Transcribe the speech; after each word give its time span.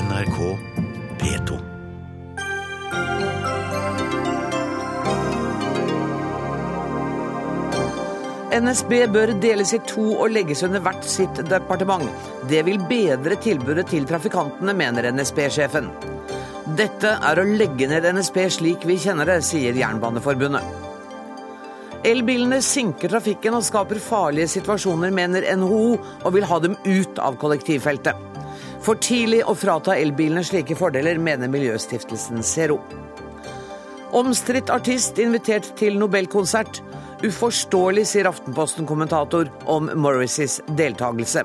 NRK 0.00 0.36
P2. 1.20 1.56
NSB 8.60 8.94
bør 9.12 9.34
deles 9.42 9.74
i 9.76 9.80
to 9.84 10.06
og 10.14 10.32
legges 10.32 10.64
under 10.64 10.80
hvert 10.84 11.04
sitt 11.04 11.42
departement. 11.50 12.08
Det 12.48 12.64
vil 12.64 12.80
bedre 12.88 13.36
tilbudet 13.44 13.90
til 13.92 14.08
trafikantene, 14.08 14.72
mener 14.76 15.10
NSB-sjefen. 15.12 15.92
Dette 16.80 17.18
er 17.20 17.40
å 17.42 17.48
legge 17.50 17.90
ned 17.90 18.08
NSB 18.16 18.46
slik 18.56 18.88
vi 18.88 18.96
kjenner 19.04 19.28
det, 19.28 19.42
sier 19.44 19.76
Jernbaneforbundet. 19.76 20.79
Elbilene 22.00 22.62
sinker 22.64 23.12
trafikken 23.12 23.52
og 23.58 23.64
skaper 23.66 23.98
farlige 24.00 24.48
situasjoner, 24.54 25.12
mener 25.12 25.44
NHO, 25.60 25.98
og 26.24 26.32
vil 26.32 26.46
ha 26.48 26.56
dem 26.64 26.76
ut 26.86 27.18
av 27.20 27.36
kollektivfeltet. 27.42 28.16
For 28.80 28.96
tidlig 28.96 29.42
å 29.44 29.52
frata 29.52 29.98
elbilene 30.00 30.40
slike 30.46 30.78
fordeler, 30.78 31.20
mener 31.20 31.50
Miljøstiftelsen 31.52 32.40
Zero. 32.46 32.78
Omstridt 34.16 34.72
artist 34.72 35.20
invitert 35.20 35.68
til 35.76 36.00
Nobelkonsert. 36.00 36.80
Uforståelig, 37.20 38.06
sier 38.08 38.30
Aftenposten-kommentator 38.30 39.52
om 39.68 39.92
Morrises 40.00 40.56
deltakelse. 40.80 41.44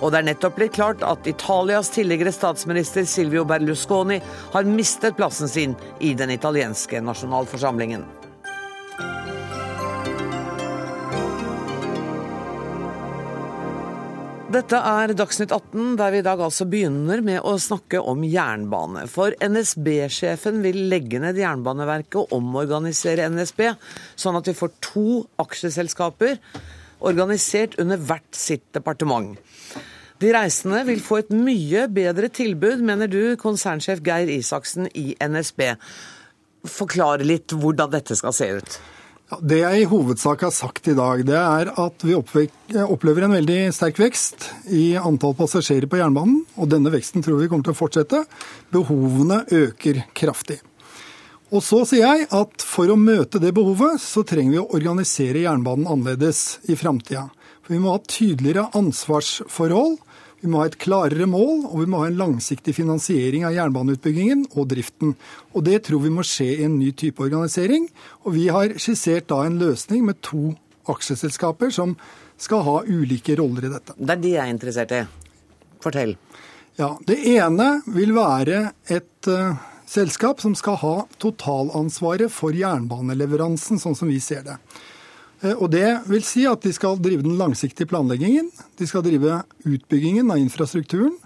Og 0.00 0.14
det 0.14 0.20
er 0.20 0.28
nettopp 0.30 0.54
blitt 0.56 0.78
klart 0.78 1.02
at 1.02 1.26
Italias 1.28 1.90
tidligere 1.92 2.30
statsminister 2.32 3.04
Silvio 3.10 3.42
Berlusconi 3.44 4.22
har 4.54 4.70
mistet 4.70 5.18
plassen 5.18 5.50
sin 5.50 5.76
i 5.98 6.14
den 6.14 6.30
italienske 6.38 7.02
nasjonalforsamlingen. 7.04 8.06
Dette 14.50 14.78
er 14.82 15.12
Dagsnytt 15.14 15.52
18, 15.54 15.92
der 15.94 16.10
vi 16.10 16.18
i 16.18 16.24
dag 16.26 16.40
altså 16.42 16.64
begynner 16.66 17.20
med 17.22 17.44
å 17.46 17.52
snakke 17.62 18.00
om 18.02 18.24
jernbane. 18.26 19.04
For 19.06 19.30
NSB-sjefen 19.46 20.58
vil 20.64 20.88
legge 20.90 21.20
ned 21.22 21.38
Jernbaneverket 21.38 22.16
og 22.18 22.34
omorganisere 22.34 23.28
NSB, 23.30 23.62
sånn 24.18 24.40
at 24.40 24.50
vi 24.50 24.56
får 24.58 24.72
to 24.82 25.04
aksjeselskaper 25.38 26.40
organisert 26.98 27.78
under 27.78 28.02
hvert 28.02 28.34
sitt 28.34 28.66
departement. 28.74 29.38
De 30.18 30.34
reisende 30.34 30.82
vil 30.90 30.98
få 30.98 31.22
et 31.22 31.30
mye 31.30 31.86
bedre 31.94 32.26
tilbud, 32.34 32.82
mener 32.82 33.06
du, 33.06 33.36
konsernsjef 33.38 34.02
Geir 34.02 34.34
Isaksen 34.34 34.90
i 34.98 35.12
NSB. 35.14 35.68
Forklare 36.66 37.22
litt 37.22 37.54
hvordan 37.54 37.94
dette 37.94 38.18
skal 38.18 38.34
se 38.34 38.50
ut. 38.58 38.82
Det 39.38 39.60
jeg 39.60 39.82
i 39.84 39.86
hovedsak 39.86 40.40
har 40.42 40.50
sagt 40.50 40.88
i 40.90 40.94
dag, 40.98 41.20
det 41.22 41.36
er 41.38 41.68
at 41.78 42.02
vi 42.02 42.16
opplever 42.18 43.28
en 43.28 43.36
veldig 43.36 43.58
sterk 43.70 44.00
vekst 44.02 44.48
i 44.74 44.96
antall 44.98 45.36
passasjerer 45.38 45.86
på 45.86 46.00
jernbanen. 46.00 46.40
Og 46.58 46.66
denne 46.72 46.90
veksten 46.90 47.22
tror 47.22 47.38
vi 47.38 47.46
kommer 47.46 47.68
til 47.68 47.76
å 47.76 47.78
fortsette. 47.78 48.24
Behovene 48.74 49.44
øker 49.54 50.02
kraftig. 50.18 50.58
Og 51.54 51.62
så 51.62 51.84
sier 51.86 52.08
jeg 52.08 52.26
at 52.34 52.66
for 52.66 52.90
å 52.90 52.98
møte 52.98 53.38
det 53.42 53.54
behovet, 53.54 54.02
så 54.02 54.26
trenger 54.26 54.56
vi 54.56 54.62
å 54.64 54.68
organisere 54.74 55.44
jernbanen 55.44 55.86
annerledes 55.90 56.58
i 56.66 56.74
framtida. 56.78 57.28
For 57.62 57.76
vi 57.76 57.82
må 57.84 57.94
ha 57.94 58.02
tydeligere 58.02 58.66
ansvarsforhold 58.78 59.98
vi 60.40 60.48
må 60.48 60.62
ha 60.62 60.70
et 60.70 60.78
klarere 60.80 61.26
mål, 61.28 61.66
og 61.68 61.82
vi 61.82 61.88
må 61.90 62.00
ha 62.00 62.08
en 62.08 62.18
langsiktig 62.20 62.72
finansiering 62.78 63.44
av 63.44 63.52
jernbaneutbyggingen 63.56 64.46
og 64.54 64.70
driften. 64.72 65.14
Og 65.52 65.64
Det 65.66 65.82
tror 65.84 66.00
vi 66.06 66.12
må 66.14 66.24
skje 66.24 66.48
i 66.54 66.64
en 66.64 66.78
ny 66.80 66.92
type 66.96 67.20
organisering. 67.20 67.88
Og 68.24 68.34
Vi 68.34 68.48
har 68.48 68.76
skissert 68.80 69.28
da 69.28 69.42
en 69.44 69.60
løsning 69.60 70.04
med 70.04 70.22
to 70.22 70.54
aksjeselskaper 70.88 71.70
som 71.70 71.96
skal 72.40 72.64
ha 72.64 72.76
ulike 72.88 73.36
roller 73.36 73.68
i 73.68 73.72
dette. 73.74 73.96
Det 73.98 74.16
er 74.16 74.22
de 74.22 74.32
jeg 74.32 74.44
er 74.46 74.54
interessert 74.54 74.94
i. 74.96 75.02
Fortell. 75.80 76.16
Ja, 76.80 76.96
Det 77.04 77.18
ene 77.36 77.82
vil 77.86 78.14
være 78.16 78.72
et 78.88 79.28
uh, 79.28 79.60
selskap 79.84 80.40
som 80.40 80.54
skal 80.56 80.78
ha 80.80 80.94
totalansvaret 81.20 82.32
for 82.32 82.56
jernbaneleveransen, 82.56 83.80
sånn 83.80 83.96
som 83.98 84.08
vi 84.08 84.20
ser 84.24 84.46
det. 84.46 84.56
Eh, 85.42 85.56
og 85.56 85.70
Det 85.72 85.88
vil 86.10 86.24
si 86.26 86.44
at 86.48 86.62
de 86.62 86.72
skal 86.72 87.00
drive 87.00 87.24
den 87.24 87.38
langsiktige 87.40 87.88
planleggingen. 87.88 88.50
De 88.78 88.86
skal 88.86 89.04
drive 89.04 89.42
utbyggingen 89.64 90.30
av 90.30 90.40
infrastrukturen. 90.40 91.16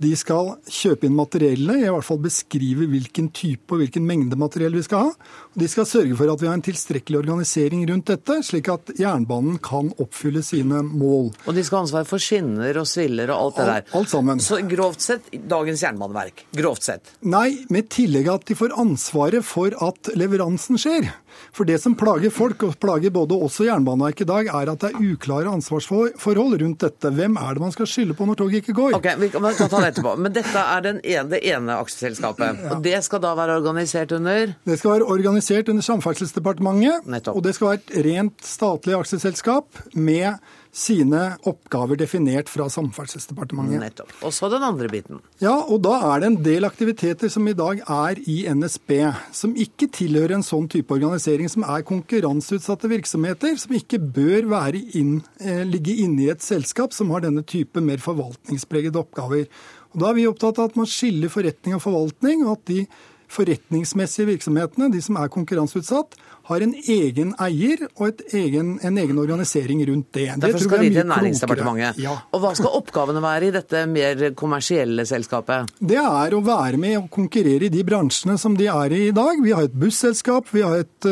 De 0.00 0.10
skal 0.16 0.54
kjøpe 0.64 1.04
inn 1.04 1.16
materiellet, 1.16 1.82
i 1.84 1.90
hvert 1.92 2.06
fall 2.06 2.20
beskrive 2.24 2.86
hvilken 2.88 3.28
type 3.36 3.74
og 3.74 3.82
hvilken 3.82 4.06
mengde 4.08 4.38
materiell 4.40 4.72
vi 4.78 4.84
skal 4.86 5.10
ha. 5.10 5.30
Og 5.52 5.58
de 5.60 5.68
skal 5.68 5.88
sørge 5.88 6.16
for 6.16 6.32
at 6.32 6.40
vi 6.40 6.48
har 6.48 6.56
en 6.56 6.64
tilstrekkelig 6.64 7.20
organisering 7.20 7.84
rundt 7.90 8.08
dette, 8.08 8.38
slik 8.46 8.70
at 8.72 8.94
jernbanen 8.96 9.58
kan 9.60 9.92
oppfylle 10.00 10.40
sine 10.46 10.80
mål. 10.86 11.30
Og 11.44 11.56
de 11.56 11.64
skal 11.66 11.82
ha 11.82 11.84
ansvar 11.84 12.08
for 12.08 12.22
skinner 12.22 12.80
og 12.80 12.88
sviller 12.88 13.32
og 13.34 13.44
alt 13.44 13.60
det 13.60 13.68
der. 13.68 13.84
Alt, 13.84 13.96
alt 14.00 14.14
sammen. 14.14 14.40
Så 14.44 14.62
grovt 14.70 15.04
sett 15.04 15.28
dagens 15.52 15.84
jernbaneverk? 15.84 16.46
Grovt 16.56 16.88
sett? 16.88 17.12
Nei, 17.20 17.66
med 17.68 17.92
tillegg 17.92 18.32
at 18.32 18.48
de 18.48 18.56
får 18.56 18.78
ansvaret 18.80 19.44
for 19.44 19.76
at 19.84 20.14
leveransen 20.16 20.80
skjer. 20.80 21.10
For 21.54 21.68
det 21.68 21.78
som 21.82 21.94
plager 21.98 22.32
folk, 22.32 22.62
og 22.66 22.76
plager 22.82 23.12
både 23.14 23.36
oss 23.38 23.60
og 23.62 23.68
Jernbaneverket 23.68 24.24
i 24.26 24.30
dag, 24.30 24.50
er 24.60 24.72
at 24.72 24.82
det 24.82 24.90
er 24.90 25.08
uklare 25.12 25.52
ansvarsforhold 25.54 26.56
rundt 26.62 26.84
dette. 26.84 27.12
Hvem 27.16 27.38
er 27.40 27.56
det 27.56 27.64
man 27.64 27.74
skal 27.74 27.88
skylde 27.90 28.16
på 28.18 28.26
når 28.28 28.40
toget 28.40 28.60
ikke 28.62 28.76
går? 28.76 28.96
Ok, 28.98 29.08
Vi 29.20 29.30
kan 29.30 29.70
ta 29.72 29.82
det 29.82 29.89
etterpå. 29.90 30.14
Men 30.20 30.34
dette 30.36 30.62
er 30.62 30.88
ene, 30.90 31.26
det 31.30 31.42
ene 31.50 31.76
aksjeselskapet. 31.80 32.64
Ja. 32.64 32.72
Og 32.76 32.84
det 32.84 32.96
skal 33.06 33.22
da 33.24 33.34
være 33.38 33.58
organisert 33.60 34.14
under? 34.16 34.54
Det 34.66 34.78
skal 34.80 34.96
være 34.96 35.10
organisert 35.16 35.68
under 35.72 35.86
Samferdselsdepartementet. 35.86 37.10
Nettopp. 37.10 37.36
Og 37.36 37.44
det 37.46 37.56
skal 37.56 37.72
være 37.72 37.82
et 37.82 37.94
rent 38.08 38.46
statlig 38.46 38.96
aksjeselskap 38.98 39.84
med 39.94 40.40
sine 40.70 41.20
oppgaver 41.50 41.98
definert 41.98 42.50
fra 42.50 42.68
Samferdselsdepartementet. 42.70 43.80
Nettopp. 43.82 44.12
Og 44.26 44.34
så 44.34 44.48
den 44.52 44.62
andre 44.62 44.86
biten. 44.90 45.18
Ja, 45.42 45.56
og 45.66 45.82
da 45.82 45.96
er 46.12 46.22
det 46.22 46.28
en 46.30 46.38
del 46.44 46.66
aktiviteter 46.68 47.32
som 47.32 47.48
i 47.50 47.56
dag 47.58 47.82
er 47.82 48.20
i 48.30 48.38
NSB, 48.54 48.92
som 49.34 49.56
ikke 49.58 49.90
tilhører 49.96 50.36
en 50.38 50.46
sånn 50.46 50.68
type 50.70 50.94
organisering, 50.94 51.50
som 51.50 51.66
er 51.66 51.86
konkurranseutsatte 51.86 52.90
virksomheter, 52.92 53.56
som 53.58 53.74
ikke 53.76 53.98
bør 53.98 54.46
inn, 54.94 55.22
eh, 55.40 55.64
ligge 55.64 55.96
inne 56.04 56.22
i 56.22 56.30
et 56.30 56.42
selskap 56.42 56.92
som 56.92 57.10
har 57.10 57.20
denne 57.20 57.42
type 57.42 57.80
mer 57.80 57.98
forvaltningspregede 57.98 59.00
oppgaver. 59.00 59.46
Og 59.92 60.00
Da 60.00 60.10
er 60.10 60.18
vi 60.18 60.26
opptatt 60.30 60.58
av 60.58 60.70
at 60.70 60.76
man 60.78 60.86
skiller 60.86 61.32
forretning 61.32 61.74
og 61.74 61.82
forvaltning, 61.82 62.44
og 62.46 62.58
at 62.58 62.66
de 62.70 62.84
forretningsmessige 63.30 64.28
virksomhetene, 64.30 64.90
de 64.92 65.02
som 65.02 65.18
er 65.18 65.30
konkurranseutsatt, 65.30 66.16
har 66.50 66.64
en 66.66 66.74
egen 66.74 67.34
eier 67.40 67.84
og 67.94 68.22
egen, 68.36 68.72
en 68.86 69.00
egen 69.00 69.20
organisering 69.22 69.82
rundt 69.88 70.10
det. 70.16 70.26
Derfor 70.42 70.58
det 70.58 70.66
skal 70.66 70.84
de 70.84 70.90
til 70.96 71.10
Næringsdepartementet. 71.10 72.02
Ja. 72.02 72.16
Og 72.34 72.44
Hva 72.44 72.54
skal 72.58 72.78
oppgavene 72.80 73.22
være 73.24 73.50
i 73.50 73.54
dette 73.54 73.84
mer 73.90 74.24
kommersielle 74.38 75.06
selskapet? 75.08 75.70
Det 75.78 75.98
er 76.00 76.36
å 76.36 76.42
være 76.44 76.80
med 76.80 76.98
og 77.00 77.10
konkurrere 77.14 77.68
i 77.68 77.72
de 77.72 77.84
bransjene 77.86 78.36
som 78.40 78.56
de 78.58 78.68
er 78.70 78.96
i 78.96 79.00
i 79.10 79.14
dag. 79.16 79.42
Vi 79.42 79.54
har 79.54 79.66
et 79.66 79.76
busselskap, 79.76 80.50
vi 80.54 80.64
har 80.64 80.82
et 80.84 81.08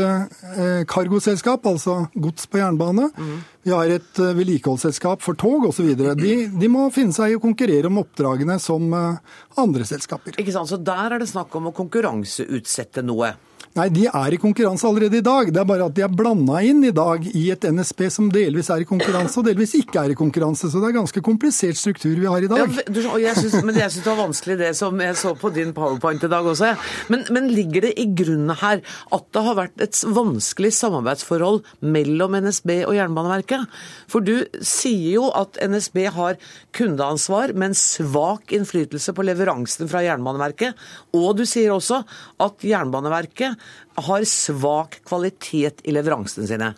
kargoselskap, 0.88 1.64
uh, 1.66 1.72
altså 1.72 1.96
gods 2.14 2.48
på 2.50 2.60
jernbane. 2.60 3.08
Mm. 3.16 3.38
Vi 3.68 3.74
har 3.74 3.90
et 3.92 4.22
uh, 4.22 4.32
vedlikeholdsselskap 4.36 5.24
for 5.24 5.38
tog 5.38 5.66
osv. 5.68 5.90
De, 6.18 6.34
de 6.48 6.70
må 6.72 6.86
finne 6.94 7.14
seg 7.16 7.34
i 7.34 7.38
å 7.38 7.42
konkurrere 7.42 7.90
om 7.90 8.00
oppdragene 8.02 8.58
som 8.62 8.86
uh, 8.94 9.18
andre 9.60 9.86
selskaper. 9.88 10.38
Ikke 10.38 10.54
sant, 10.54 10.70
Så 10.70 10.80
der 10.80 11.16
er 11.16 11.22
det 11.22 11.30
snakk 11.30 11.54
om 11.58 11.70
å 11.70 11.76
konkurranseutsette 11.76 13.04
noe? 13.06 13.34
Nei, 13.78 13.86
de 13.94 14.08
er 14.10 14.34
i 14.34 14.38
konkurranse 14.42 14.86
allerede 14.88 15.20
i 15.20 15.22
dag. 15.22 15.52
Det 15.54 15.60
er 15.60 15.66
bare 15.68 15.86
at 15.86 15.94
de 15.94 16.02
er 16.02 16.10
blanda 16.10 16.58
inn 16.66 16.80
i 16.88 16.90
dag 16.94 17.22
i 17.30 17.44
et 17.54 17.62
NSB 17.62 18.00
som 18.10 18.30
delvis 18.34 18.72
er 18.74 18.82
i 18.82 18.86
konkurranse 18.88 19.38
og 19.38 19.46
delvis 19.46 19.76
ikke 19.78 20.00
er 20.02 20.14
i 20.14 20.16
konkurranse. 20.18 20.66
Så 20.66 20.80
det 20.82 20.88
er 20.88 20.96
ganske 20.96 21.22
komplisert 21.22 21.78
struktur 21.78 22.16
vi 22.18 22.26
har 22.26 22.42
i 22.42 22.50
dag. 22.50 22.64
Ja, 22.64 22.82
du, 22.90 22.98
jeg 23.22 23.38
synes, 23.38 23.60
men 23.62 23.78
jeg 23.78 23.92
syns 23.94 24.02
det 24.02 24.10
var 24.10 24.18
vanskelig 24.24 24.56
det 24.58 24.72
som 24.78 24.98
jeg 25.04 25.18
så 25.20 25.34
på 25.38 25.52
din 25.54 25.70
powerpoint 25.76 26.26
i 26.26 26.30
dag 26.32 26.48
også. 26.50 26.72
Men, 27.12 27.22
men 27.36 27.46
ligger 27.54 27.86
det 27.86 27.92
i 28.02 28.08
grunnen 28.18 28.56
her 28.58 28.82
at 29.14 29.28
det 29.36 29.44
har 29.46 29.58
vært 29.60 29.86
et 29.86 30.02
vanskelig 30.16 30.72
samarbeidsforhold 30.80 31.62
mellom 31.86 32.34
NSB 32.48 32.74
og 32.80 32.96
Jernbaneverket? 32.98 33.78
For 34.10 34.26
du 34.26 34.42
sier 34.58 35.20
jo 35.20 35.30
at 35.38 35.60
NSB 35.62 36.02
har 36.18 36.40
kundeansvar, 36.74 37.54
men 37.54 37.78
svak 37.78 38.50
innflytelse 38.58 39.14
på 39.14 39.28
leveransen 39.30 39.86
fra 39.86 40.02
Jernbaneverket. 40.02 40.74
Og 41.14 41.30
du 41.38 41.46
sier 41.46 41.76
også 41.76 42.02
at 42.42 42.66
Jernbaneverket 42.66 43.67
har 43.98 44.26
svak 44.28 45.00
kvalitet 45.08 45.82
i 45.84 45.94
leveransene 45.94 46.46
sine. 46.50 46.74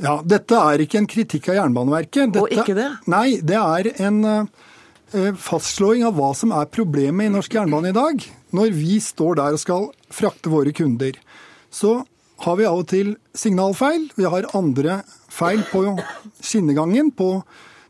Ja, 0.00 0.18
Dette 0.24 0.56
er 0.56 0.84
ikke 0.84 1.00
en 1.00 1.08
kritikk 1.10 1.50
av 1.52 1.58
Jernbaneverket. 1.60 2.32
Dette, 2.32 2.44
og 2.44 2.52
ikke 2.54 2.76
det? 2.76 2.88
Nei, 3.10 3.40
det 3.44 3.58
er 3.60 3.90
en 4.06 4.20
uh, 4.24 5.32
fastslåing 5.40 6.06
av 6.08 6.16
hva 6.16 6.30
som 6.36 6.54
er 6.56 6.70
problemet 6.72 7.28
i 7.28 7.32
norsk 7.32 7.56
jernbane 7.58 7.92
i 7.92 7.96
dag. 7.96 8.24
Når 8.56 8.72
vi 8.76 8.96
står 9.04 9.40
der 9.40 9.56
og 9.56 9.62
skal 9.62 9.90
frakte 10.12 10.52
våre 10.52 10.72
kunder, 10.76 11.18
så 11.70 12.00
har 12.44 12.56
vi 12.56 12.68
av 12.68 12.80
og 12.80 12.88
til 12.90 13.14
signalfeil. 13.36 14.08
Vi 14.16 14.28
har 14.28 14.48
andre 14.56 15.02
feil 15.30 15.62
på 15.70 15.84
skinnegangen, 16.40 17.12
på 17.12 17.42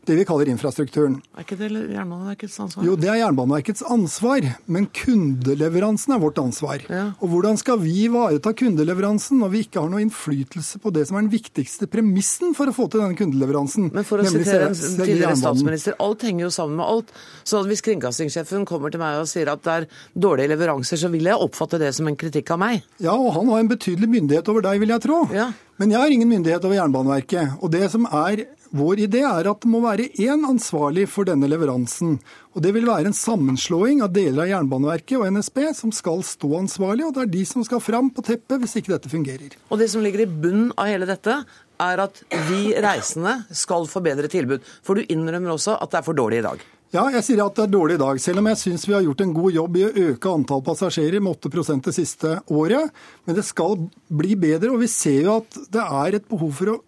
det 0.07 0.15
vi 0.17 0.23
kaller 0.25 0.49
infrastrukturen. 0.49 1.19
Er 1.37 1.45
ikke 1.45 1.57
det 1.59 1.69
Jernbaneverkets 1.69 2.55
ansvar? 2.63 2.85
Jo, 2.87 2.95
det 2.97 3.09
er 3.11 3.19
Jernbaneverkets 3.19 3.83
ansvar, 3.85 4.47
men 4.65 4.87
kundeleveransen 4.97 6.15
er 6.15 6.21
vårt 6.23 6.41
ansvar. 6.41 6.81
Ja. 6.89 7.03
Og 7.21 7.29
hvordan 7.33 7.59
skal 7.61 7.77
vi 7.83 7.93
ivareta 8.07 8.53
kundeleveransen 8.57 9.37
når 9.43 9.51
vi 9.53 9.63
ikke 9.67 9.83
har 9.83 9.91
noe 9.93 10.01
innflytelse 10.01 10.81
på 10.81 10.93
det 10.95 11.05
som 11.09 11.19
er 11.19 11.27
den 11.27 11.33
viktigste 11.35 11.85
premissen 11.91 12.55
for 12.57 12.71
å 12.71 12.75
få 12.75 12.87
til 12.89 13.03
denne 13.03 13.19
kundeleveransen? 13.19 13.91
Men 13.93 14.07
for 14.07 14.23
å 14.23 14.25
sitere 14.25 14.71
en 14.71 14.77
tidligere 14.77 15.37
statsminister, 15.37 15.97
alt 16.01 16.25
henger 16.25 16.47
jo 16.47 16.53
sammen 16.57 16.81
med 16.81 16.87
alt. 16.87 17.13
Så 17.45 17.61
hvis 17.69 17.85
kringkastingssjefen 17.85 18.65
kommer 18.69 18.93
til 18.93 19.03
meg 19.03 19.21
og 19.21 19.29
sier 19.29 19.53
at 19.53 19.61
det 19.67 19.75
er 19.75 19.89
dårlige 20.17 20.55
leveranser, 20.55 20.97
så 20.97 21.11
vil 21.13 21.29
jeg 21.29 21.37
oppfatte 21.45 21.77
det 21.81 21.93
som 21.97 22.09
en 22.09 22.17
kritikk 22.17 22.49
av 22.55 22.63
meg. 22.63 22.81
Ja, 23.03 23.13
og 23.13 23.35
han 23.37 23.53
har 23.53 23.61
en 23.61 23.69
betydelig 23.69 24.09
myndighet 24.09 24.49
over 24.49 24.65
deg, 24.65 24.81
vil 24.81 24.95
jeg 24.95 25.05
tro. 25.05 25.27
Ja. 25.35 25.51
Men 25.81 25.93
jeg 25.93 26.01
har 26.01 26.13
ingen 26.13 26.29
myndighet 26.29 26.65
over 26.65 26.77
Jernbaneverket. 26.77 27.61
Og 27.61 27.71
det 27.73 27.87
som 27.93 28.03
er 28.05 28.43
vår 28.75 29.03
idé, 29.05 29.21
er 29.27 29.49
at 29.51 29.63
det 29.63 29.69
må 29.71 29.81
være 29.83 30.09
én 30.21 30.45
ansvarlig 30.47 31.07
for 31.11 31.27
denne 31.27 31.49
leveransen. 31.51 32.17
Og 32.55 32.63
det 32.63 32.73
vil 32.75 32.87
være 32.87 33.11
en 33.11 33.17
sammenslåing 33.17 34.03
av 34.03 34.13
deler 34.15 34.45
av 34.45 34.51
Jernbaneverket 34.51 35.17
og 35.19 35.27
NSB 35.37 35.61
som 35.77 35.93
skal 35.95 36.23
stå 36.27 36.51
ansvarlig, 36.63 37.07
og 37.07 37.15
det 37.15 37.25
er 37.25 37.33
de 37.35 37.45
som 37.47 37.65
skal 37.67 37.83
fram 37.83 38.11
på 38.15 38.25
teppet 38.27 38.63
hvis 38.63 38.77
ikke 38.79 38.95
dette 38.95 39.11
fungerer. 39.11 39.55
Og 39.69 39.81
det 39.81 39.91
som 39.91 40.03
ligger 40.03 40.25
i 40.25 40.29
bunnen 40.29 40.71
av 40.79 40.91
hele 40.91 41.09
dette, 41.09 41.41
er 41.81 42.03
at 42.03 42.21
vi 42.49 42.75
reisende 42.83 43.41
skal 43.57 43.87
få 43.89 44.03
bedre 44.05 44.29
tilbud. 44.31 44.61
For 44.85 44.97
du 44.99 45.07
innrømmer 45.09 45.55
også 45.55 45.79
at 45.81 45.91
det 45.91 46.01
er 46.01 46.07
for 46.07 46.17
dårlig 46.17 46.41
i 46.41 46.47
dag. 46.49 46.69
Ja, 46.91 47.05
jeg 47.07 47.23
sier 47.23 47.39
at 47.45 47.55
det 47.55 47.69
er 47.69 47.71
dårlig 47.71 47.95
i 47.95 48.01
dag, 48.01 48.17
selv 48.19 48.41
om 48.41 48.49
jeg 48.51 48.59
syns 48.59 48.83
vi 48.83 48.95
har 48.97 49.03
gjort 49.05 49.21
en 49.23 49.33
god 49.35 49.55
jobb 49.55 49.77
i 49.79 49.83
å 49.87 49.91
øke 50.09 50.31
antall 50.35 50.63
passasjerer 50.65 51.23
med 51.23 51.37
8% 51.39 51.85
det 51.87 51.93
siste 51.95 52.33
året. 52.51 52.91
Men 53.23 53.37
det 53.37 53.45
skal 53.47 53.77
bli 54.11 54.35
bedre, 54.35 54.73
og 54.73 54.81
vi 54.83 54.89
ser 54.91 55.21
jo 55.23 55.37
at 55.37 55.59
det 55.71 55.85
er 56.03 56.17
et 56.17 56.27
behov 56.27 56.51
for 56.57 56.73
å 56.73 56.81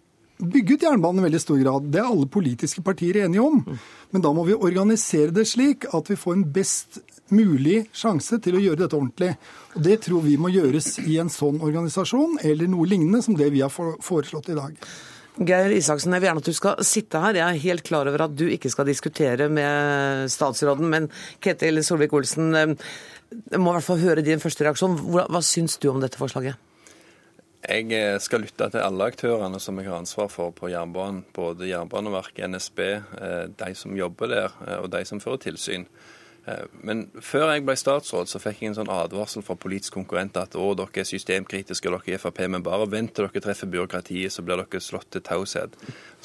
bygge 0.50 0.76
ut 0.76 0.86
jernbanen 0.86 1.22
i 1.22 1.26
veldig 1.28 1.40
stor 1.42 1.58
grad. 1.60 1.88
Det 1.92 2.00
er 2.02 2.10
alle 2.10 2.28
politiske 2.30 2.84
partier 2.84 3.22
enige 3.24 3.44
om. 3.44 3.62
Men 4.14 4.24
da 4.24 4.32
må 4.36 4.44
vi 4.46 4.56
organisere 4.56 5.34
det 5.34 5.46
slik 5.50 5.88
at 5.94 6.10
vi 6.10 6.18
får 6.20 6.36
en 6.36 6.46
best 6.54 7.00
mulig 7.34 7.84
sjanse 7.96 8.38
til 8.44 8.58
å 8.58 8.62
gjøre 8.62 8.82
dette 8.84 8.98
ordentlig. 8.98 9.32
Og 9.74 9.82
Det 9.86 9.98
tror 10.06 10.22
vi 10.26 10.36
må 10.40 10.52
gjøres 10.52 10.98
i 11.04 11.18
en 11.22 11.32
sånn 11.32 11.62
organisasjon, 11.64 12.38
eller 12.44 12.70
noe 12.70 12.88
lignende 12.88 13.22
som 13.24 13.36
det 13.38 13.50
vi 13.54 13.64
har 13.64 13.72
foreslått 13.72 14.52
i 14.52 14.58
dag. 14.58 14.78
Geir 15.34 15.72
Isaksen, 15.74 16.12
jeg 16.14 16.22
vil 16.22 16.28
gjerne 16.28 16.42
at 16.44 16.46
du 16.46 16.54
skal 16.54 16.84
sitte 16.86 17.18
her. 17.18 17.34
Jeg 17.34 17.42
er 17.42 17.64
helt 17.64 17.82
klar 17.86 18.06
over 18.06 18.28
at 18.28 18.36
du 18.38 18.44
ikke 18.46 18.70
skal 18.70 18.86
diskutere 18.86 19.48
med 19.50 20.30
statsråden, 20.30 20.86
men 20.92 21.08
Ketil 21.42 21.82
Solvik-Olsen, 21.82 22.54
eh, 22.54 22.76
jeg 23.50 23.58
må 23.58 23.72
i 23.72 23.78
hvert 23.80 23.88
fall 23.88 23.98
høre 23.98 24.22
din 24.22 24.42
første 24.42 24.62
reaksjon. 24.62 24.94
Hva, 25.10 25.26
hva 25.26 25.42
syns 25.42 25.74
du 25.82 25.88
om 25.90 25.98
dette 26.04 26.20
forslaget? 26.20 26.54
Jeg 27.64 27.92
eh, 27.96 28.18
skal 28.20 28.42
lytte 28.44 28.66
til 28.68 28.82
alle 28.84 29.06
aktørene 29.08 29.60
som 29.62 29.78
jeg 29.80 29.88
har 29.88 30.02
ansvar 30.02 30.28
for 30.32 30.52
på 30.56 30.68
jernbanen. 30.72 31.22
Både 31.34 31.70
Jernbaneverket, 31.70 32.44
NSB, 32.50 32.82
eh, 32.84 33.46
de 33.56 33.70
som 33.78 33.96
jobber 33.96 34.28
der, 34.28 34.58
eh, 34.66 34.82
og 34.82 34.90
de 34.92 35.00
som 35.08 35.22
fører 35.22 35.40
tilsyn. 35.48 35.88
Men 36.84 37.06
før 37.24 37.54
jeg 37.54 37.62
ble 37.64 37.72
statsråd, 37.72 38.28
så 38.28 38.36
fikk 38.36 38.58
jeg 38.60 38.68
en 38.68 38.74
sånn 38.76 38.90
advarsel 38.92 39.40
fra 39.40 39.54
politisk 39.56 39.94
konkurrent 39.96 40.36
at 40.36 40.52
å, 40.60 40.66
dere 40.76 41.00
er 41.00 41.06
systemkritiske, 41.08 41.88
dere 41.88 42.12
i 42.12 42.18
Frp, 42.20 42.42
men 42.52 42.60
bare 42.66 42.84
vent 42.92 43.14
til 43.16 43.24
dere 43.24 43.40
treffer 43.46 43.70
byråkratiet, 43.72 44.28
så 44.28 44.44
blir 44.44 44.60
dere 44.60 44.82
slått 44.84 45.08
til 45.14 45.24
taushet. 45.24 45.72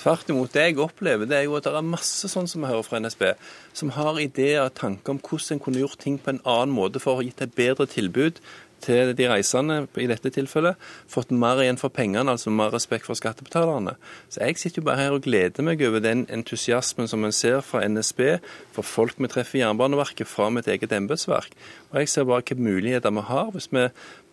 Tvert 0.01 0.27
imot. 0.27 0.51
Det 0.51 0.65
jeg 0.65 0.81
opplever, 0.83 1.23
det 1.23 1.37
er 1.37 1.47
jo 1.47 1.55
at 1.55 1.69
det 1.69 1.71
er 1.71 1.87
masse 1.87 2.27
sånn 2.27 2.51
som 2.51 2.65
vi 2.65 2.73
hører 2.73 2.83
fra 2.83 2.99
NSB, 2.99 3.23
som 3.71 3.95
har 3.95 4.19
ideer 4.19 4.65
og 4.65 4.75
tanker 4.75 5.15
om 5.15 5.23
hvordan 5.23 5.55
en 5.55 5.63
kunne 5.63 5.85
gjort 5.85 6.03
ting 6.03 6.19
på 6.19 6.35
en 6.35 6.43
annen 6.43 6.75
måte 6.75 6.99
for 6.99 7.15
å 7.15 7.23
gitt 7.23 7.39
et 7.47 7.55
bedre 7.55 7.87
tilbud 7.87 8.43
til 8.83 9.13
de 9.17 9.27
reisende 9.29 9.81
i 9.99 10.07
dette 10.09 10.31
tilfellet, 10.33 10.79
fått 11.09 11.33
mer 11.35 11.61
igjen 11.63 11.79
for 11.79 11.93
pengene, 11.93 12.31
altså 12.31 12.53
mer 12.53 12.73
respekt 12.73 13.07
for 13.07 13.19
skattebetalerne. 13.19 13.95
Så 14.31 14.43
jeg 14.43 14.59
sitter 14.61 14.81
jo 14.81 14.87
bare 14.89 15.03
her 15.03 15.17
og 15.17 15.25
gleder 15.27 15.65
meg 15.65 15.83
over 15.85 16.03
den 16.03 16.25
entusiasmen 16.31 17.09
som 17.11 17.25
en 17.25 17.35
ser 17.35 17.61
fra 17.65 17.83
NSB, 17.87 18.39
for 18.75 18.87
folk 18.87 19.19
vi 19.19 19.31
treffer 19.31 19.59
i 19.59 19.63
Jernbaneverket, 19.63 20.29
fra 20.29 20.49
mitt 20.53 20.69
eget 20.71 20.95
embetsverk. 20.95 21.53
Og 21.91 22.01
jeg 22.01 22.11
ser 22.11 22.27
bare 22.29 22.43
hvilke 22.43 22.59
muligheter 22.59 23.13
vi 23.15 23.27
har 23.29 23.53
hvis 23.53 23.71
vi 23.73 23.87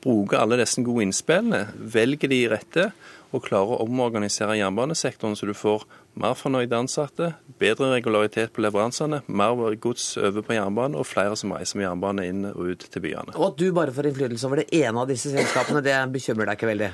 bruker 0.07 0.39
alle 0.39 0.61
disse 0.61 0.83
gode 0.87 1.07
innspillene, 1.07 1.67
velger 1.77 2.31
de 2.31 2.43
rette 2.53 2.91
og 3.35 3.45
klarer 3.47 3.75
å 3.75 3.87
omorganisere 3.87 4.59
jernbanesektoren 4.61 5.37
så 5.39 5.49
du 5.49 5.55
får 5.57 5.85
mer 6.17 6.37
fornøyde 6.39 6.79
ansatte, 6.79 7.33
bedre 7.61 7.91
regularitet 7.93 8.55
på 8.57 8.65
leveransene, 8.65 9.23
mer 9.29 9.77
gods 9.81 10.15
over 10.21 10.45
på 10.45 10.57
jernbane 10.57 10.97
og 10.99 11.09
flere 11.09 11.37
som 11.37 11.53
reiser 11.57 11.81
med 11.81 11.89
jernbane 11.89 12.29
inn 12.31 12.47
og 12.53 12.73
ut 12.73 12.87
til 12.91 13.05
byene. 13.05 13.37
Og 13.37 13.51
at 13.53 13.61
du 13.61 13.69
bare 13.77 13.95
får 13.95 14.11
innflytelse 14.11 14.49
over 14.49 14.63
det 14.63 14.71
ene 14.81 15.03
av 15.03 15.11
disse 15.13 15.33
selskapene, 15.33 15.85
det 15.85 15.99
bekymrer 16.15 16.49
deg 16.49 16.59
ikke 16.59 16.73
veldig? 16.73 16.91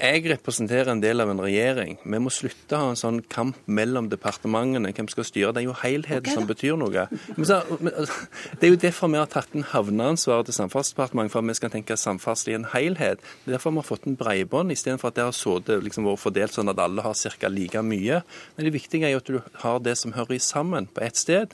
Jeg 0.00 0.22
representerer 0.30 0.88
en 0.88 1.00
del 1.02 1.20
av 1.20 1.28
en 1.28 1.40
regjering. 1.44 1.98
Vi 2.00 2.18
må 2.22 2.30
slutte 2.32 2.76
å 2.76 2.80
ha 2.80 2.92
en 2.94 2.98
sånn 2.98 3.18
kamp 3.28 3.58
mellom 3.68 4.06
departementene. 4.08 4.94
Hvem 4.96 5.10
skal 5.12 5.26
styre? 5.28 5.50
Det 5.52 5.60
er 5.60 5.66
jo 5.66 5.74
helheten 5.82 6.24
okay, 6.24 6.36
som 6.38 6.46
betyr 6.48 6.78
noe. 6.80 7.04
Det 7.36 8.64
er 8.64 8.72
jo 8.72 8.78
derfor 8.80 9.12
vi 9.12 9.20
har 9.20 9.28
tatt 9.28 9.52
inn 9.52 9.66
havneansvaret 9.68 10.48
til 10.48 10.56
Samferdselsdepartementet, 10.56 11.34
for 11.34 11.44
at 11.44 11.50
vi 11.50 11.58
skal 11.58 11.74
tenke 11.74 11.98
samferdsel 12.00 12.54
i 12.54 12.56
en 12.56 12.66
helhet. 12.72 13.20
Det 13.44 13.52
er 13.52 13.58
derfor 13.58 13.76
vi 13.76 13.82
har 13.82 13.88
fått 13.90 14.08
en 14.08 14.16
bredbånd, 14.20 14.72
istedenfor 14.72 15.12
at 15.12 15.20
det 15.20 15.26
har 15.28 15.36
sittet 15.36 15.84
liksom, 15.84 16.08
vært 16.08 16.24
fordelt 16.24 16.56
sånn 16.56 16.72
at 16.72 16.80
alle 16.80 17.04
har 17.04 17.36
ca. 17.36 17.52
like 17.52 17.84
mye. 17.84 18.22
Men 18.56 18.68
det 18.68 18.74
viktige 18.78 19.10
er 19.10 19.14
jo 19.14 19.20
at 19.20 19.30
du 19.30 19.40
har 19.66 19.84
det 19.84 19.98
som 20.00 20.16
hører 20.16 20.40
sammen 20.40 20.88
på 20.88 21.04
ett 21.04 21.20
sted. 21.20 21.52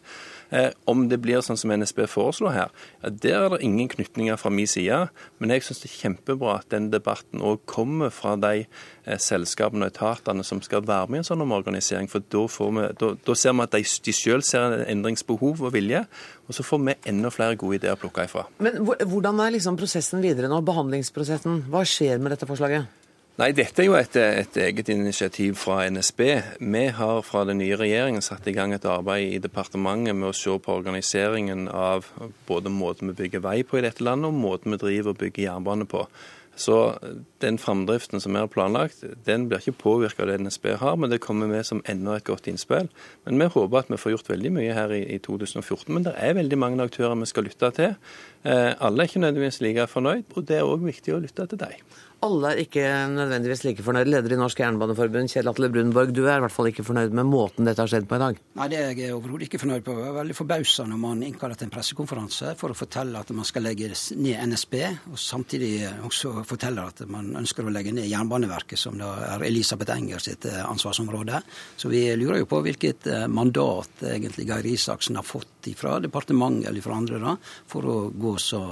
Eh, 0.55 0.71
om 0.87 1.09
det 1.11 1.19
blir 1.19 1.43
sånn 1.43 1.59
som 1.59 1.73
NSB 1.75 2.05
foreslår 2.07 2.55
her, 2.55 2.75
ja, 3.03 3.11
der 3.11 3.39
er 3.41 3.49
det 3.57 3.65
ingen 3.67 3.89
knytninger 3.91 4.39
fra 4.39 4.53
min 4.55 4.71
side. 4.71 5.09
Men 5.43 5.51
jeg 5.51 5.67
syns 5.67 5.83
det 5.83 5.91
er 5.91 5.97
kjempebra 6.05 6.61
at 6.61 6.71
den 6.71 6.93
debatten 6.93 7.43
òg 7.43 7.65
kommer 7.67 8.15
fra 8.15 8.36
de 8.43 8.65
eh, 8.65 9.19
selskapene 9.23 9.87
og 9.87 9.95
etatene 9.95 10.45
som 10.47 10.61
skal 10.65 10.85
være 10.87 11.11
med 11.11 11.21
i 11.21 11.23
en 11.25 11.29
sånn 11.31 11.45
omorganisering. 11.47 12.11
For 12.13 12.25
da, 12.25 12.45
vi, 12.47 12.85
da, 13.01 13.13
da 13.29 13.39
ser 13.39 13.57
vi 13.57 13.67
at 13.67 13.79
de, 13.79 13.85
de 14.09 14.17
selv 14.17 14.47
ser 14.47 14.67
en 14.67 14.85
endringsbehov 14.97 15.65
og 15.65 15.75
vilje. 15.77 16.05
Og 16.47 16.59
så 16.59 16.67
får 16.67 16.85
vi 16.85 16.99
enda 17.13 17.33
flere 17.35 17.59
gode 17.59 17.81
ideer 17.81 17.97
å 17.97 18.01
plukke 18.01 18.29
ifra. 18.29 18.47
Men 18.63 18.83
hvordan 18.85 19.43
er 19.43 19.57
liksom 19.57 19.79
prosessen 19.81 20.23
videre 20.25 20.53
nå? 20.53 20.63
Behandlingsprosessen. 20.67 21.67
Hva 21.73 21.83
skjer 21.89 22.23
med 22.23 22.37
dette 22.37 22.49
forslaget? 22.49 23.05
Nei, 23.37 23.51
Dette 23.53 23.83
er 23.83 23.85
jo 23.91 23.97
et, 23.99 24.15
et, 24.17 24.55
eget 24.65 24.89
initiativ 24.89 25.59
fra 25.61 25.83
NSB. 25.93 26.21
Vi 26.57 26.85
har 26.97 27.19
fra 27.21 27.43
den 27.45 27.59
nye 27.61 27.77
regjeringen 27.77 28.25
satt 28.25 28.47
i 28.49 28.55
gang 28.57 28.73
et 28.73 28.87
arbeid 28.89 29.35
i 29.35 29.41
departementet 29.45 30.17
med 30.17 30.31
å 30.31 30.37
se 30.37 30.55
på 30.57 30.73
organiseringen 30.73 31.67
av 31.69 32.09
både 32.49 32.73
måten 32.73 33.13
vi 33.13 33.19
bygger 33.19 33.45
vei 33.45 33.59
på 33.61 33.77
i 33.77 33.83
dette 33.85 34.07
landet, 34.07 34.31
og 34.31 34.41
måten 34.41 34.73
vi 34.73 34.81
driver 34.81 35.13
og 35.13 35.21
bygger 35.21 35.51
jernbane 35.51 35.85
på. 35.85 36.07
Så 36.57 36.97
den 37.45 37.59
framdriften 37.61 38.21
som 38.21 38.35
har 38.35 38.49
planlagt, 38.49 39.03
den 39.27 39.45
blir 39.49 39.61
ikke 39.61 39.77
påvirka 39.77 40.25
av 40.25 40.31
det 40.31 40.39
NSB 40.41 40.71
har, 40.81 40.97
men 40.97 41.13
det 41.13 41.21
kommer 41.21 41.51
med 41.51 41.67
som 41.69 41.83
enda 41.85 42.17
et 42.17 42.25
godt 42.25 42.49
innspill. 42.49 42.89
Men 43.27 43.43
vi 43.43 43.51
håper 43.53 43.83
at 43.83 43.93
vi 43.93 44.01
får 44.01 44.15
gjort 44.15 44.31
veldig 44.33 44.53
mye 44.57 44.73
her 44.77 44.95
i, 44.97 45.03
i 45.15 45.19
2014. 45.21 45.93
Men 45.93 46.09
det 46.09 46.15
er 46.17 46.39
veldig 46.39 46.59
mange 46.59 46.89
aktører 46.89 47.19
vi 47.21 47.29
skal 47.29 47.45
lytte 47.45 47.71
til. 47.77 47.95
Eh, 48.49 48.73
alle 48.73 49.05
er 49.05 49.11
ikke 49.11 49.21
nødvendigvis 49.21 49.61
like 49.61 49.87
fornøyd, 49.93 50.25
og 50.33 50.49
det 50.49 50.57
er 50.57 50.69
òg 50.69 50.89
viktig 50.89 51.13
å 51.13 51.21
lytte 51.21 51.47
til 51.53 51.61
dem. 51.61 51.85
Alle 52.25 52.49
er 52.55 52.61
ikke 52.63 52.83
nødvendigvis 53.13 53.63
like 53.67 53.85
fornøyd. 53.85 54.09
Leder 54.09 54.33
i 54.33 54.39
Norsk 54.41 54.61
Jernbaneforbund, 54.63 55.29
Kjell 55.29 55.51
Atle 55.51 55.69
Brunborg, 55.69 56.15
du 56.17 56.23
er 56.25 56.39
i 56.39 56.45
hvert 56.47 56.55
fall 56.55 56.71
ikke 56.71 56.85
fornøyd 56.87 57.13
med 57.13 57.29
måten 57.29 57.69
dette 57.69 57.85
har 57.85 57.91
skjedd 57.93 58.07
på 58.09 58.17
i 58.17 58.23
dag? 58.23 58.39
Nei, 58.57 58.69
det 58.73 58.79
er 58.81 58.95
jeg 58.97 59.13
overhodet 59.13 59.51
ikke 59.51 59.61
fornøyd 59.61 59.85
på. 59.85 59.99
Jeg 60.01 60.09
er 60.09 60.17
veldig 60.17 60.39
forbausa 60.39 60.87
når 60.89 61.03
man 61.03 61.27
innkaller 61.27 61.61
til 61.61 61.69
en 61.69 61.75
pressekonferanse 61.77 62.55
for 62.57 62.73
å 62.73 62.79
fortelle 62.79 63.21
at 63.21 63.35
man 63.37 63.49
skal 63.49 63.69
legge 63.69 63.93
ned 64.17 64.49
NSB, 64.49 64.79
og 65.13 65.21
samtidig 65.21 65.73
også 66.09 66.33
forteller 66.49 66.89
at 66.89 67.05
man 67.13 67.35
ønsker 67.43 67.69
å 67.69 67.77
legge 67.77 67.93
ned 67.93 68.09
Jernbaneverket, 68.09 68.81
som 68.81 68.97
da 68.97 69.13
er 69.35 69.49
Elisabeth 69.51 69.93
Enger 69.93 70.25
sitt 70.25 70.49
eh, 70.49 70.63
ansvarsområde. 70.65 71.45
Så 71.77 71.93
vi 71.93 72.07
lurer 72.17 72.41
jo 72.41 72.49
på 72.49 72.65
hvilket 72.65 73.11
eh, 73.13 73.27
mandat 73.29 74.07
egentlig 74.09 74.49
Geir 74.49 74.73
Isaksen 74.73 75.21
har 75.21 75.27
fått 75.27 75.53
fra 75.77 75.99
departementet 76.01 76.71
eller 76.71 76.85
fra 76.85 76.97
andre 76.97 77.19
da, 77.21 77.33
for 77.69 77.91
å 77.91 77.97
gå 78.15 78.39
så 78.41 78.63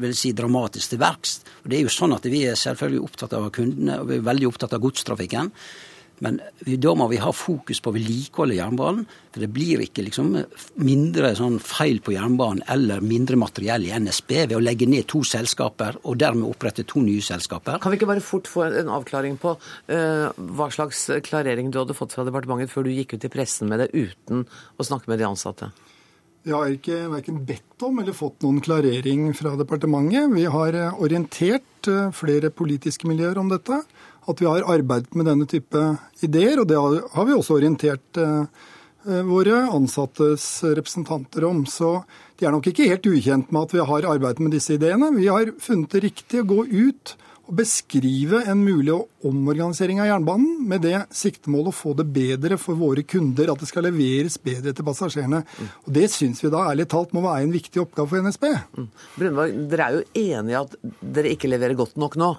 vil 0.00 0.16
si 0.16 0.32
dramatisk 0.36 0.94
til 0.94 1.00
verks. 1.02 1.38
Det 1.64 1.78
er 1.78 1.86
jo 1.86 1.92
sånn 1.92 2.16
at 2.16 2.26
Vi 2.32 2.44
er 2.48 2.58
selvfølgelig 2.58 3.04
opptatt 3.04 3.32
av 3.38 3.50
kundene, 3.54 4.00
og 4.00 4.08
vi 4.10 4.20
er 4.20 4.28
veldig 4.28 4.48
opptatt 4.48 4.76
av 4.76 4.84
godstrafikken. 4.84 5.52
Men 6.22 6.38
da 6.78 6.92
må 6.94 7.08
vi 7.10 7.18
ha 7.18 7.32
fokus 7.34 7.80
på 7.82 7.90
å 7.90 7.94
vedlikeholde 7.96 8.54
jernbanen. 8.54 9.06
For 9.32 9.42
det 9.42 9.48
blir 9.50 9.82
ikke 9.82 10.04
liksom 10.06 10.36
mindre 10.84 11.32
sånn 11.34 11.56
feil 11.62 11.98
på 12.04 12.14
jernbanen 12.14 12.62
eller 12.70 13.02
mindre 13.02 13.38
materiell 13.40 13.88
i 13.88 13.94
NSB 13.96 14.34
ved 14.44 14.54
å 14.54 14.62
legge 14.62 14.86
ned 14.86 15.08
to 15.10 15.24
selskaper 15.26 15.98
og 16.04 16.20
dermed 16.22 16.46
opprette 16.46 16.86
to 16.86 17.02
nye 17.02 17.24
selskaper. 17.24 17.80
Kan 17.82 17.94
vi 17.94 17.98
ikke 17.98 18.10
bare 18.12 18.22
fort 18.22 18.50
få 18.50 18.68
en 18.68 18.92
avklaring 18.92 19.38
på 19.42 19.56
uh, 19.56 20.28
hva 20.30 20.70
slags 20.74 21.08
klarering 21.26 21.72
du 21.72 21.80
hadde 21.82 21.96
fått 21.98 22.14
fra 22.14 22.26
departementet 22.28 22.70
før 22.70 22.86
du 22.86 22.94
gikk 22.94 23.16
ut 23.16 23.26
i 23.26 23.32
pressen 23.32 23.72
med 23.72 23.82
det 23.82 23.90
uten 23.90 24.46
å 24.78 24.86
snakke 24.86 25.10
med 25.10 25.18
de 25.18 25.26
ansatte? 25.26 25.72
Vi 26.42 26.50
har 26.50 26.72
ikke 26.74 27.04
verken 27.06 27.38
bedt 27.46 27.84
om 27.86 28.00
eller 28.02 28.14
fått 28.16 28.42
noen 28.42 28.58
klarering 28.64 29.28
fra 29.38 29.52
departementet. 29.58 30.26
Vi 30.34 30.46
har 30.50 30.74
eh, 30.74 30.98
orientert 30.98 31.86
eh, 31.86 32.08
flere 32.18 32.50
politiske 32.50 33.06
miljøer 33.06 33.38
om 33.38 33.52
dette. 33.52 33.78
At 34.26 34.42
vi 34.42 34.48
har 34.50 34.66
arbeidet 34.70 35.14
med 35.14 35.28
denne 35.30 35.46
type 35.50 35.82
ideer. 36.26 36.58
Og 36.58 36.66
det 36.70 36.80
har 36.82 37.28
vi 37.28 37.36
også 37.36 37.60
orientert 37.60 38.18
eh, 38.18 38.66
våre 39.26 39.60
ansattes 39.70 40.48
representanter 40.66 41.46
om. 41.46 41.62
Så 41.66 42.00
de 42.38 42.48
er 42.48 42.54
nok 42.54 42.66
ikke 42.70 42.90
helt 42.90 43.06
ukjent 43.06 43.54
med 43.54 43.68
at 43.68 43.76
vi 43.76 43.86
har 43.92 44.10
arbeidet 44.10 44.42
med 44.42 44.54
disse 44.56 44.74
ideene. 44.74 45.12
Vi 45.14 45.30
har 45.30 45.54
funnet 45.62 45.94
det 45.94 46.02
riktig 46.08 46.42
å 46.42 46.48
gå 46.56 46.64
ut 46.66 47.14
å 47.42 47.54
beskrive 47.58 48.42
en 48.48 48.60
mulig 48.62 48.94
omorganisering 49.26 50.00
av 50.02 50.08
jernbanen 50.08 50.60
med 50.68 50.84
det 50.86 50.98
siktemål 51.16 51.70
å 51.70 51.74
få 51.74 51.94
det 51.98 52.06
bedre 52.14 52.58
for 52.60 52.78
våre 52.78 53.02
kunder, 53.02 53.50
at 53.50 53.62
det 53.62 53.68
skal 53.70 53.86
leveres 53.88 54.38
bedre 54.42 54.74
til 54.76 54.86
passasjerene. 54.86 55.42
Og 55.86 55.90
Det 55.96 56.06
syns 56.12 56.42
vi 56.44 56.52
da 56.52 56.68
ærlig 56.70 56.88
talt 56.92 57.14
må 57.16 57.24
være 57.26 57.46
en 57.46 57.54
viktig 57.54 57.82
oppgave 57.82 58.12
for 58.12 58.22
NSB. 58.22 58.48
Mm. 58.78 58.88
Brunborg, 59.18 59.60
dere 59.72 59.88
er 59.88 59.98
jo 59.98 60.06
enige 60.22 60.64
at 60.64 60.78
dere 61.18 61.34
ikke 61.34 61.50
leverer 61.50 61.78
godt 61.78 61.98
nok 62.00 62.18
nå? 62.20 62.32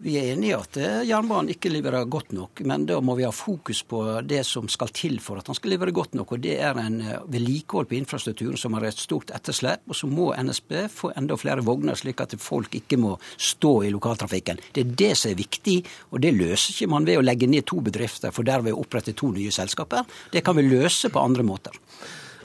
Vi 0.00 0.14
er 0.16 0.30
enige 0.32 0.54
i 0.54 0.56
at 0.56 0.76
eh, 0.80 1.02
jernbanen 1.10 1.52
ikke 1.52 1.68
leverer 1.68 2.06
godt 2.08 2.30
nok, 2.32 2.62
men 2.64 2.86
da 2.88 2.96
må 3.04 3.18
vi 3.18 3.26
ha 3.26 3.32
fokus 3.36 3.82
på 3.84 3.98
det 4.24 4.40
som 4.48 4.68
skal 4.72 4.88
til 4.96 5.18
for 5.20 5.36
at 5.36 5.50
han 5.50 5.58
skal 5.58 5.74
levere 5.74 5.92
godt 5.92 6.14
nok. 6.16 6.32
og 6.32 6.40
Det 6.40 6.54
er 6.56 6.78
en 6.80 6.96
eh, 7.04 7.18
vedlikehold 7.28 7.90
på 7.90 7.98
infrastrukturen 7.98 8.56
som 8.56 8.78
har 8.78 8.86
et 8.88 8.96
stort 8.96 9.28
etterslep. 9.36 9.84
Og 9.92 9.98
så 9.98 10.08
må 10.08 10.30
NSB 10.32 10.72
få 10.88 11.12
enda 11.20 11.36
flere 11.36 11.66
vogner, 11.66 11.98
slik 12.00 12.24
at 12.24 12.32
folk 12.40 12.78
ikke 12.80 12.96
må 12.96 13.18
stå 13.36 13.74
i 13.84 13.92
lokaltrafikken. 13.92 14.64
Det 14.72 14.86
er 14.86 14.96
det 15.04 15.10
som 15.20 15.34
er 15.34 15.42
viktig, 15.42 15.76
og 16.08 16.24
det 16.24 16.32
løser 16.38 16.72
ikke 16.72 16.92
man 16.94 17.04
ved 17.04 17.20
å 17.20 17.26
legge 17.26 17.50
ned 17.50 17.68
to 17.68 17.82
bedrifter 17.84 18.32
for 18.32 18.48
derved 18.48 18.72
å 18.72 18.80
opprette 18.80 19.12
to 19.12 19.28
nye 19.36 19.52
selskaper. 19.52 20.08
Det 20.32 20.40
kan 20.46 20.56
vi 20.56 20.64
løse 20.64 21.12
på 21.12 21.20
andre 21.20 21.44
måter. 21.44 21.76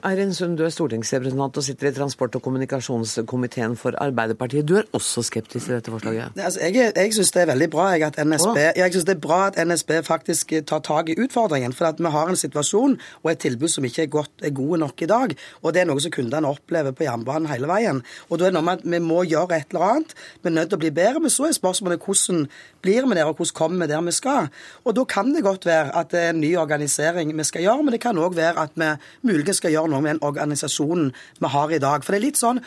Eirin 0.06 0.34
Sund, 0.38 0.54
du 0.54 0.62
er 0.62 0.70
stortingsrepresentant 0.70 1.56
og 1.58 1.64
sitter 1.66 1.88
i 1.90 1.92
transport- 1.96 2.36
og 2.38 2.42
kommunikasjonskomiteen 2.46 3.74
for 3.76 3.96
Arbeiderpartiet. 3.98 4.68
Du 4.70 4.76
er 4.78 4.84
også 4.94 5.24
skeptisk 5.26 5.66
til 5.66 5.74
dette 5.74 5.90
forslaget? 5.90 6.36
Altså, 6.38 6.60
jeg 6.62 6.92
jeg 6.96 7.14
syns 7.14 7.32
det 7.32 7.42
er 7.42 7.48
veldig 7.50 7.70
bra 7.74 7.86
at 7.96 8.20
NSB, 8.22 8.60
jeg 8.78 8.92
synes 8.92 9.06
det 9.06 9.16
er 9.16 9.20
bra 9.24 9.40
at 9.48 9.58
NSB 9.68 9.92
faktisk 10.06 10.54
tar 10.68 10.84
tak 10.86 11.10
i 11.10 11.16
utfordringen. 11.18 11.74
For 11.74 11.86
at 11.86 11.98
vi 12.00 12.12
har 12.14 12.30
en 12.30 12.36
situasjon 12.36 13.00
og 13.24 13.32
et 13.32 13.40
tilbud 13.40 13.68
som 13.68 13.86
ikke 13.86 14.04
er, 14.04 14.06
godt, 14.06 14.32
er 14.44 14.54
gode 14.54 14.78
nok 14.80 15.02
i 15.02 15.06
dag. 15.06 15.34
Og 15.64 15.74
det 15.74 15.82
er 15.82 15.90
noe 15.90 16.00
som 16.00 16.14
kundene 16.14 16.54
opplever 16.54 16.92
på 16.92 17.04
jernbanen 17.04 17.50
hele 17.50 17.68
veien. 17.68 18.04
Og 18.30 18.38
da 18.38 18.46
er 18.46 18.54
det 18.54 18.60
noe 18.60 18.68
med 18.70 18.86
at 18.86 18.86
vi 18.86 19.00
må 19.00 19.24
gjøre 19.24 19.58
et 19.58 19.74
eller 19.74 19.88
annet. 19.90 20.14
Vi 20.44 20.52
er 20.52 20.56
nødt 20.60 20.70
til 20.70 20.78
å 20.78 20.84
bli 20.86 20.94
bedre. 21.02 21.24
Men 21.26 21.34
så 21.34 21.50
er 21.50 21.58
spørsmålet 21.58 22.06
hvordan 22.06 22.46
blir 22.86 23.10
vi 23.10 23.18
der, 23.18 23.26
og 23.26 23.42
hvordan 23.42 23.58
kommer 23.58 23.86
vi 23.88 23.94
der 23.94 24.06
vi 24.06 24.14
skal? 24.14 24.54
Og 24.86 24.94
da 24.96 25.04
kan 25.10 25.34
det 25.34 25.44
godt 25.44 25.66
være 25.66 25.98
at 25.98 26.14
det 26.14 26.22
er 26.28 26.30
en 26.30 26.42
ny 26.46 26.54
organisering 26.62 27.34
vi 27.34 27.50
skal 27.50 27.66
gjøre, 27.66 27.84
men 27.84 27.98
det 27.98 28.04
kan 28.06 28.22
òg 28.22 28.38
være 28.38 28.70
at 28.70 28.78
vi 28.78 28.94
muligens 29.26 29.58
skal 29.58 29.74
gjøre 29.74 29.95
noe 29.95 29.95
med 30.04 30.16
den 30.16 30.24
organisasjonen 30.26 31.14
vi 31.40 31.52
har 31.54 31.72
i 31.72 31.82
dag. 31.84 32.04
For 32.04 32.16
det 32.16 32.22
er 32.22 32.28
litt 32.28 32.42
sånn, 32.42 32.62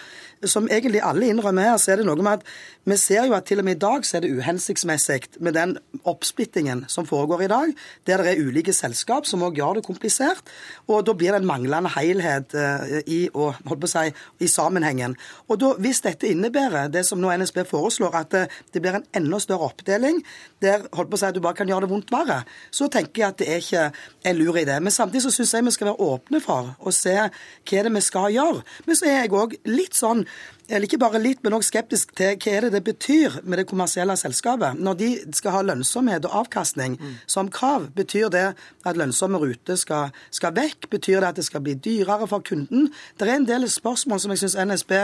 som 0.44 0.68
egentlig 0.70 1.02
alle 1.02 1.28
innrømmer 1.32 1.70
her, 1.70 1.78
så 1.80 1.92
er 1.92 2.00
det 2.00 2.06
noe 2.08 2.22
med 2.22 2.40
at 2.40 2.46
vi 2.88 2.96
ser 2.96 3.26
jo 3.28 3.34
at 3.36 3.44
til 3.48 3.60
og 3.60 3.66
med 3.66 3.76
i 3.76 3.80
dag 3.82 4.04
så 4.06 4.16
er 4.16 4.24
det 4.24 4.30
uhensiktsmessig 4.38 5.40
med 5.44 5.56
den 5.56 5.74
oppsplittingen 6.08 6.84
som 6.88 7.06
foregår 7.08 7.42
i 7.44 7.48
dag, 7.50 7.72
der 8.08 8.22
det 8.24 8.32
er 8.32 8.40
ulike 8.46 8.72
selskap 8.72 9.26
som 9.28 9.42
òg 9.44 9.58
gjør 9.58 9.78
det 9.78 9.84
komplisert. 9.84 10.40
Og 10.88 11.04
da 11.04 11.12
blir 11.12 11.34
det 11.34 11.42
en 11.42 11.48
manglende 11.48 11.90
helhet 11.92 12.54
uh, 12.56 13.00
i, 13.04 13.28
og, 13.34 13.58
si, 13.84 14.06
i, 14.40 14.48
sammenhengen. 14.48 15.18
Og 15.48 15.60
da, 15.60 15.74
hvis 15.82 16.00
dette 16.06 16.30
innebærer 16.30 16.88
det 16.92 17.04
som 17.08 17.20
nå 17.20 17.32
NSB 17.42 17.64
foreslår, 17.68 18.16
at 18.22 18.38
uh, 18.38 18.56
det 18.72 18.82
blir 18.84 18.96
en 19.00 19.08
enda 19.20 19.40
større 19.42 19.68
oppdeling, 19.68 20.22
der 20.64 20.86
holdt 20.94 21.12
på 21.12 21.18
å 21.18 21.20
si, 21.20 21.28
at 21.28 21.36
du 21.36 21.44
bare 21.44 21.58
kan 21.60 21.68
gjøre 21.68 21.84
det 21.84 21.92
vondt 21.92 22.14
verre, 22.14 22.40
så 22.70 22.88
tenker 22.92 23.24
jeg 23.24 23.28
at 23.28 23.42
det 23.42 23.50
er 23.52 23.62
ikke 23.64 23.84
en 24.30 24.40
lur 24.40 24.56
idé. 24.56 24.78
Men 24.80 24.94
samtidig 24.94 25.26
så 25.26 25.34
syns 25.34 25.54
jeg 25.58 25.68
vi 25.68 25.76
skal 25.76 25.90
være 25.92 26.08
åpne 26.08 26.40
for 26.44 26.72
å 26.78 26.94
se 26.94 27.16
hva 27.18 27.28
det 27.68 27.84
er 27.84 27.94
vi 27.98 28.04
skal 28.04 28.32
gjøre. 28.32 28.64
Men 28.86 28.96
så 28.96 29.10
er 29.10 29.20
jeg 29.20 29.36
òg 29.36 29.58
litt 29.68 29.98
sånn 29.98 30.24
eller 30.68 30.84
ikke 30.84 31.00
bare 31.00 31.20
litt, 31.22 31.40
men 31.42 31.54
også 31.56 31.70
skeptisk 31.70 32.12
til 32.18 32.34
hva 32.36 32.52
er 32.52 32.66
det 32.66 32.74
det 32.76 32.82
betyr 32.84 33.38
med 33.48 33.62
det 33.62 33.66
kommersielle 33.70 34.16
selskapet. 34.20 34.76
Når 34.76 34.98
de 35.00 35.08
skal 35.36 35.54
ha 35.54 35.62
lønnsomhet 35.64 36.28
og 36.28 36.42
avkastning 36.42 36.98
mm. 37.00 37.14
som 37.30 37.48
krav, 37.52 37.88
betyr 37.96 38.28
det 38.34 38.44
at 38.52 39.00
lønnsomme 39.00 39.40
ruter 39.40 39.80
skal, 39.80 40.12
skal, 40.34 40.52
vekk? 40.58 40.90
Betyr 40.92 41.22
det 41.22 41.30
at 41.30 41.40
det 41.40 41.46
skal 41.48 41.64
bli 41.64 41.78
dyrere 41.80 42.28
for 42.28 42.44
kunden? 42.44 42.90
Det 43.16 43.28
er 43.28 43.38
en 43.38 43.48
del 43.48 43.64
spørsmål 43.72 44.20
som 44.20 44.34
jeg 44.34 44.44
syns 44.44 44.58
NSB 44.68 44.94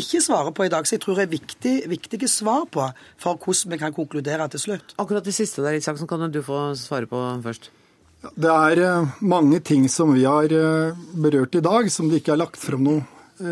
ikke 0.00 0.22
svarer 0.24 0.56
på 0.56 0.64
i 0.64 0.72
dag, 0.72 0.88
så 0.88 0.96
jeg 0.96 1.04
tror 1.04 1.20
det 1.20 1.26
er 1.26 1.34
viktig, 1.34 1.76
viktige 1.92 2.28
svar 2.32 2.64
på 2.72 2.88
for 3.20 3.36
hvordan 3.36 3.74
vi 3.74 3.82
kan 3.84 3.92
konkludere 3.92 4.48
til 4.54 4.64
slutt. 4.64 4.96
Akkurat 4.96 5.28
det 5.28 5.36
siste 5.36 5.60
der, 5.60 5.76
Isaksen, 5.76 6.08
kan 6.08 6.24
du 6.32 6.40
få 6.40 6.70
svare 6.80 7.10
på 7.10 7.20
først. 7.44 7.68
Det 8.38 8.48
er 8.48 8.80
eh, 8.80 9.14
mange 9.20 9.58
ting 9.60 9.88
som 9.90 10.14
vi 10.14 10.22
har 10.24 10.48
eh, 10.54 10.94
berørt 11.12 11.58
i 11.58 11.60
dag, 11.60 11.90
som 11.90 12.08
det 12.08 12.22
ikke 12.22 12.32
er 12.36 12.46
lagt 12.46 12.56
fram 12.56 12.86
noe 12.86 13.02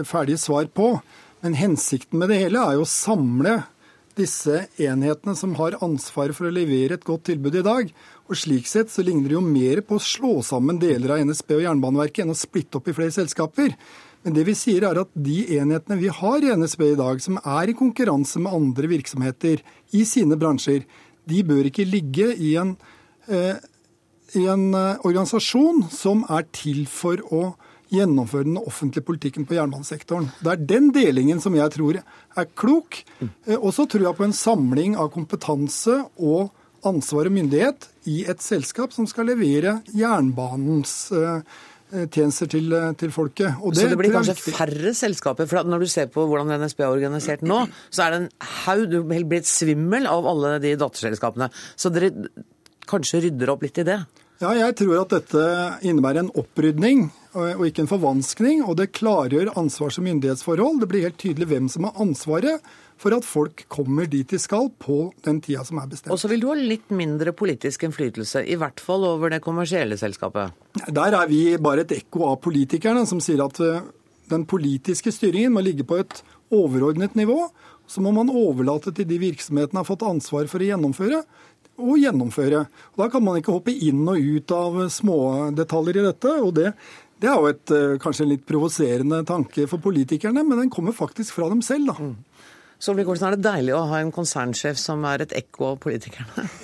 ferdige 0.08 0.40
svar 0.42 0.68
på. 0.74 0.94
Men 1.40 1.56
hensikten 1.56 2.20
med 2.20 2.32
det 2.32 2.40
hele 2.42 2.60
er 2.60 2.78
jo 2.78 2.84
å 2.84 2.90
samle 2.90 3.62
disse 4.18 4.64
enhetene 4.80 5.34
som 5.38 5.54
har 5.58 5.78
ansvaret 5.84 6.36
for 6.36 6.48
å 6.48 6.54
levere 6.54 6.98
et 6.98 7.06
godt 7.06 7.28
tilbud 7.30 7.56
i 7.60 7.64
dag. 7.64 7.90
Og 8.28 8.38
Slik 8.38 8.68
sett 8.68 8.92
så 8.92 9.04
ligner 9.06 9.30
det 9.30 9.38
jo 9.38 9.44
mer 9.44 9.82
på 9.86 9.96
å 9.96 10.04
slå 10.04 10.38
sammen 10.46 10.80
deler 10.82 11.14
av 11.14 11.24
NSB 11.24 11.56
og 11.56 11.64
Jernbaneverket 11.64 12.24
enn 12.24 12.34
å 12.34 12.38
splitte 12.38 12.80
opp 12.80 12.90
i 12.90 12.96
flere 12.96 13.14
selskaper. 13.14 13.74
Men 14.20 14.36
det 14.36 14.44
vi 14.50 14.56
sier 14.58 14.84
er 14.84 15.00
at 15.00 15.12
de 15.16 15.38
enhetene 15.56 15.96
vi 16.00 16.10
har 16.12 16.44
i 16.44 16.52
NSB 16.60 16.90
i 16.90 16.98
dag, 16.98 17.22
som 17.24 17.40
er 17.40 17.70
i 17.70 17.76
konkurranse 17.76 18.42
med 18.42 18.52
andre 18.52 18.90
virksomheter 18.90 19.62
i 19.96 20.04
sine 20.08 20.36
bransjer, 20.40 20.84
de 21.30 21.42
bør 21.46 21.70
ikke 21.70 21.88
ligge 21.88 22.28
i 22.36 22.52
en, 22.60 22.74
eh, 23.28 23.56
i 24.36 24.44
en 24.50 24.74
eh, 24.74 25.00
organisasjon 25.06 25.86
som 25.94 26.26
er 26.28 26.44
til 26.52 26.84
for 26.90 27.22
å 27.32 27.44
gjennomføre 27.90 28.46
den 28.46 28.60
offentlige 28.60 29.06
politikken 29.06 29.46
på 29.48 29.56
jernbanesektoren. 29.56 30.30
Det 30.40 30.52
er 30.52 30.62
den 30.76 30.90
delingen 30.94 31.42
som 31.42 31.56
jeg 31.58 31.74
tror 31.74 32.00
er 32.00 32.52
klok. 32.58 33.02
Eh, 33.20 33.56
og 33.56 33.72
så 33.76 33.86
tror 33.90 34.08
jeg 34.08 34.18
på 34.18 34.28
en 34.28 34.36
samling 34.36 34.96
av 35.00 35.10
kompetanse 35.14 35.96
og 36.18 36.50
ansvar 36.86 37.28
og 37.28 37.34
myndighet 37.36 37.90
i 38.08 38.22
et 38.30 38.40
selskap 38.40 38.94
som 38.96 39.08
skal 39.10 39.28
levere 39.28 39.80
jernbanens 39.92 40.94
eh, 41.12 41.42
eh, 41.92 42.06
tjenester 42.06 42.48
til, 42.54 42.72
til 43.00 43.12
folket. 43.14 43.58
Det, 43.58 43.82
så 43.82 43.90
det 43.90 43.98
blir 44.00 44.14
kanskje 44.14 44.38
færre 44.38 44.94
selskaper? 44.96 45.50
for 45.50 45.66
Når 45.68 45.84
du 45.84 45.90
ser 45.90 46.08
på 46.14 46.24
hvordan 46.30 46.54
NSB 46.62 46.86
er 46.86 46.94
organisert 46.94 47.44
nå, 47.44 47.64
så 47.90 48.06
er 48.06 48.14
det 48.14 48.22
en 48.22 48.30
haug, 48.62 48.86
du 48.94 49.02
blir 49.04 49.44
svimmel 49.46 50.08
av 50.08 50.30
alle 50.30 50.56
de 50.62 50.76
datterselskapene. 50.80 51.50
Så 51.76 51.92
dere 51.92 52.14
kanskje 52.90 53.26
rydder 53.26 53.52
opp 53.52 53.66
litt 53.66 53.78
i 53.82 53.86
det? 53.86 54.00
Ja, 54.40 54.54
jeg 54.56 54.72
tror 54.80 55.02
at 55.02 55.10
dette 55.12 55.40
innebærer 55.84 56.22
en 56.22 56.30
opprydning 56.40 57.10
og 57.36 57.60
ikke 57.66 57.84
en 57.84 57.90
forvanskning. 57.90 58.62
Og 58.64 58.78
det 58.78 58.94
klargjør 58.96 59.52
ansvars- 59.60 59.98
og 60.00 60.06
myndighetsforhold. 60.06 60.80
Det 60.80 60.88
blir 60.88 61.04
helt 61.04 61.18
tydelig 61.20 61.50
hvem 61.50 61.68
som 61.68 61.84
har 61.84 62.00
ansvaret 62.00 62.64
for 63.00 63.12
at 63.16 63.24
folk 63.24 63.66
kommer 63.72 64.08
dit 64.08 64.28
de 64.28 64.40
skal 64.40 64.70
på 64.80 65.12
den 65.24 65.42
tida 65.44 65.64
som 65.68 65.80
er 65.80 65.90
bestemt. 65.92 66.12
Og 66.12 66.20
så 66.20 66.28
vil 66.32 66.40
du 66.40 66.48
ha 66.48 66.56
litt 66.56 66.88
mindre 66.88 67.34
politisk 67.36 67.84
innflytelse, 67.84 68.42
i 68.44 68.56
hvert 68.60 68.80
fall 68.80 69.04
over 69.08 69.32
det 69.32 69.42
kommersielle 69.44 70.00
selskapet? 70.00 70.56
Der 70.88 71.16
er 71.20 71.28
vi 71.28 71.42
bare 71.60 71.84
et 71.84 71.96
ekko 71.96 72.30
av 72.32 72.40
politikerne 72.44 73.04
som 73.08 73.20
sier 73.24 73.44
at 73.44 73.60
eh, 73.64 73.84
den 74.32 74.46
politiske 74.48 75.12
styringen 75.12 75.52
må 75.52 75.64
ligge 75.64 75.84
på 75.84 76.00
et 76.00 76.22
overordnet 76.52 77.16
nivå. 77.18 77.44
Så 77.90 78.00
må 78.04 78.12
man 78.14 78.30
overlate 78.30 78.92
til 78.94 79.08
de 79.08 79.16
virksomhetene 79.20 79.80
har 79.80 79.88
fått 79.88 80.04
ansvar 80.06 80.48
for 80.48 80.62
å 80.62 80.68
gjennomføre 80.68 81.24
å 81.80 81.98
gjennomføre. 81.98 82.64
Da 83.00 83.08
kan 83.12 83.24
man 83.24 83.40
ikke 83.40 83.56
hoppe 83.56 83.74
inn 83.74 84.02
og 84.08 84.20
ut 84.20 84.54
av 84.56 84.80
smådetaljer 84.92 86.00
i 86.00 86.06
dette. 86.06 86.34
og 86.40 86.54
det, 86.58 86.72
det 87.20 87.28
er 87.28 87.36
jo 87.36 87.50
et, 87.50 87.70
eh, 87.76 87.98
kanskje 88.00 88.26
en 88.26 88.32
litt 88.32 88.46
provoserende 88.48 89.24
tanke 89.28 89.66
for 89.68 89.82
politikerne, 89.82 90.44
men 90.46 90.64
den 90.64 90.70
kommer 90.72 90.96
faktisk 90.96 91.36
fra 91.36 91.48
dem 91.48 91.62
selv. 91.62 91.92
da. 91.92 91.96
Mm. 91.98 92.16
Solvik-Olsen, 92.80 93.26
er 93.28 93.36
det 93.36 93.44
deilig 93.44 93.74
å 93.76 93.82
ha 93.90 93.98
en 94.00 94.12
konsernsjef 94.12 94.78
som 94.80 95.04
er 95.04 95.26
et 95.26 95.34
ekko 95.36 95.74
av 95.74 95.82
politikerne? 95.82 96.46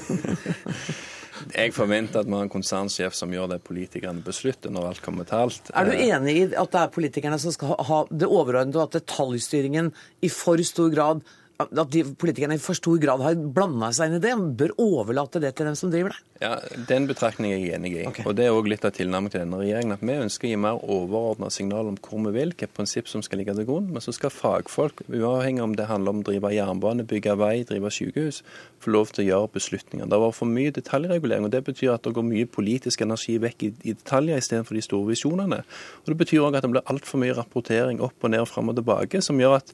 Jeg 1.53 1.75
forventer 1.77 2.23
at 2.23 2.29
vi 2.29 2.33
har 2.33 2.47
en 2.47 2.53
konsernsjef 2.53 3.15
som 3.15 3.33
gjør 3.33 3.51
det 3.53 3.59
politikerne 3.67 4.25
beslutter 4.25 4.73
når 4.73 4.89
alt 4.91 5.03
kommer 5.05 5.29
til 5.29 5.43
alt. 5.45 5.71
Er 5.77 5.89
du 5.89 5.93
enig 5.93 6.37
i 6.37 6.45
at 6.57 6.73
det 6.73 6.81
er 6.81 6.95
politikerne 6.95 7.39
som 7.43 7.53
skal 7.55 7.77
ha 7.77 7.99
det 8.11 8.29
overordnede, 8.29 8.81
og 8.81 8.89
at 8.89 9.03
detaljstyringen 9.03 9.93
i 10.25 10.31
for 10.33 10.63
stor 10.67 10.89
grad 10.95 11.21
at 11.57 11.93
de 11.93 12.03
politikerne 12.21 12.59
i 12.59 12.61
for 12.61 12.77
stor 12.77 12.99
grad 13.01 13.23
har 13.25 13.37
blanda 13.37 13.89
seg 13.97 14.11
inn 14.11 14.19
i 14.19 14.21
det. 14.21 14.33
og 14.37 14.57
bør 14.61 14.73
overlate 14.83 15.41
det 15.41 15.55
til 15.57 15.69
dem 15.69 15.77
som 15.79 15.91
driver 15.93 16.13
det. 16.13 16.19
Ja, 16.43 16.59
Den 16.89 17.07
betraktningen 17.09 17.57
er 17.57 17.65
jeg 17.65 17.75
enig 17.79 17.93
i. 17.97 18.07
Okay. 18.07 18.25
Og 18.29 18.37
Det 18.37 18.45
er 18.45 18.53
òg 18.53 18.69
litt 18.69 18.85
av 18.85 18.93
tilnærmingen 18.93 19.33
til 19.33 19.41
denne 19.41 19.61
regjeringen. 19.63 19.93
At 19.97 20.05
vi 20.05 20.19
ønsker 20.21 20.49
å 20.49 20.51
gi 20.51 20.57
mer 20.61 20.83
overordna 20.85 21.49
signal 21.51 21.89
om 21.89 21.97
hvor 21.97 22.21
vi 22.27 22.33
vil, 22.35 22.53
hvilket 22.53 22.75
prinsipp 22.77 23.09
som 23.09 23.23
skal 23.25 23.41
ligge 23.41 23.55
til 23.57 23.65
grunn. 23.65 23.89
Men 23.89 24.05
så 24.05 24.13
skal 24.13 24.31
fagfolk, 24.31 25.01
uavhengig 25.09 25.63
om 25.65 25.77
det 25.77 25.89
handler 25.89 26.13
om 26.13 26.21
å 26.21 26.27
drive 26.29 26.53
jernbane, 26.53 27.07
bygge 27.09 27.37
vei, 27.41 27.65
drive 27.65 27.91
sykehus, 27.91 28.43
få 28.85 28.93
lov 28.93 29.15
til 29.15 29.25
å 29.25 29.29
gjøre 29.31 29.53
beslutninger. 29.57 30.05
Det 30.05 30.13
har 30.13 30.27
vært 30.27 30.37
for 30.37 30.53
mye 30.53 30.75
detaljregulering. 30.77 31.49
og 31.49 31.55
Det 31.57 31.65
betyr 31.65 31.95
at 31.95 32.03
det 32.05 32.13
går 32.13 32.29
mye 32.29 32.47
politisk 32.47 33.01
energi 33.01 33.39
vekk 33.41 33.63
i, 33.63 33.73
i 33.89 33.97
detaljer 33.97 34.37
istedenfor 34.37 34.77
de 34.77 34.85
store 34.85 35.09
visjonene. 35.09 35.63
Og 36.05 36.13
Det 36.13 36.19
betyr 36.21 36.45
òg 36.45 36.61
at 36.61 36.69
det 36.69 36.75
blir 36.75 36.85
altfor 36.85 37.25
mye 37.25 37.33
rapportering 37.33 38.05
opp 38.05 38.21
og 38.21 38.31
ned 38.31 38.45
og 38.45 38.53
fram 38.53 38.69
og 38.69 38.77
tilbake, 38.77 39.25
som 39.25 39.41
gjør 39.41 39.63
at 39.63 39.73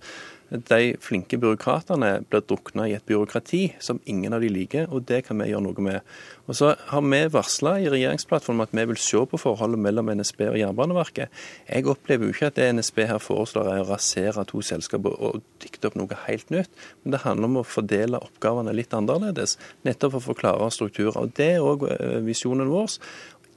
de 0.53 0.97
flinke 1.01 1.39
byråkratene 1.41 2.11
blir 2.29 2.43
drukna 2.45 2.85
i 2.89 2.95
et 2.97 3.07
byråkrati 3.09 3.63
som 3.81 4.01
ingen 4.05 4.35
av 4.37 4.43
de 4.45 4.51
liker, 4.53 4.91
og 4.93 5.07
det 5.09 5.23
kan 5.27 5.41
vi 5.41 5.49
gjøre 5.49 5.65
noe 5.65 5.85
med. 5.85 6.09
Og 6.47 6.57
Så 6.57 6.75
har 6.77 7.03
vi 7.03 7.21
varsla 7.33 7.79
i 7.81 7.89
regjeringsplattformen 7.89 8.67
at 8.67 8.75
vi 8.77 8.85
vil 8.91 9.01
se 9.01 9.23
på 9.27 9.41
forholdet 9.41 9.81
mellom 9.81 10.11
NSB 10.13 10.43
og 10.51 10.59
Jernbaneverket. 10.59 11.31
Jeg 11.69 11.87
opplever 11.87 12.27
jo 12.27 12.35
ikke 12.35 12.51
at 12.51 12.59
det 12.59 12.69
NSB 12.75 13.07
her 13.09 13.23
foreslår 13.23 13.71
er 13.71 13.85
å 13.85 13.89
rasere 13.89 14.45
to 14.45 14.61
selskaper 14.61 15.17
og 15.17 15.41
dikte 15.63 15.89
opp 15.89 15.97
noe 15.97 16.19
helt 16.27 16.51
nytt, 16.53 16.71
men 17.03 17.17
det 17.17 17.23
handler 17.25 17.49
om 17.49 17.61
å 17.63 17.67
fordele 17.67 18.21
oppgavene 18.21 18.75
litt 18.77 18.93
annerledes, 18.93 19.57
nettopp 19.87 20.17
for 20.17 20.21
å 20.21 20.27
få 20.27 20.39
klarere 20.43 20.71
strukturer. 20.75 21.17
Og 21.23 21.33
Det 21.39 21.49
er 21.55 21.65
òg 21.65 21.87
eh, 21.89 22.19
visjonen 22.27 22.69
vår. 22.69 22.99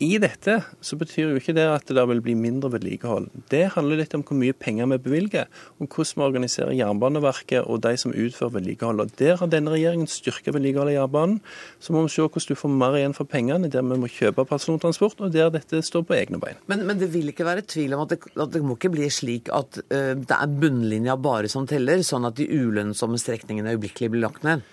I 0.04 0.18
dette 0.20 0.58
så 0.84 0.98
betyr 1.00 1.30
jo 1.30 1.40
ikke 1.40 1.54
det 1.56 1.66
at 1.72 1.92
det 1.96 2.04
vil 2.10 2.20
bli 2.24 2.34
mindre 2.36 2.68
vedlikehold. 2.74 3.30
Det 3.52 3.62
handler 3.78 4.02
litt 4.02 4.16
om 4.18 4.25
hvor 4.28 4.36
mye 4.36 4.56
penger 4.58 4.90
vi 4.92 4.98
bevilger, 5.06 5.48
og 5.80 5.88
hvordan 5.88 6.20
vi 6.20 6.25
organiserer 6.25 6.75
Jernbaneverket 6.75 7.64
og 7.64 7.80
de 7.86 7.94
som 8.02 8.12
utfører 8.12 8.58
vedlikehold. 8.58 9.06
Og 9.06 9.14
Der 9.22 9.40
har 9.40 9.52
denne 9.52 9.72
regjeringen 9.72 10.12
styrket 10.12 10.52
vedlikeholdet 10.58 10.96
i 10.96 10.98
jernbanen. 10.98 11.40
Så 11.80 11.96
må 11.96 12.04
vi 12.04 12.12
se 12.12 12.25
hvordan 12.25 12.50
du 12.52 12.60
får 12.60 12.75
mer 12.75 13.00
igjen 13.00 13.16
for 13.16 13.32
pengene, 13.32 13.72
der 13.72 13.88
vi 13.88 14.00
må 14.02 14.12
kjøpe 14.12 14.48
persontransport, 14.50 15.24
og 15.24 15.32
der 15.32 15.54
dette 15.56 15.80
står 15.80 16.04
på 16.04 16.18
egne 16.20 16.42
bein. 16.44 16.60
Men, 16.68 16.84
men 16.90 17.00
det 17.00 17.14
vil 17.16 17.32
ikke 17.32 17.48
være 17.48 17.64
tvil 17.64 17.96
om 17.96 18.04
at 18.04 18.16
det, 18.16 18.20
at 18.36 18.52
det 18.52 18.64
må 18.68 18.75
ikke 18.75 18.92
bli 18.98 19.08
slik 19.08 19.52
at 19.56 19.80
uh, 19.80 20.12
det 20.20 20.36
er 20.42 20.60
bunnlinja 20.60 21.16
bare 21.16 21.52
som 21.52 21.70
teller, 21.70 22.04
sånn 22.04 22.28
at 22.28 22.36
de 22.36 22.50
ulønnsomme 22.52 23.20
strekningene 23.22 23.78
øyeblikkelig 23.78 24.12
blir 24.12 24.28
lagt 24.28 24.44
ned? 24.44 24.68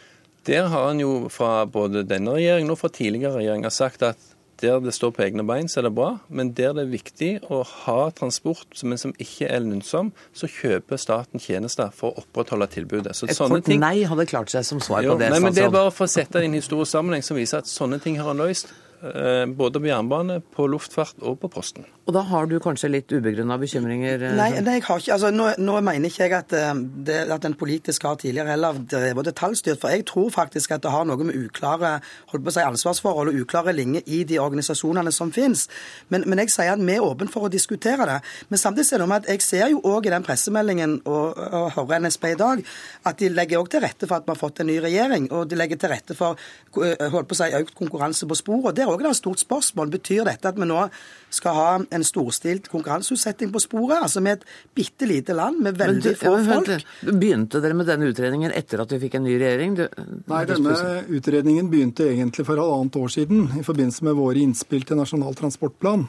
Der 0.50 0.66
har 0.66 0.90
en 0.90 0.98
jo 0.98 1.10
fra 1.30 1.62
både 1.70 2.02
denne 2.02 2.34
regjeringen 2.34 2.74
og 2.74 2.80
fra 2.80 2.90
tidligere 2.90 3.38
regjeringer 3.38 3.70
sagt 3.70 4.02
at 4.02 4.32
der 4.62 4.80
det 4.82 4.94
står 4.94 5.12
på 5.16 5.24
egne 5.26 5.44
bein, 5.46 5.68
så 5.68 5.80
er 5.80 5.88
det 5.88 5.94
bra. 5.96 6.12
Men 6.28 6.52
der 6.56 6.74
det 6.76 6.86
er 6.86 6.92
viktig 6.92 7.30
å 7.52 7.62
ha 7.66 7.98
transport, 8.16 8.78
men 8.86 9.00
som 9.00 9.14
ikke 9.22 9.48
er 9.50 9.64
lønnsom, 9.64 10.12
så 10.36 10.48
kjøper 10.50 11.00
staten 11.00 11.42
tjenester 11.42 11.90
for 11.96 12.12
å 12.12 12.24
opprettholde 12.24 12.70
tilbudet. 12.72 13.16
Så 13.18 13.28
Et 13.30 13.38
kort 13.38 13.66
ting... 13.66 13.82
nei 13.82 14.06
hadde 14.08 14.26
klart 14.30 14.52
seg 14.54 14.66
som 14.68 14.80
svar 14.82 15.04
jo, 15.04 15.16
på 15.16 15.22
det. 15.22 15.32
Nei, 15.34 15.42
men 15.42 15.56
Det 15.56 15.66
er 15.66 15.74
bare 15.74 15.92
for 15.94 16.08
å 16.08 16.14
sette 16.14 16.38
det 16.38 16.46
i 16.46 16.52
en 16.52 16.58
historisk 16.58 16.94
sammenheng 16.94 17.26
som 17.26 17.38
viser 17.38 17.62
at 17.62 17.70
sånne 17.70 18.00
ting 18.02 18.20
har 18.22 18.32
en 18.34 18.42
løst. 18.44 18.72
Eh, 19.02 19.46
både 19.46 19.80
på 19.80 19.88
jernbane, 19.88 20.36
på 20.54 20.68
luftfart 20.70 21.24
og 21.26 21.40
på 21.42 21.48
Posten. 21.50 21.82
Og 22.06 22.14
da 22.14 22.20
har 22.26 22.46
du 22.46 22.54
kanskje 22.62 22.90
litt 22.90 23.10
ubegrunna 23.10 23.56
bekymringer? 23.58 24.22
Eh, 24.28 24.34
nei, 24.38 24.60
nei, 24.62 24.76
jeg 24.76 24.84
har 24.86 25.00
ikke. 25.02 25.16
Altså, 25.16 25.32
nå, 25.34 25.48
nå 25.58 25.74
mener 25.82 26.06
ikke 26.06 26.28
jeg 26.28 26.34
at, 26.36 26.54
eh, 26.54 26.82
det, 27.08 27.16
at 27.34 27.48
en 27.48 27.56
politisk 27.58 28.06
har 28.06 28.20
tidligere 28.20 28.54
heller 28.54 28.78
drevet 28.78 29.26
detaljstyrt. 29.26 29.80
For 29.82 29.90
jeg 29.90 30.06
tror 30.06 30.28
faktisk 30.30 30.76
at 30.76 30.84
det 30.84 30.92
har 30.94 31.08
noe 31.08 31.18
med 31.18 31.34
uklare 31.34 31.96
holdt 32.30 32.44
på 32.46 32.52
å 32.52 32.54
si, 32.54 32.62
ansvarsforhold 32.62 33.32
og 33.32 33.40
uklare 33.42 33.74
linjer 33.74 34.06
i 34.06 34.20
de 34.28 34.38
organisasjonene 34.38 35.10
som 35.14 35.34
finnes. 35.34 35.66
Men, 36.14 36.28
men, 36.28 36.44
jeg 36.44 36.54
sier 36.54 36.70
at 36.76 36.86
vi 36.86 36.94
er 36.94 37.02
åpne 37.02 37.30
for 37.34 37.48
å 37.48 37.50
diskutere 37.50 38.06
det. 38.06 38.20
Men 38.54 38.62
samtidig 38.62 38.94
er 38.94 39.02
det 39.02 39.10
med 39.10 39.26
at 39.26 39.32
jeg 39.34 39.46
ser 39.48 39.66
jo 39.74 39.82
òg 39.82 40.06
i 40.06 40.14
den 40.14 40.26
pressemeldingen 40.26 41.00
og, 41.10 41.42
og 41.42 41.74
hører 41.74 42.06
NSB 42.06 42.28
i 42.30 42.38
dag, 42.38 42.62
at 43.10 43.18
de 43.18 43.34
legger 43.34 43.64
òg 43.64 43.74
til 43.74 43.82
rette 43.82 44.06
for 44.06 44.20
at 44.20 44.30
vi 44.30 44.34
har 44.36 44.42
fått 44.44 44.62
en 44.62 44.70
ny 44.70 44.78
regjering. 44.86 45.26
Og 45.34 45.50
de 45.50 45.58
legger 45.58 45.82
til 45.82 45.90
rette 45.96 46.14
for 46.14 46.38
holdt 46.70 47.30
på 47.30 47.34
å 47.34 47.42
si, 47.42 47.50
økt 47.58 47.74
konkurranse 47.82 48.30
på 48.30 48.38
sporet. 48.38 48.78
Der 48.78 48.91
òg 48.94 49.04
et 49.08 49.18
stort 49.18 49.42
spørsmål. 49.42 49.90
Betyr 49.92 50.26
dette 50.28 50.50
at 50.50 50.58
vi 50.58 50.68
nå 50.68 50.84
skal 51.32 51.56
ha 51.56 51.70
en 51.80 52.04
storstilt 52.06 52.68
konkurranseutsetting 52.72 53.52
på 53.54 53.62
sporet? 53.64 54.02
Altså 54.02 54.22
med 54.24 54.40
et 54.40 54.44
bitte 54.76 55.08
lite 55.08 55.36
land 55.36 55.62
med 55.64 55.78
veldig 55.80 56.14
få 56.20 56.34
folk. 56.46 56.70
Begynte 57.08 57.62
dere 57.64 57.78
med 57.78 57.88
denne 57.88 58.10
utredningen 58.12 58.54
etter 58.56 58.84
at 58.84 58.92
vi 58.92 59.00
fikk 59.06 59.18
en 59.18 59.26
ny 59.26 59.38
regjering? 59.40 59.78
Du, 59.80 59.86
Nei, 60.32 60.44
denne 60.50 60.76
utredningen 61.08 61.72
begynte 61.72 62.10
egentlig 62.10 62.46
for 62.48 62.60
halvannet 62.60 63.00
år 63.00 63.16
siden 63.16 63.48
i 63.60 63.66
forbindelse 63.66 64.08
med 64.08 64.18
våre 64.20 64.44
innspill 64.44 64.86
til 64.88 65.00
Nasjonal 65.00 65.36
transportplan 65.38 66.08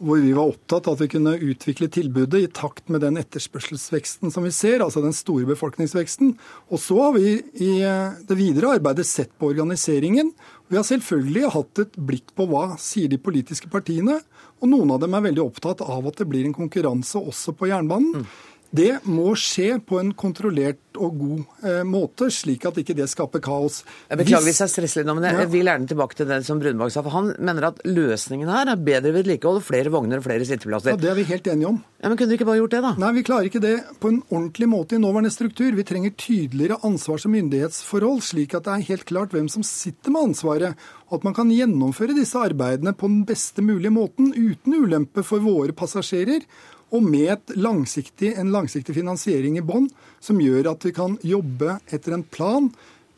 hvor 0.00 0.20
vi 0.22 0.32
var 0.32 0.48
opptatt 0.48 0.86
av 0.88 0.96
at 0.96 1.02
vi 1.02 1.10
kunne 1.12 1.34
utvikle 1.44 1.90
tilbudet 1.92 2.40
i 2.40 2.50
takt 2.56 2.88
med 2.92 3.02
den 3.04 3.20
etterspørselsveksten 3.20 4.32
som 4.32 4.46
vi 4.46 4.52
ser, 4.54 4.80
altså 4.80 5.02
den 5.04 5.12
store 5.16 5.44
befolkningsveksten. 5.50 6.32
Og 6.72 6.80
så 6.80 6.96
har 7.02 7.12
vi 7.18 7.34
i 7.60 7.72
det 8.28 8.38
videre 8.38 8.78
arbeidet 8.78 9.04
sett 9.08 9.34
på 9.36 9.50
organiseringen 9.52 10.32
vi 10.70 10.78
har 10.78 10.86
selvfølgelig 10.86 11.50
hatt 11.50 11.80
et 11.82 11.96
blikk 11.98 12.30
på 12.38 12.46
hva 12.46 12.76
sier 12.78 13.10
de 13.10 13.18
politiske 13.18 13.66
partiene, 13.72 14.20
og 14.62 14.70
noen 14.70 14.92
av 14.94 15.00
dem 15.02 15.16
er 15.16 15.24
veldig 15.24 15.42
opptatt 15.42 15.82
av 15.82 16.06
at 16.06 16.20
det 16.20 16.28
blir 16.30 16.46
en 16.46 16.54
konkurranse 16.54 17.18
også 17.18 17.56
på 17.58 17.72
jernbanen. 17.72 18.22
Mm. 18.22 18.28
Det 18.70 19.00
må 19.10 19.32
skje 19.34 19.80
på 19.82 19.98
en 19.98 20.12
kontrollert 20.14 20.78
og 21.00 21.16
god 21.18 21.66
eh, 21.66 21.80
måte, 21.86 22.28
slik 22.30 22.62
at 22.68 22.76
ikke 22.78 22.94
det 22.94 23.08
skaper 23.10 23.42
kaos. 23.42 23.80
Jeg 24.06 24.20
Beklager 24.20 24.46
hvis 24.46 24.60
jeg 24.62 24.70
stresser 24.70 25.02
litt 25.02 25.08
nå, 25.08 25.16
men 25.18 25.26
jeg, 25.26 25.38
ja. 25.42 25.48
vil 25.50 25.70
gjerne 25.70 25.90
tilbake 25.90 26.18
til 26.18 26.28
det 26.30 26.38
som 26.46 26.60
Brunberg 26.62 26.94
sa. 26.94 27.02
for 27.02 27.14
Han 27.16 27.32
mener 27.38 27.66
at 27.70 27.80
løsningen 27.86 28.50
her 28.50 28.70
er 28.70 28.84
bedre 28.90 29.12
vedlikehold, 29.16 29.62
flere 29.66 29.90
vogner 29.90 30.22
og 30.22 30.26
flere 30.28 30.46
sitteplasser. 30.46 30.94
Ja, 30.94 31.02
Det 31.02 31.10
er 31.10 31.18
vi 31.18 31.26
helt 31.26 31.50
enige 31.50 31.72
om. 31.72 31.82
Ja, 31.98 32.08
Men 32.08 32.16
kunne 32.18 32.30
du 32.30 32.38
ikke 32.38 32.46
bare 32.46 32.60
gjort 32.62 32.76
det, 32.76 32.82
da? 32.86 32.94
Nei, 33.02 33.12
vi 33.18 33.26
klarer 33.26 33.50
ikke 33.50 33.64
det 33.64 33.74
på 34.02 34.14
en 34.14 34.22
ordentlig 34.30 34.70
måte 34.70 34.94
i 34.94 35.02
nåværende 35.02 35.34
struktur. 35.34 35.74
Vi 35.74 35.88
trenger 35.90 36.14
tydeligere 36.14 36.78
ansvars- 36.86 37.26
og 37.26 37.34
myndighetsforhold, 37.34 38.22
slik 38.22 38.54
at 38.54 38.68
det 38.68 38.76
er 38.76 38.88
helt 38.94 39.06
klart 39.10 39.34
hvem 39.34 39.50
som 39.50 39.66
sitter 39.66 40.14
med 40.14 40.30
ansvaret, 40.30 40.90
og 41.10 41.18
at 41.18 41.26
man 41.26 41.34
kan 41.34 41.50
gjennomføre 41.50 42.14
disse 42.14 42.38
arbeidene 42.38 42.94
på 42.94 43.10
den 43.10 43.24
beste 43.26 43.66
mulige 43.66 43.94
måten, 43.94 44.30
uten 44.30 44.78
ulempe 44.78 45.26
for 45.26 45.42
våre 45.42 45.74
passasjerer 45.74 46.46
og 46.90 47.04
med 47.06 47.52
langsiktig, 47.56 48.34
en 48.38 48.52
langsiktig 48.54 48.94
finansiering 48.96 49.58
i 49.58 49.64
bånn, 49.66 49.88
som 50.20 50.40
gjør 50.42 50.72
at 50.74 50.86
vi 50.86 50.94
kan 50.96 51.18
jobbe 51.26 51.78
etter 51.90 52.16
en 52.16 52.26
plan 52.26 52.70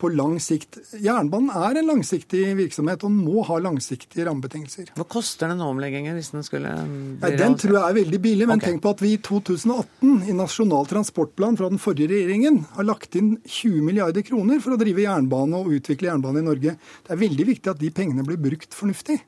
på 0.02 0.08
lang 0.10 0.34
sikt. 0.42 0.80
Jernbanen 0.98 1.52
er 1.54 1.78
en 1.78 1.86
langsiktig 1.92 2.40
virksomhet 2.58 3.04
og 3.06 3.12
må 3.14 3.44
ha 3.46 3.58
langsiktige 3.62 4.26
rammebetingelser. 4.26 4.88
Hva 4.98 5.06
koster 5.06 5.52
den 5.52 5.62
omleggingen 5.62 6.16
hvis 6.18 6.32
den 6.34 6.42
skulle 6.42 6.72
bli 6.82 7.30
ja, 7.30 7.38
Den 7.38 7.54
tror 7.60 7.76
jeg 7.76 7.84
er 7.84 7.98
veldig 8.00 8.20
billig, 8.24 8.48
men 8.50 8.58
okay. 8.58 8.72
tenk 8.72 8.82
på 8.82 8.94
at 8.96 9.04
vi 9.04 9.12
i 9.14 9.20
2018 9.22 10.26
i 10.26 10.34
Nasjonal 10.34 10.90
transportplan 10.90 11.58
fra 11.60 11.70
den 11.70 11.78
forrige 11.82 12.10
regjeringen 12.10 12.64
har 12.74 12.88
lagt 12.88 13.14
inn 13.20 13.36
20 13.46 13.78
milliarder 13.86 14.26
kroner 14.26 14.58
for 14.64 14.74
å 14.74 14.80
drive 14.80 15.06
jernbane 15.06 15.62
og 15.62 15.70
utvikle 15.78 16.10
jernbane 16.10 16.42
i 16.42 16.48
Norge. 16.50 16.74
Det 17.06 17.14
er 17.14 17.22
veldig 17.22 17.50
viktig 17.54 17.70
at 17.76 17.84
de 17.84 17.94
pengene 17.94 18.26
blir 18.26 18.42
brukt 18.42 18.74
fornuftig. 18.74 19.20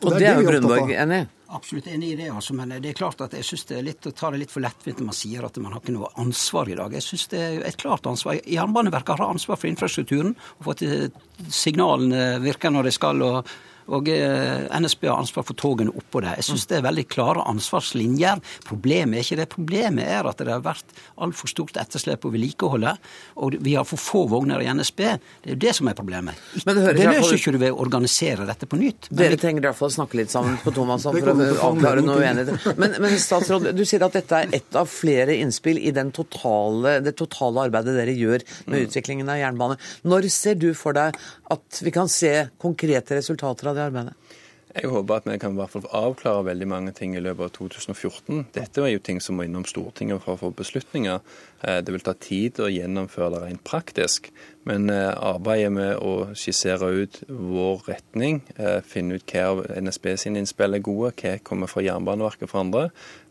Og, 0.00 0.08
og 0.08 0.16
det 0.16 0.24
er, 0.24 0.24
det 0.24 0.32
er 0.32 0.42
jo 0.42 0.54
Brunborg 0.56 0.96
enig 0.96 1.22
i? 1.22 1.28
Absolutt 1.50 1.88
enig 1.90 2.12
i 2.12 2.16
det. 2.16 2.28
altså, 2.30 2.54
Men 2.54 2.76
det 2.82 2.92
er 2.92 2.98
klart 2.98 3.20
at 3.24 3.32
jeg 3.34 3.46
syns 3.46 3.64
det 3.66 3.78
er 3.78 3.86
litt 3.88 4.06
å 4.06 4.12
ta 4.14 4.30
det 4.30 4.42
litt 4.42 4.52
for 4.52 4.62
lettvint 4.62 5.00
når 5.00 5.08
man 5.08 5.18
sier 5.18 5.46
at 5.46 5.56
man 5.58 5.74
har 5.74 5.82
ikke 5.82 5.96
noe 5.96 6.12
ansvar 6.22 6.70
i 6.70 6.76
dag. 6.78 6.94
Jeg 6.94 7.06
syns 7.08 7.26
det 7.32 7.40
er 7.40 7.64
et 7.66 7.80
klart 7.80 8.06
ansvar. 8.06 8.38
Jernbaneverket 8.46 9.18
har 9.18 9.34
ansvar 9.34 9.58
for 9.58 9.70
infrastrukturen 9.70 10.36
og 10.58 10.68
for 10.68 10.76
at 10.76 11.50
signalene 11.50 12.38
virker 12.44 12.70
når 12.70 12.90
de 12.90 12.94
skal. 12.94 13.26
og 13.26 13.50
og 13.88 14.10
eh, 14.12 14.66
NSB 14.80 15.06
har 15.08 15.20
ansvar 15.20 15.46
for 15.48 15.58
togene 15.58 15.94
oppå 15.96 16.22
det. 16.24 16.36
Jeg 16.40 16.50
syns 16.50 16.66
det 16.70 16.78
er 16.78 16.86
veldig 16.86 17.06
klare 17.10 17.44
ansvarslinjer. 17.50 18.42
Problemet 18.68 19.20
er 19.20 19.26
ikke 19.26 19.40
det. 19.40 19.48
Problemet 19.52 20.06
er 20.06 20.28
at 20.28 20.40
det 20.40 20.52
har 20.52 20.64
vært 20.64 20.94
altfor 21.20 21.50
stort 21.50 21.80
etterslep 21.80 22.22
på 22.24 22.32
vedlikeholdet. 22.34 23.00
Og 23.40 23.56
vi 23.60 23.76
har 23.78 23.88
for 23.88 24.00
få 24.00 24.24
vogner 24.30 24.62
i 24.62 24.68
NSB. 24.70 25.00
Det 25.00 25.50
er 25.50 25.56
jo 25.56 25.60
det 25.66 25.74
som 25.78 25.90
er 25.90 25.98
problemet. 25.98 26.38
Men 26.66 26.78
det, 26.78 26.94
det 26.98 27.08
løser 27.08 27.38
ikke 27.38 27.54
du 27.56 27.60
ved 27.62 27.74
å 27.74 27.80
organisere 27.82 28.46
dette 28.48 28.68
på 28.70 28.78
nytt. 28.80 29.10
Dere 29.10 29.34
vi... 29.34 29.40
trenger 29.42 29.64
i 29.64 29.68
hvert 29.70 29.78
fall 29.78 29.90
å 29.90 29.96
snakke 29.96 30.20
litt 30.20 30.32
sammen 30.32 30.58
på 30.62 30.74
Thomas 30.76 31.06
for 31.08 31.32
å 31.32 31.48
avklare 31.70 32.04
noe 32.04 32.20
uenighet. 32.20 32.70
Men, 32.80 32.96
men 33.02 33.18
statsråd, 33.20 33.70
du 33.76 33.84
sier 33.88 34.04
at 34.06 34.16
dette 34.18 34.44
er 34.44 34.54
ett 34.60 34.78
av 34.78 34.90
flere 34.90 35.36
innspill 35.40 35.80
i 35.80 35.94
totale, 36.14 36.98
det 37.04 37.16
totale 37.18 37.66
arbeidet 37.68 37.96
dere 37.96 38.14
gjør 38.16 38.44
med 38.70 38.86
utviklingen 38.86 39.28
av 39.30 39.40
jernbane. 39.40 39.78
Når 40.08 40.28
ser 40.32 40.58
du 40.60 40.70
for 40.78 40.96
deg 40.96 41.18
at 41.50 41.80
vi 41.82 41.92
kan 41.94 42.08
se 42.10 42.32
konkrete 42.60 43.18
resultater 43.18 43.70
av 43.70 43.78
det 43.78 43.88
arbeidet? 43.90 44.36
Jeg 44.70 44.86
håper 44.86 45.16
at 45.18 45.24
vi 45.26 45.34
kan 45.42 45.56
i 45.56 45.58
hvert 45.58 45.72
fall 45.72 45.86
avklare 45.98 46.44
veldig 46.46 46.66
mange 46.70 46.92
ting 46.94 47.16
i 47.18 47.22
løpet 47.22 47.42
av 47.42 47.50
2014. 47.56 48.44
Dette 48.54 48.84
er 48.84 48.92
jo 48.92 49.00
ting 49.02 49.18
som 49.22 49.34
må 49.34 49.46
innom 49.48 49.64
Stortinget 49.66 50.22
for 50.22 50.36
å 50.36 50.40
få 50.44 50.50
beslutninger. 50.54 51.18
Eh, 51.64 51.80
det 51.82 51.90
vil 51.90 52.04
ta 52.06 52.14
tid 52.14 52.60
å 52.62 52.68
gjennomføre 52.70 53.32
det 53.34 53.40
rent 53.42 53.64
praktisk. 53.66 54.30
Men 54.70 54.86
eh, 54.94 55.10
arbeidet 55.10 55.72
med 55.74 55.96
å 55.98 56.30
skissere 56.38 56.92
ut 57.02 57.18
vår 57.26 57.82
retning, 57.88 58.44
eh, 58.54 58.78
finne 58.86 59.18
ut 59.18 59.34
hva 59.34 59.48
av 59.56 59.64
NSB 59.74 60.12
sine 60.22 60.44
innspill 60.44 60.78
er 60.78 60.86
gode, 60.86 61.16
hva 61.18 61.34
kommer 61.42 61.70
fra 61.70 61.82
Jernbaneverket 61.82 62.52
for 62.52 62.62
andre, 62.62 62.86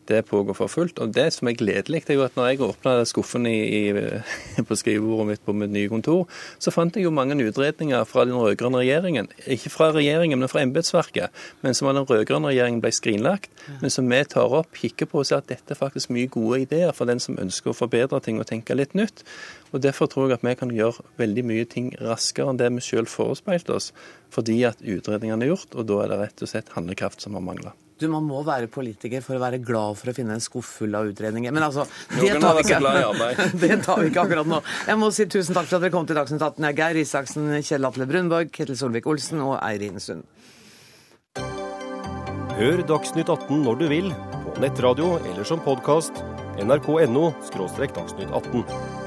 det 0.09 0.23
pågår 0.27 0.57
for 0.57 0.71
fullt. 0.71 0.99
Og 0.99 1.13
det 1.13 1.27
som 1.35 1.49
er 1.49 1.57
gledelig, 1.59 2.03
er 2.09 2.17
jo 2.17 2.25
at 2.25 2.35
når 2.37 2.49
jeg 2.49 2.61
åpna 2.65 2.95
skuffen 3.07 3.45
i, 3.49 3.57
i, 3.79 3.81
på 4.67 4.77
skrivebordet 4.77 5.27
mitt 5.29 5.43
på 5.45 5.55
mitt 5.55 5.73
nye 5.73 5.91
kontor, 5.91 6.25
så 6.59 6.73
fant 6.73 6.97
jeg 6.97 7.05
jo 7.05 7.13
mange 7.13 7.37
utredninger 7.39 8.03
fra 8.09 8.25
den 8.27 8.37
rød-grønne 8.37 8.81
regjeringen. 8.81 9.29
Ikke 9.45 9.71
fra 9.73 9.91
regjeringen, 9.95 10.41
men 10.41 10.51
fra 10.51 10.63
embetsverket. 10.65 11.35
Men 11.61 11.77
som 11.77 11.91
av 11.91 11.99
den 11.99 12.09
rød-grønne 12.09 12.51
regjeringen 12.51 12.81
ble 12.83 12.93
skrinlagt. 12.95 13.51
Men 13.83 13.93
som 13.93 14.09
vi 14.09 14.21
tar 14.29 14.57
opp, 14.59 14.73
kikker 14.75 15.09
på 15.11 15.21
og 15.21 15.29
ser 15.29 15.43
at 15.43 15.49
dette 15.51 15.75
er 15.75 15.79
faktisk 15.79 16.13
mye 16.15 16.29
gode 16.31 16.63
ideer 16.65 16.93
for 16.95 17.09
den 17.09 17.21
som 17.23 17.39
ønsker 17.39 17.71
å 17.73 17.77
forbedre 17.77 18.21
ting 18.25 18.41
og 18.41 18.49
tenke 18.49 18.77
litt 18.77 18.97
nytt. 18.97 19.23
Og 19.73 19.83
Derfor 19.83 20.09
tror 20.09 20.29
jeg 20.29 20.39
at 20.39 20.45
vi 20.45 20.55
kan 20.57 20.71
gjøre 20.73 21.05
veldig 21.21 21.43
mye 21.45 21.67
ting 21.69 21.91
raskere 22.01 22.49
enn 22.49 22.59
det 22.59 22.71
vi 22.73 22.85
selv 22.85 23.11
forespeilte 23.11 23.77
oss. 23.77 23.91
Fordi 24.33 24.61
at 24.69 24.81
utredningene 24.81 25.45
er 25.45 25.53
gjort, 25.53 25.75
og 25.75 25.85
da 25.89 26.01
er 26.03 26.11
det 26.11 26.23
rett 26.23 26.43
og 26.45 26.51
slett 26.51 26.73
handlekraft 26.75 27.25
som 27.25 27.37
har 27.37 27.45
mangla. 27.45 27.75
Du, 27.99 28.07
Man 28.07 28.23
må 28.23 28.39
være 28.47 28.69
politiker 28.71 29.23
for 29.25 29.35
å 29.35 29.41
være 29.43 29.59
glad 29.59 29.97
for 29.99 30.11
å 30.11 30.15
finne 30.15 30.37
en 30.37 30.43
skuff 30.43 30.69
full 30.79 30.95
av 30.95 31.09
utredninger. 31.09 31.51
Men 31.51 31.65
altså, 31.67 31.83
det 32.13 32.37
tar, 32.39 32.55
vi 32.55 32.63
ikke. 32.63 33.49
det 33.63 33.79
tar 33.83 33.99
vi 33.99 34.11
ikke 34.11 34.23
akkurat 34.23 34.47
nå. 34.47 34.61
Jeg 34.87 35.01
må 35.01 35.09
si 35.15 35.27
tusen 35.27 35.57
takk 35.57 35.67
for 35.67 35.79
at 35.79 35.85
dere 35.85 35.93
kom 35.95 36.07
til 36.07 36.19
Dagsnytt 36.19 36.45
18. 36.45 36.63
Jeg 36.63 36.77
er 36.77 36.79
Geir 36.79 37.01
Isaksen, 37.03 37.49
Kjell 37.59 37.89
Atle 37.89 38.07
Brunborg, 38.09 38.53
Ketil 38.55 38.79
Solvik-Olsen 38.79 39.43
og 39.43 39.57
Eirin 39.59 39.99
Sund. 40.03 40.23
Hør 42.59 42.85
Dagsnytt 42.87 43.31
18 43.31 43.65
når 43.67 43.83
du 43.83 43.85
vil, 43.91 44.09
på 44.47 44.55
nettradio 44.63 45.17
eller 45.19 45.47
som 45.47 45.59
podkast. 45.63 46.23
nrk.no– 46.59 47.29
dagsnytt 47.99 48.31
18. 48.31 48.98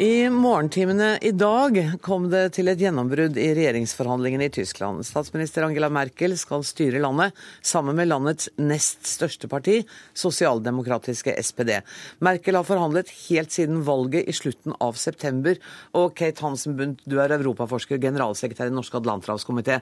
I 0.00 0.30
morgentimene 0.30 1.18
i 1.26 1.32
dag 1.34 1.74
kom 2.06 2.28
det 2.30 2.52
til 2.54 2.70
et 2.70 2.78
gjennombrudd 2.78 3.34
i 3.34 3.48
regjeringsforhandlingene 3.58 4.46
i 4.46 4.52
Tyskland. 4.54 5.02
Statsminister 5.02 5.66
Angela 5.66 5.88
Merkel 5.90 6.36
skal 6.38 6.62
styre 6.62 7.00
landet 7.02 7.34
sammen 7.66 7.98
med 7.98 8.06
landets 8.06 8.46
nest 8.62 9.08
største 9.10 9.50
parti, 9.50 9.80
sosialdemokratiske 10.14 11.34
SPD. 11.42 11.80
Merkel 12.22 12.60
har 12.60 12.68
forhandlet 12.68 13.10
helt 13.24 13.50
siden 13.50 13.82
valget 13.88 14.30
i 14.30 14.36
slutten 14.38 14.78
av 14.78 14.94
september. 14.94 15.58
Og 15.98 16.14
Kate 16.14 16.46
Hansen 16.46 16.78
Bundt, 16.78 17.02
du 17.02 17.18
er 17.18 17.34
europaforsker, 17.34 17.98
generalsekretær 17.98 18.70
i 18.70 18.78
Norsk 18.78 19.00
Atlanterhavskomité 19.00 19.80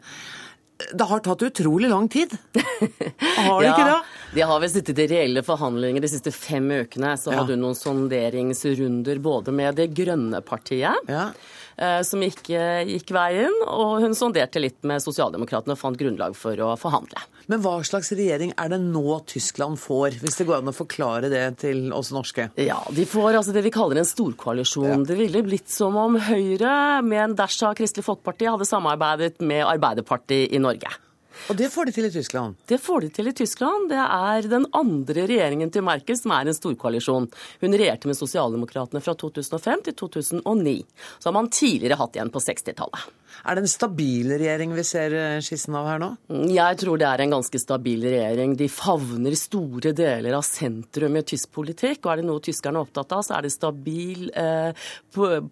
det 0.76 1.04
har 1.08 1.22
tatt 1.24 1.42
utrolig 1.42 1.88
lang 1.88 2.08
tid. 2.08 2.32
Har 3.36 3.60
det 3.60 3.66
ja, 3.66 3.72
ikke 3.72 3.88
det? 3.88 4.00
De 4.34 4.42
har 4.44 4.60
vel 4.60 4.70
sittet 4.70 4.98
i 5.00 5.06
reelle 5.08 5.42
forhandlinger 5.46 6.04
de 6.04 6.10
siste 6.12 6.32
fem 6.34 6.68
ukene. 6.70 7.14
Så 7.16 7.32
ja. 7.32 7.40
hadde 7.40 7.56
hun 7.56 7.64
noen 7.64 7.78
sonderingsrunder 7.78 9.22
både 9.24 9.54
med 9.56 9.78
Det 9.80 9.88
grønne 9.96 10.42
partiet. 10.44 11.08
Ja. 11.08 11.30
Eh, 11.76 12.00
som 12.08 12.22
ikke 12.24 12.60
gikk 12.88 13.10
veien. 13.12 13.52
Og 13.68 14.00
hun 14.04 14.16
sonderte 14.16 14.60
litt 14.62 14.78
med 14.88 15.02
sosialdemokratene 15.04 15.76
og 15.76 15.80
fant 15.80 15.98
grunnlag 16.00 16.36
for 16.38 16.56
å 16.64 16.72
forhandle. 16.80 17.20
Men 17.50 17.60
hva 17.62 17.76
slags 17.86 18.10
regjering 18.16 18.54
er 18.58 18.72
det 18.72 18.80
nå 18.82 19.20
Tyskland 19.28 19.78
får, 19.78 20.18
hvis 20.22 20.40
det 20.40 20.48
går 20.48 20.62
an 20.62 20.72
å 20.72 20.74
forklare 20.74 21.30
det 21.30 21.44
til 21.62 21.92
oss 21.94 22.10
norske? 22.16 22.48
Ja, 22.58 22.80
De 22.90 23.06
får 23.06 23.38
altså 23.38 23.54
det 23.54 23.62
vi 23.66 23.74
kaller 23.74 24.00
en 24.00 24.08
storkoalisjon. 24.08 24.88
Ja. 24.88 25.00
Det 25.06 25.18
ville 25.20 25.44
blitt 25.46 25.70
som 25.70 25.98
om 26.00 26.18
Høyre 26.26 27.02
med 27.06 27.22
en 27.22 27.36
dash 27.38 27.60
av 27.66 27.76
Kristelig 27.78 28.06
Folkeparti 28.08 28.48
hadde 28.48 28.66
samarbeidet 28.66 29.44
med 29.44 29.66
Arbeiderpartiet 29.68 30.56
i 30.56 30.62
Norge. 30.62 30.90
Og 31.50 31.58
det 31.58 31.68
får 31.72 31.88
de 31.88 31.94
til 31.96 32.08
i 32.08 32.12
Tyskland? 32.12 32.56
Det 32.66 32.78
får 32.82 33.04
de 33.04 33.10
til 33.18 33.30
i 33.30 33.34
Tyskland. 33.36 33.90
Det 33.92 34.00
er 34.00 34.48
den 34.50 34.66
andre 34.76 35.26
regjeringen 35.28 35.70
til 35.72 35.84
Merkel 35.86 36.18
som 36.18 36.34
er 36.36 36.48
en 36.48 36.56
storkoalisjon. 36.56 37.28
Hun 37.62 37.76
regjerte 37.76 38.10
med 38.10 38.18
Sosialdemokratene 38.18 39.02
fra 39.04 39.14
2005 39.14 39.86
til 39.88 39.98
2009. 40.02 40.76
Så 41.18 41.28
har 41.28 41.36
man 41.36 41.52
tidligere 41.52 42.00
hatt 42.00 42.18
igjen 42.18 42.32
på 42.34 42.42
60-tallet. 42.42 43.06
Er 43.44 43.56
det 43.56 43.64
en 43.64 43.70
stabil 43.70 44.32
regjering 44.36 44.72
vi 44.76 44.84
ser 44.86 45.14
eh, 45.16 45.38
skissen 45.44 45.76
av 45.78 45.88
her 45.90 46.00
nå? 46.02 46.10
Jeg 46.52 46.78
tror 46.80 47.00
det 47.00 47.08
er 47.08 47.24
en 47.24 47.34
ganske 47.36 47.60
stabil 47.60 48.04
regjering. 48.06 48.56
De 48.58 48.68
favner 48.72 49.36
store 49.38 49.92
deler 49.96 50.36
av 50.38 50.44
sentrum 50.46 51.18
i 51.18 51.24
tysk 51.26 51.52
politikk. 51.56 52.04
Og 52.04 52.12
er 52.12 52.22
det 52.22 52.28
noe 52.28 52.44
tyskerne 52.44 52.80
er 52.80 52.86
opptatt 52.88 53.14
av, 53.16 53.24
så 53.26 53.36
er 53.36 53.46
det 53.46 53.52
stabil 53.54 54.30
eh, 54.36 54.86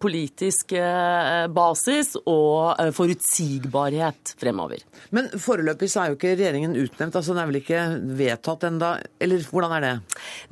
politisk 0.01 0.75
eh, 0.79 1.45
basis 1.55 2.15
og 2.23 2.81
eh, 2.81 2.93
forutsigbarhet 2.95 4.35
fremover. 4.41 4.85
Men 5.15 5.31
foreløpig 5.33 5.91
så 5.93 6.05
er 6.05 6.13
jo 6.13 6.19
ikke 6.19 6.35
regjeringen 6.35 6.77
utnevnt. 6.79 7.19
altså 7.21 7.35
Den 7.35 7.43
er 7.43 7.51
vel 7.51 7.61
ikke 7.61 7.83
vedtatt 8.19 8.69
enda, 8.71 8.95
eller 9.23 9.45
hvordan 9.51 9.77
er 9.79 9.87
det? 9.87 9.95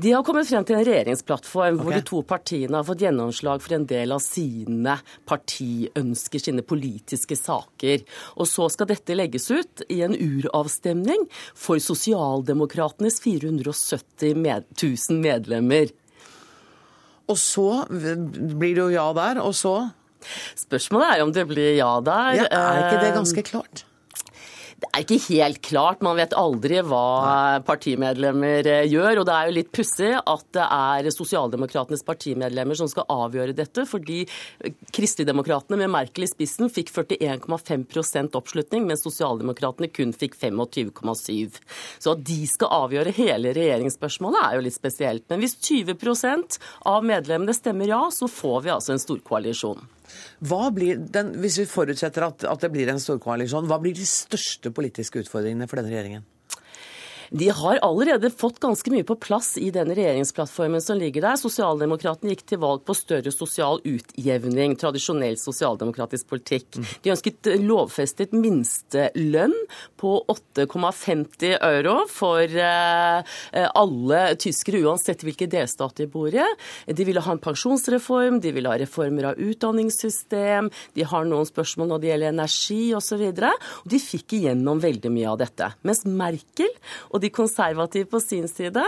De 0.02 0.14
har 0.14 0.24
kommet 0.26 0.48
frem 0.48 0.66
til 0.66 0.78
en 0.78 0.86
regjeringsplattform 0.86 1.78
okay. 1.78 1.84
hvor 1.84 1.96
de 1.96 2.06
to 2.12 2.22
partiene 2.26 2.78
har 2.78 2.86
fått 2.86 3.04
gjennomslag 3.06 3.62
for 3.64 3.76
en 3.76 3.86
del 3.88 4.14
av 4.14 4.22
sine 4.24 4.98
partiønsker, 5.28 6.42
sine 6.42 6.64
politiske 6.66 7.21
politiske 7.22 7.36
saker. 7.36 8.02
Og 8.36 8.46
så 8.48 8.68
skal 8.70 8.88
dette 8.88 9.14
legges 9.14 9.50
ut 9.50 9.82
i 9.88 10.02
en 10.02 10.14
uravstemning 10.14 11.28
for 11.54 11.78
sosialdemokratenes 11.78 13.20
470 13.22 14.34
med, 14.36 14.64
000 14.82 15.20
medlemmer. 15.20 15.90
Og 17.28 17.38
så 17.38 17.86
blir 17.88 18.74
det 18.74 18.82
jo 18.82 18.90
ja 18.90 19.12
der, 19.14 19.40
og 19.40 19.54
så? 19.54 19.90
Spørsmålet 20.56 21.16
er 21.16 21.22
om 21.22 21.32
det 21.32 21.46
blir 21.48 21.76
ja 21.76 22.00
der. 22.00 22.42
Ja, 22.42 22.46
er 22.50 22.86
ikke 22.86 23.06
det 23.06 23.14
ganske 23.14 23.42
klart? 23.42 23.84
Det 24.82 24.88
er 24.90 25.04
ikke 25.04 25.34
helt 25.36 25.60
klart. 25.62 26.00
Man 26.02 26.16
vet 26.18 26.32
aldri 26.34 26.80
hva 26.82 27.60
partimedlemmer 27.66 28.66
eh, 28.66 28.88
gjør. 28.90 29.20
Og 29.20 29.28
det 29.28 29.36
er 29.36 29.48
jo 29.48 29.54
litt 29.54 29.70
pussig 29.74 30.10
at 30.18 30.46
det 30.56 30.64
er 30.66 31.08
Sosialdemokratenes 31.14 32.02
partimedlemmer 32.06 32.78
som 32.78 32.90
skal 32.90 33.06
avgjøre 33.12 33.54
dette, 33.54 33.84
fordi 33.86 34.24
Kristeligdemokratene 34.92 35.78
med 35.84 35.92
Merkel 35.94 36.26
i 36.26 36.30
spissen 36.30 36.72
fikk 36.72 36.90
41,5% 36.96 38.34
oppslutning, 38.38 38.88
mens 38.90 39.06
Sosialdemokratene 39.06 39.90
kun 39.94 40.12
fikk 40.16 40.34
25,7 40.40 41.62
Så 42.02 42.16
at 42.16 42.26
de 42.26 42.42
skal 42.50 42.74
avgjøre 42.82 43.14
hele 43.16 43.54
regjeringsspørsmålet 43.54 44.42
er 44.42 44.58
jo 44.58 44.66
litt 44.66 44.80
spesielt. 44.80 45.28
Men 45.30 45.44
hvis 45.44 45.56
20% 45.62 46.58
av 46.90 47.06
medlemmene 47.06 47.54
stemmer 47.54 47.94
ja, 47.94 48.02
så 48.10 48.26
får 48.26 48.66
vi 48.66 48.74
altså 48.74 48.96
en 48.96 49.04
storkoalisjon. 49.06 49.86
Blir 50.42 51.00
den, 51.14 51.34
hvis 51.42 51.60
vi 51.62 51.68
forutsetter 51.70 52.26
at, 52.26 52.44
at 52.48 52.64
det 52.64 52.72
blir 52.74 52.90
en 52.92 53.02
storkoalisjon, 53.02 53.68
hva 53.70 53.78
blir 53.82 53.96
de 53.96 54.06
største 54.08 54.72
politiske 54.74 55.22
utfordringene 55.22 55.68
for 55.70 55.80
denne 55.80 55.92
regjeringen? 55.94 56.26
De 57.32 57.48
har 57.48 57.78
allerede 57.82 58.28
fått 58.30 58.58
ganske 58.60 58.90
mye 58.92 59.04
på 59.08 59.16
plass 59.16 59.54
i 59.56 59.70
denne 59.72 59.94
regjeringsplattformen 59.96 60.82
som 60.84 60.98
ligger 61.00 61.24
der. 61.24 61.38
Sosialdemokratene 61.40 62.34
gikk 62.34 62.42
til 62.50 62.60
valg 62.60 62.82
på 62.84 62.92
større 62.96 63.32
sosial 63.32 63.80
utjevning, 63.88 64.74
tradisjonell 64.76 65.38
sosialdemokratisk 65.40 66.28
politikk. 66.28 66.76
De 67.00 67.12
ønsket 67.14 67.48
lovfestet 67.62 68.34
minstelønn 68.36 69.54
på 70.00 70.12
8,50 70.28 71.56
euro 71.56 71.94
for 72.12 72.44
eh, 72.44 73.38
alle 73.80 74.20
tyskere, 74.36 74.82
uansett 74.84 75.24
hvilken 75.24 75.54
delstat 75.56 76.02
de 76.02 76.08
bor 76.12 76.28
i. 76.28 76.44
De 76.92 77.08
ville 77.08 77.24
ha 77.24 77.32
en 77.32 77.40
pensjonsreform, 77.40 78.42
de 78.44 78.52
ville 78.52 78.68
ha 78.68 78.76
reformer 78.76 79.30
av 79.30 79.40
utdanningssystem, 79.40 80.68
de 80.92 81.08
har 81.08 81.24
noen 81.28 81.48
spørsmål 81.48 81.94
når 81.94 82.04
det 82.04 82.12
gjelder 82.12 82.34
energi 82.34 82.82
osv. 82.92 83.24
Og, 83.32 83.40
så 83.40 83.50
og 83.82 83.88
de 83.88 83.98
fikk 84.02 84.36
igjennom 84.36 84.84
veldig 84.84 85.10
mye 85.16 85.32
av 85.32 85.40
dette. 85.40 85.72
Mens 85.88 86.04
Merkel 86.04 86.68
og 87.08 87.21
de 87.22 87.30
konservative 87.34 88.10
på 88.10 88.20
sin 88.22 88.48
side 88.50 88.84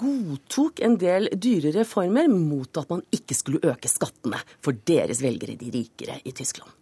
godtok 0.00 0.82
en 0.86 0.96
del 1.00 1.30
dyre 1.32 1.74
reformer 1.76 2.30
mot 2.32 2.80
at 2.80 2.90
man 2.92 3.04
ikke 3.14 3.36
skulle 3.36 3.62
øke 3.66 3.90
skattene 3.90 4.40
for 4.64 4.78
deres 4.88 5.22
velgere, 5.24 5.58
de 5.60 5.72
rikere 5.74 6.20
i 6.24 6.34
Tyskland. 6.36 6.72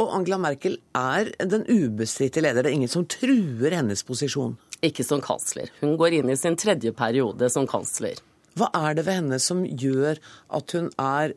Og 0.00 0.14
Angela 0.16 0.38
Merkel 0.40 0.78
er 0.96 1.32
den 1.44 1.66
ubestridte 1.68 2.40
leder. 2.40 2.64
Det 2.64 2.70
er 2.70 2.78
ingen 2.78 2.92
som 2.92 3.06
truer 3.10 3.74
hennes 3.76 4.02
posisjon. 4.06 4.56
Ikke 4.86 5.04
som 5.04 5.20
kansler. 5.20 5.68
Hun 5.82 5.98
går 6.00 6.20
inn 6.20 6.32
i 6.32 6.38
sin 6.40 6.56
tredje 6.56 6.92
periode 6.96 7.50
som 7.52 7.66
kansler. 7.68 8.20
Hva 8.56 8.70
er 8.74 8.96
det 8.96 9.04
ved 9.06 9.18
henne 9.18 9.38
som 9.42 9.60
gjør 9.64 10.18
at 10.56 10.76
hun 10.76 10.88
er 10.96 11.34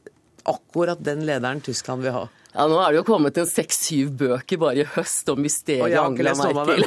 akkurat 0.50 1.02
den 1.04 1.26
lederen 1.28 1.62
Tyskland 1.66 2.06
vil 2.06 2.16
ha? 2.16 2.24
Ja, 2.54 2.68
Nå 2.70 2.78
er 2.78 2.94
det 2.94 3.00
jo 3.00 3.06
kommet 3.08 3.38
en 3.42 3.48
seks-syv 3.50 4.12
bøker 4.20 4.60
bare 4.62 4.84
i 4.84 4.90
høst 4.94 5.30
om 5.34 5.40
mysteriet 5.42 5.98
Angela 5.98 6.36
Merkel. 6.38 6.86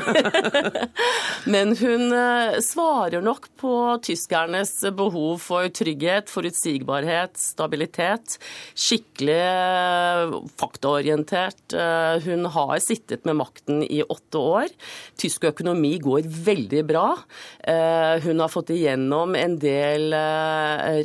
Men 1.52 1.72
hun 1.79 2.14
eh, 2.14 2.59
svarer 2.62 3.22
nok 3.22 3.48
på 3.59 3.72
tyskernes 4.07 4.72
behov 4.94 5.42
for 5.42 5.66
trygghet, 5.74 6.31
forutsigbarhet, 6.31 7.35
stabilitet. 7.38 8.37
Skikkelig 8.79 9.40
eh, 9.42 10.37
faktaorientert. 10.62 11.74
Eh, 11.74 12.22
hun 12.29 12.46
har 12.55 12.76
sittet 12.83 13.26
med 13.26 13.40
makten 13.42 13.83
i 13.83 14.05
åtte 14.07 14.38
år. 14.38 14.70
Tysk 15.18 15.48
økonomi 15.50 15.96
går 16.02 16.31
veldig 16.46 16.85
bra. 16.87 17.09
Hun 18.22 18.40
har 18.42 18.50
fått 18.52 18.70
igjennom 18.74 19.35
en 19.38 19.55
del 19.61 20.14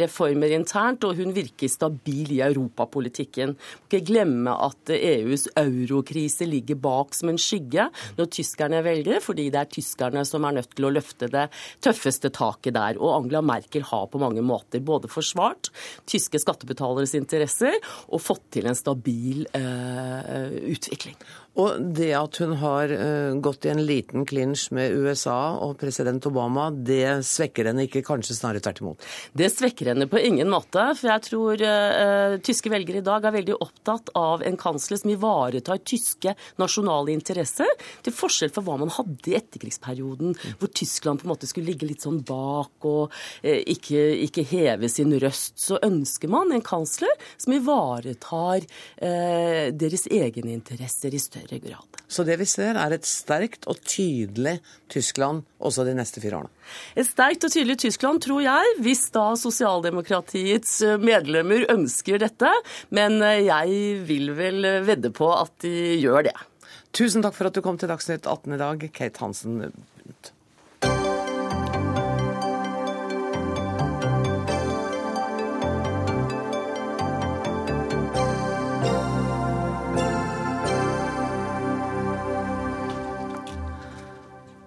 reformer 0.01 0.53
internt, 0.53 1.05
og 1.07 1.17
hun 1.17 1.33
virker 1.33 1.71
stabil 1.71 2.33
i 2.35 2.41
europapolitikken. 2.45 3.55
Ikke 3.87 4.03
glemme 4.11 4.50
at 4.67 4.91
EUs 4.95 5.47
eurokrise 5.59 6.47
ligger 6.49 6.79
bak 6.81 7.15
som 7.17 7.31
en 7.31 7.39
skygge 7.41 7.87
når 8.17 8.31
tyskerne 8.35 8.81
velger, 8.85 9.21
fordi 9.23 9.49
det 9.53 9.61
er 9.61 9.71
tyskerne 9.71 10.25
som 10.27 10.45
er 10.47 10.59
nødt 10.59 10.73
til 10.75 10.87
å 10.87 10.93
løfte 10.93 11.29
det 11.31 11.47
tøffeste 11.83 12.31
taket 12.35 12.75
der. 12.77 12.99
Og 13.01 13.15
Angela 13.15 13.43
Merkel 13.45 13.85
har 13.91 14.07
på 14.11 14.21
mange 14.21 14.43
måter 14.45 14.83
både 14.83 15.11
forsvart 15.11 15.71
tyske 16.09 16.41
skattebetaleres 16.41 17.15
interesser 17.19 17.77
og 18.09 18.23
fått 18.23 18.47
til 18.57 18.69
en 18.69 18.77
stabil 18.77 19.45
uh, 19.55 20.51
utvikling. 20.71 21.17
Og 21.59 21.81
det 21.97 22.13
at 22.15 22.37
hun 22.39 22.53
har 22.61 22.91
uh, 22.95 23.35
gått 23.43 23.65
i 23.67 23.71
en 23.73 23.81
liten 23.83 24.23
klinsj 24.27 24.69
med 24.75 24.93
USA 24.95 25.57
og 25.59 25.75
president 25.81 26.23
Obama, 26.29 26.69
det 26.71 27.25
svekker 27.27 27.67
henne 27.67 27.87
ikke, 27.89 28.03
kanskje 28.07 28.37
snarere 28.37 28.63
tvert 28.63 28.79
imot? 28.79 29.07
Det 29.35 29.49
svekker 29.51 29.91
henne 29.91 30.07
på 30.07 30.21
ingen 30.21 30.47
måte. 30.51 30.85
For 30.95 31.11
jeg 31.11 31.25
tror 31.27 31.63
uh, 31.65 32.37
tyske 32.45 32.71
velgere 32.71 33.01
i 33.01 33.05
dag 33.05 33.27
er 33.27 33.35
veldig 33.35 33.57
opptatt 33.59 34.13
av 34.15 34.45
en 34.47 34.59
kansler 34.59 35.01
som 35.01 35.11
ivaretar 35.11 35.83
tyske 35.83 36.35
nasjonale 36.61 37.11
interesser, 37.11 37.67
til 38.05 38.15
forskjell 38.15 38.53
fra 38.55 38.63
hva 38.63 38.77
man 38.85 38.93
hadde 38.95 39.33
i 39.33 39.35
etterkrigsperioden, 39.41 40.37
hvor 40.61 40.71
Tyskland 40.71 41.19
på 41.19 41.27
en 41.27 41.33
måte 41.33 41.51
skulle 41.51 41.73
ligge 41.73 41.89
litt 41.89 42.05
sånn 42.05 42.21
bak 42.23 42.87
og 42.87 43.11
uh, 43.11 43.59
ikke, 43.59 44.05
ikke, 44.29 44.47
heve 44.53 44.87
sin 44.91 45.11
røst. 45.19 45.59
Så 45.59 45.81
ønsker 45.83 46.31
man 46.31 46.55
en 46.55 46.63
kansler 46.63 47.11
som 47.35 47.53
ivaretar 47.53 48.63
deres 49.01 50.03
egne 50.11 50.53
interesser 50.55 51.13
i 51.13 51.19
større 51.21 51.40
større. 51.47 51.79
Så 52.11 52.25
det 52.27 52.35
vi 52.41 52.47
ser 52.49 52.75
er 52.75 52.91
et 52.91 53.07
sterkt 53.07 53.67
og 53.71 53.79
tydelig 53.87 54.57
Tyskland 54.91 55.45
også 55.63 55.85
de 55.87 55.95
neste 55.95 56.19
fire 56.23 56.41
årene? 56.41 56.51
Et 56.99 57.07
sterkt 57.07 57.45
og 57.47 57.53
tydelig 57.53 57.77
Tyskland, 57.85 58.21
tror 58.25 58.43
jeg, 58.43 58.75
hvis 58.83 59.05
da 59.15 59.29
sosialdemokratiets 59.39 60.75
eh, 60.87 60.99
medlemmer 61.01 61.67
ønsker 61.71 62.19
dette. 62.21 62.51
Men 62.91 63.21
eh, 63.23 63.45
jeg 63.47 64.01
vil 64.09 64.33
vel 64.37 64.67
vedde 64.87 65.13
på 65.15 65.31
at 65.35 65.55
de 65.63 65.97
gjør 66.03 66.27
det. 66.29 66.37
Tusen 66.91 67.23
takk 67.23 67.37
for 67.37 67.47
at 67.47 67.55
du 67.55 67.63
kom 67.63 67.79
til 67.79 67.91
Dagsnytt 67.91 68.27
18 68.27 68.57
i 68.57 68.59
dag, 68.59 68.89
Kate 68.91 69.23
Hansen. 69.23 69.71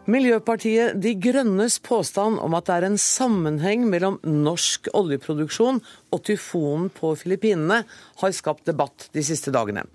Miljøpartiet 0.04 0.98
De 1.00 1.14
Grønnes 1.16 1.78
påstand 1.80 2.36
om 2.44 2.52
at 2.58 2.66
det 2.68 2.74
er 2.74 2.84
en 2.90 2.98
sammenheng 3.00 3.86
mellom 3.88 4.18
norsk 4.28 4.90
oljeproduksjon 4.92 5.78
og 6.12 6.20
tyfonen 6.28 6.90
på 6.92 7.14
Filippinene, 7.16 7.78
har 8.20 8.34
skapt 8.36 8.66
debatt 8.68 9.06
de 9.16 9.22
siste 9.24 9.48
dagene. 9.54 9.86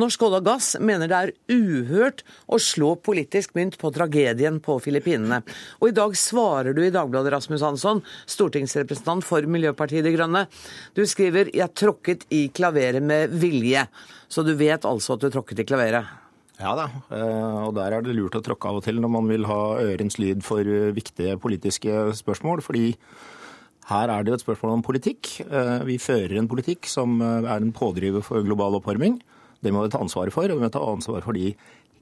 Norsk 0.00 0.24
olje 0.24 0.38
og 0.40 0.46
gass 0.48 0.70
mener 0.80 1.10
det 1.12 1.18
er 1.18 1.32
uhørt 1.52 2.24
å 2.48 2.56
slå 2.56 2.94
politisk 3.04 3.52
mynt 3.58 3.76
på 3.80 3.90
tragedien 3.92 4.62
på 4.64 4.78
Filippinene. 4.80 5.42
Og 5.84 5.90
i 5.90 5.96
dag 5.98 6.16
svarer 6.16 6.72
du 6.72 6.80
i 6.86 6.94
Dagbladet, 6.94 7.34
Rasmus 7.36 7.66
Hansson, 7.66 8.00
stortingsrepresentant 8.32 9.28
for 9.28 9.44
Miljøpartiet 9.44 10.08
De 10.08 10.14
Grønne. 10.16 10.46
Du 10.96 11.04
skriver 11.04 11.52
'jeg 11.52 11.74
tråkket 11.76 12.24
i 12.30 12.48
klaveret 12.48 13.02
med 13.02 13.28
vilje', 13.28 13.88
så 14.26 14.42
du 14.42 14.54
vet 14.54 14.88
altså 14.88 15.14
at 15.14 15.20
du 15.20 15.28
tråkket 15.28 15.60
i 15.60 15.68
klaveret? 15.68 16.19
Ja 16.60 16.74
da, 16.76 16.90
eh, 17.08 17.58
og 17.64 17.72
der 17.78 17.96
er 17.96 18.04
det 18.04 18.12
lurt 18.18 18.36
å 18.36 18.42
tråkke 18.44 18.68
av 18.68 18.80
og 18.80 18.84
til 18.84 19.00
når 19.00 19.12
man 19.14 19.28
vil 19.30 19.46
ha 19.48 19.80
ørens 19.80 20.18
lyd 20.20 20.42
for 20.44 20.60
eh, 20.60 20.92
viktige 20.92 21.38
politiske 21.40 22.10
spørsmål. 22.18 22.60
fordi 22.60 22.92
her 23.90 24.10
er 24.12 24.22
det 24.22 24.30
jo 24.30 24.36
et 24.36 24.44
spørsmål 24.44 24.76
om 24.76 24.82
politikk. 24.84 25.40
Eh, 25.40 25.80
vi 25.88 25.96
fører 25.98 26.36
en 26.38 26.50
politikk 26.50 26.86
som 26.86 27.16
er 27.24 27.48
en 27.56 27.72
pådriver 27.72 28.22
for 28.22 28.44
global 28.44 28.76
oppvarming. 28.76 29.18
Det 29.64 29.72
må 29.72 29.82
vi 29.82 29.90
ta 29.90 29.98
ansvaret 30.04 30.32
for, 30.32 30.44
og 30.44 30.60
vi 30.60 30.66
må 30.66 30.70
ta 30.70 30.84
ansvar 30.84 31.24
for 31.24 31.32
de 31.32 31.54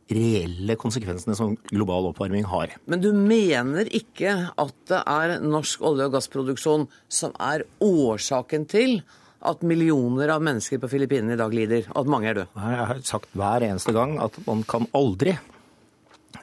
reelle 0.09 0.75
konsekvensene 0.81 1.37
som 1.37 1.55
global 1.71 2.11
oppvarming 2.11 2.47
har. 2.49 2.75
Men 2.91 3.03
du 3.05 3.13
mener 3.13 3.89
ikke 3.95 4.35
at 4.59 4.75
det 4.91 5.01
er 5.05 5.39
norsk 5.45 5.85
olje- 5.87 6.09
og 6.09 6.17
gassproduksjon 6.17 6.89
som 7.09 7.35
er 7.39 7.67
årsaken 7.85 8.67
til 8.69 9.03
at 9.47 9.63
millioner 9.63 10.33
av 10.35 10.43
mennesker 10.43 10.81
på 10.83 10.91
Filippinene 10.91 11.37
i 11.37 11.39
dag 11.39 11.55
lider, 11.55 11.87
og 11.93 12.03
at 12.03 12.11
mange 12.11 12.31
er 12.31 12.41
døde? 12.41 12.49
Jeg 12.59 12.89
har 12.91 13.01
sagt 13.07 13.31
hver 13.39 13.65
eneste 13.69 13.95
gang 13.95 14.17
at 14.23 14.35
man 14.49 14.65
kan 14.69 14.89
aldri, 14.99 15.37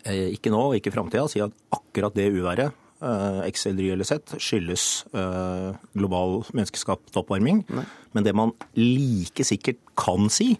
eh, 0.05 0.31
ikke 0.31 0.53
nå 0.53 0.61
og 0.69 0.77
ikke 0.77 0.93
i 0.93 0.95
framtida, 0.95 1.27
si 1.31 1.43
at 1.43 1.55
akkurat 1.75 2.15
det 2.15 2.31
uværet 2.33 2.81
XL-reelle 3.05 4.05
sett 4.07 4.31
skyldes 4.41 5.05
eh, 5.13 5.75
global 5.93 6.39
menneskeskapt 6.55 7.17
oppvarming. 7.19 7.59
Nei. 7.75 7.83
Men 8.15 8.25
det 8.25 8.33
man 8.33 8.53
like 8.79 9.43
sikkert 9.45 9.81
kan 9.99 10.31
si, 10.31 10.55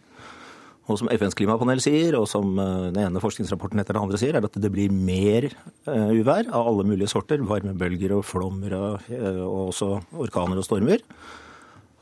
og 0.85 0.99
som 0.99 1.09
FNs 1.09 1.33
klimapanel 1.39 1.79
sier, 1.81 2.19
og 2.19 2.27
som 2.29 2.59
eh, 2.59 2.91
den 2.91 2.99
ene 3.07 3.23
forskningsrapporten 3.23 3.79
etter 3.81 3.95
den 3.95 4.03
andre 4.03 4.19
sier, 4.21 4.35
er 4.35 4.45
at 4.45 4.59
det 4.59 4.73
blir 4.75 4.91
mer 4.91 5.47
uvær 5.87 6.51
av 6.51 6.67
alle 6.67 6.85
mulige 6.91 7.09
sorter. 7.15 7.41
Varmebølger 7.47 8.17
og 8.19 8.27
flommer 8.27 8.75
og 8.75 9.71
også 9.71 9.95
orkaner 10.27 10.59
og 10.59 10.67
stormer. 10.67 11.01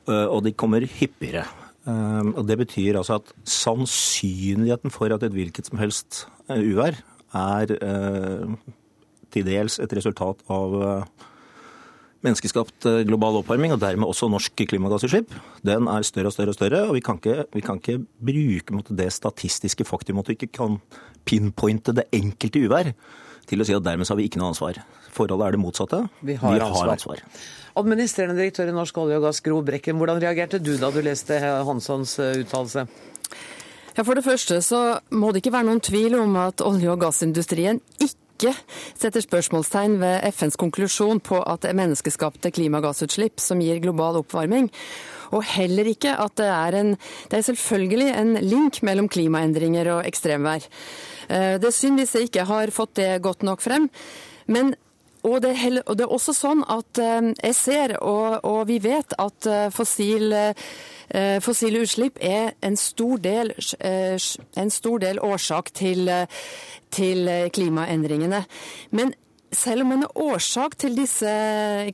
Eh, 0.09 0.27
og 0.27 0.43
de 0.43 0.51
kommer 0.55 0.83
hyppigere. 0.83 1.45
Eh, 1.87 2.27
og 2.35 2.47
Det 2.47 2.57
betyr 2.57 2.97
altså 2.97 3.19
at 3.21 3.33
sannsynligheten 3.45 4.91
for 4.91 5.13
at 5.13 5.23
et 5.23 5.31
hvilket 5.31 5.67
som 5.67 5.79
helst 5.79 6.27
eh, 6.49 6.59
uvær 6.59 6.99
er 7.33 7.65
til 9.33 9.45
dels 9.45 9.79
et 9.81 9.93
resultat 9.97 10.43
av 10.53 11.07
menneskeskapt 12.23 12.87
global 13.07 13.41
oppvarming, 13.41 13.73
og 13.75 13.81
dermed 13.81 14.07
også 14.07 14.29
norsk 14.31 14.63
klimagassutslipp, 14.69 15.33
den 15.65 15.89
er 15.91 16.05
større 16.07 16.31
og 16.31 16.35
større 16.35 16.53
og 16.53 16.57
større. 16.57 16.83
Og 16.87 16.95
vi 16.97 17.03
kan 17.03 17.19
ikke, 17.19 17.45
vi 17.51 17.63
kan 17.65 17.81
ikke 17.81 17.99
bruke 18.23 18.95
det 18.95 19.09
statistiske 19.13 19.87
faktum 19.87 20.21
at 20.21 20.31
vi 20.31 20.37
ikke 20.39 20.53
kan 20.55 20.79
pinpointe 21.27 21.95
det 21.95 22.07
enkelte 22.15 22.63
uvær 22.63 22.93
til 23.49 23.59
å 23.59 23.67
si 23.67 23.75
at 23.75 23.83
dermed 23.83 24.07
har 24.07 24.19
vi 24.19 24.27
ikke 24.29 24.39
noe 24.39 24.53
ansvar. 24.53 24.79
Forholdet 25.13 25.47
er 25.47 25.55
det 25.55 25.61
motsatte. 25.61 25.99
Vi 26.23 26.37
har, 26.39 26.55
vi 26.55 26.63
har 26.63 26.93
ansvar. 26.95 27.21
Administrerende 27.79 28.37
direktør 28.39 28.69
i 28.69 28.75
Norsk 28.75 28.97
olje 29.01 29.19
og 29.19 29.27
gass, 29.27 29.41
Gro 29.43 29.59
Brekken, 29.65 29.97
hvordan 29.99 30.21
reagerte 30.23 30.61
du 30.61 30.75
da 30.79 30.91
du 30.93 31.01
leste 31.05 31.39
Hanssons 31.41 32.15
eh, 32.21 32.39
uttalelse? 32.43 32.85
Ja, 33.93 34.01
For 34.01 34.17
det 34.17 34.25
første 34.25 34.59
så 34.65 34.81
må 35.13 35.31
det 35.31 35.43
ikke 35.43 35.53
være 35.53 35.69
noen 35.69 35.83
tvil 35.83 36.17
om 36.17 36.37
at 36.41 36.63
olje- 36.65 36.93
og 36.93 37.01
gassindustrien 37.03 37.81
ikke 37.99 38.22
setter 38.99 39.23
spørsmålstegn 39.23 39.95
ved 40.01 40.27
FNs 40.33 40.57
konklusjon 40.59 41.21
på 41.23 41.39
at 41.39 41.63
det 41.63 41.71
er 41.71 41.79
menneskeskapte 41.79 42.51
klimagassutslipp 42.51 43.39
som 43.39 43.61
gir 43.63 43.79
global 43.83 44.19
oppvarming. 44.19 44.67
Og 45.33 45.45
heller 45.55 45.87
ikke 45.89 46.13
at 46.19 46.35
det 46.37 46.49
er 46.51 46.79
en 46.81 46.91
Det 47.31 47.37
er 47.37 47.47
selvfølgelig 47.47 48.09
en 48.17 48.33
link 48.41 48.83
mellom 48.83 49.07
klimaendringer 49.09 49.89
og 49.95 50.05
ekstremvær. 50.05 50.67
Eh, 51.29 51.57
det 51.59 51.73
synd 51.73 51.97
hvis 51.99 52.15
jeg 52.15 52.29
ikke 52.29 52.45
har 52.45 52.71
fått 52.71 52.95
det 52.95 53.21
godt 53.21 53.43
nok 53.43 53.61
frem. 53.61 53.89
Men 54.47 54.75
og 55.23 55.41
det, 55.43 55.53
og 55.85 55.97
det, 55.97 56.05
er 56.05 56.15
også 56.15 56.35
sånn 56.35 56.63
at 56.71 56.99
eh, 57.01 57.31
jeg 57.31 57.55
ser, 57.57 57.95
og, 58.01 58.39
og 58.47 58.67
vi 58.69 58.79
vet, 58.83 59.15
at 59.19 59.49
eh, 59.49 59.69
fossil, 59.73 60.35
fossile 61.43 61.83
utslipp 61.83 62.15
er 62.25 62.55
en 62.65 62.77
stor 62.79 63.19
del, 63.21 63.51
en 63.83 64.71
stor 64.73 65.01
del 65.03 65.19
årsak 65.21 65.69
til, 65.77 66.09
til 66.95 67.29
klimaendringene. 67.53 68.39
Men 68.97 69.11
selv 69.53 69.85
om 69.85 69.93
en 69.93 70.05
er 70.05 70.17
årsak 70.19 70.75
til 70.81 70.95
disse 70.97 71.29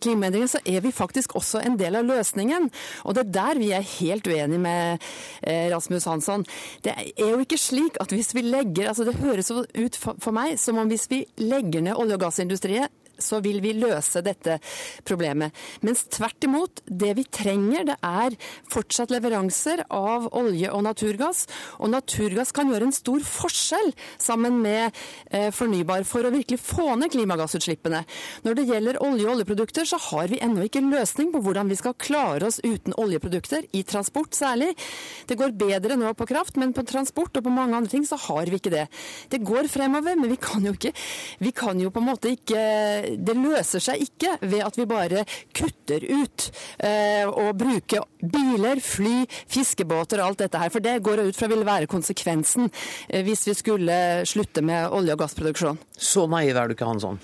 klimaendringene, 0.01 0.51
så 0.51 0.61
er 0.65 0.83
vi 0.83 0.93
faktisk 0.95 1.35
også 1.37 1.61
en 1.65 1.77
del 1.79 1.99
av 1.99 2.07
løsningen. 2.07 2.69
Og 3.05 3.15
det 3.15 3.25
er 3.25 3.33
der 3.37 3.61
vi 3.61 3.71
er 3.75 3.89
helt 3.99 4.27
uenige 4.27 4.61
med 4.63 5.09
eh, 5.43 5.67
Rasmus 5.73 6.07
Hansson. 6.09 6.45
Det 6.83 6.95
er 6.95 7.33
jo 7.33 7.41
ikke 7.43 7.59
slik 7.59 7.99
at 8.01 8.13
hvis 8.15 8.33
vi 8.35 8.45
legger 8.47 8.89
altså 8.89 9.03
Det 9.09 9.19
høres 9.19 9.51
ut 9.51 9.97
for 9.99 10.31
meg 10.35 10.57
som 10.59 10.77
om 10.79 10.89
hvis 10.89 11.07
vi 11.11 11.23
legger 11.41 11.83
ned 11.83 11.97
olje- 11.99 12.17
og 12.17 12.23
gassindustrien, 12.23 12.89
så 13.23 13.41
vil 13.43 13.61
vi 13.63 13.75
løse 13.77 14.23
dette 14.25 14.59
problemet. 15.07 15.55
Mens 15.85 16.05
tvert 16.11 16.47
imot, 16.47 16.83
det 16.85 17.13
vi 17.19 17.25
trenger 17.25 17.87
det 17.89 17.97
er 18.05 18.35
fortsatt 18.71 19.13
leveranser 19.13 19.85
av 19.93 20.29
olje 20.37 20.71
og 20.73 20.83
naturgass. 20.85 21.45
Og 21.79 21.91
naturgass 21.93 22.53
kan 22.55 22.71
gjøre 22.71 22.89
en 22.89 22.95
stor 22.95 23.23
forskjell 23.25 23.93
sammen 24.21 24.59
med 24.63 24.95
eh, 25.31 25.49
fornybar 25.55 26.05
for 26.07 26.25
å 26.25 26.33
virkelig 26.33 26.59
få 26.61 26.95
ned 26.99 27.13
klimagassutslippene. 27.13 28.03
Når 28.45 28.59
det 28.59 28.67
gjelder 28.69 29.01
olje 29.05 29.27
og 29.27 29.35
oljeprodukter, 29.37 29.87
så 29.89 29.99
har 30.09 30.31
vi 30.31 30.41
ennå 30.43 30.65
ikke 30.67 30.81
en 30.83 30.91
løsning 30.93 31.33
på 31.33 31.41
hvordan 31.45 31.69
vi 31.71 31.79
skal 31.79 31.97
klare 31.99 32.49
oss 32.49 32.59
uten 32.63 32.95
oljeprodukter, 32.99 33.67
i 33.75 33.83
transport 33.87 34.35
særlig. 34.37 34.71
Det 35.29 35.37
går 35.39 35.55
bedre 35.59 35.97
nå 35.99 36.13
på 36.17 36.27
kraft, 36.29 36.57
men 36.59 36.73
på 36.75 36.85
transport 36.87 37.37
og 37.37 37.45
på 37.45 37.53
mange 37.53 37.77
andre 37.77 37.91
ting 37.91 38.05
så 38.07 38.17
har 38.27 38.49
vi 38.49 38.59
ikke 38.59 38.73
det. 38.73 38.85
Det 39.31 39.41
går 39.45 39.69
fremover, 39.71 40.17
men 40.19 40.31
vi 40.31 40.39
kan 40.41 40.65
jo 40.65 40.75
ikke 40.75 40.93
Vi 41.39 41.51
kan 41.55 41.79
jo 41.79 41.89
på 41.93 42.01
en 42.01 42.07
måte 42.07 42.31
ikke 42.33 43.08
det 43.17 43.35
løser 43.37 43.83
seg 43.83 44.05
ikke 44.05 44.35
ved 44.41 44.63
at 44.65 44.77
vi 44.79 44.87
bare 44.89 45.25
kutter 45.55 46.05
ut 46.05 46.49
eh, 46.77 47.25
og 47.27 47.57
bruker 47.59 48.05
biler, 48.19 48.81
fly, 48.83 49.25
fiskebåter 49.49 50.21
og 50.21 50.31
alt 50.31 50.45
dette 50.45 50.61
her. 50.61 50.73
For 50.73 50.83
det 50.83 50.99
går 51.05 51.25
ut 51.27 51.37
fra 51.37 51.49
vil 51.51 51.65
være 51.67 51.89
konsekvensen 51.91 52.69
eh, 53.07 53.23
hvis 53.25 53.47
vi 53.49 53.57
skulle 53.57 53.99
slutte 54.29 54.63
med 54.65 54.89
olje- 54.95 55.15
og 55.15 55.23
gassproduksjon. 55.23 55.79
Så 55.97 56.27
naiv 56.29 56.57
er 56.57 56.69
du 56.69 56.77
ikke, 56.77 56.89
Hansson? 56.89 57.19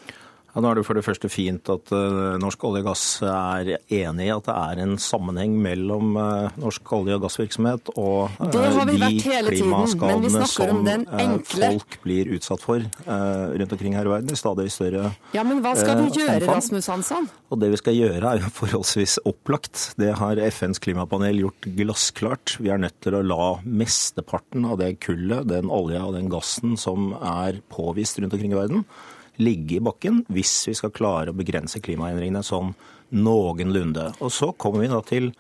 Ja, 0.55 0.61
nå 0.63 0.69
er 0.71 0.79
det 0.79 0.85
for 0.87 0.95
det 0.95 1.03
første 1.03 1.27
fint 1.27 1.67
at 1.67 1.91
uh, 1.91 2.37
Norsk 2.39 2.61
olje 2.63 2.79
og 2.79 2.87
gass 2.87 3.03
er 3.27 3.73
enig 3.75 4.27
i 4.29 4.31
at 4.31 4.45
det 4.47 4.53
er 4.55 4.81
en 4.85 4.93
sammenheng 5.01 5.57
mellom 5.59 6.13
uh, 6.15 6.53
norsk 6.61 6.93
olje- 6.95 7.17
og 7.17 7.25
gassvirksomhet 7.25 7.91
og 7.99 8.37
uh, 8.39 8.85
de 8.87 9.09
klimaskadene 9.19 10.45
som 10.47 11.41
folk 11.43 11.97
blir 12.05 12.31
utsatt 12.37 12.63
for 12.63 12.79
rundt 12.79 13.75
omkring 13.75 13.97
her 13.97 14.07
i 14.07 14.13
verden 14.13 14.31
i 14.31 14.39
stadig 14.39 14.69
større 14.71 15.09
Ja, 15.35 15.43
Men 15.43 15.59
hva 15.65 15.73
skal 15.75 15.99
vi 16.05 16.21
gjøre, 16.21 16.39
Rasmus 16.47 16.87
Hansson? 16.87 17.27
Og 17.51 17.59
Det 17.59 17.73
vi 17.73 17.79
skal 17.81 17.97
gjøre 17.99 18.31
er 18.31 18.45
jo 18.45 18.51
forholdsvis 18.61 19.17
opplagt. 19.27 19.81
Det 19.99 20.13
har 20.21 20.39
FNs 20.39 20.79
klimapanel 20.83 21.41
gjort 21.43 21.67
glassklart. 21.77 22.55
Vi 22.63 22.71
er 22.71 22.79
nødt 22.79 22.95
til 23.03 23.17
å 23.17 23.23
la 23.25 23.49
mesteparten 23.67 24.67
av 24.71 24.79
det 24.79 24.93
kullet, 25.03 25.49
den 25.51 25.67
olja 25.73 26.05
og 26.07 26.15
den 26.15 26.31
gassen 26.31 26.79
som 26.79 27.11
er 27.19 27.59
påvist 27.71 28.23
rundt 28.23 28.37
omkring 28.37 28.55
i 28.55 28.59
verden, 28.61 28.87
ligge 29.41 29.77
i 29.77 29.83
bakken 29.83 30.23
hvis 30.31 30.53
vi 30.69 30.75
skal 30.77 30.93
klare 30.95 31.33
å 31.33 31.37
begrense 31.37 31.81
klimaendringene 31.83 32.43
sånn 32.45 32.73
noenlunde. 33.15 34.11
Og 34.23 34.33
så 34.33 34.51
kommer 34.57 34.83
vi 34.83 34.91
da 34.91 35.01
til 35.05 35.31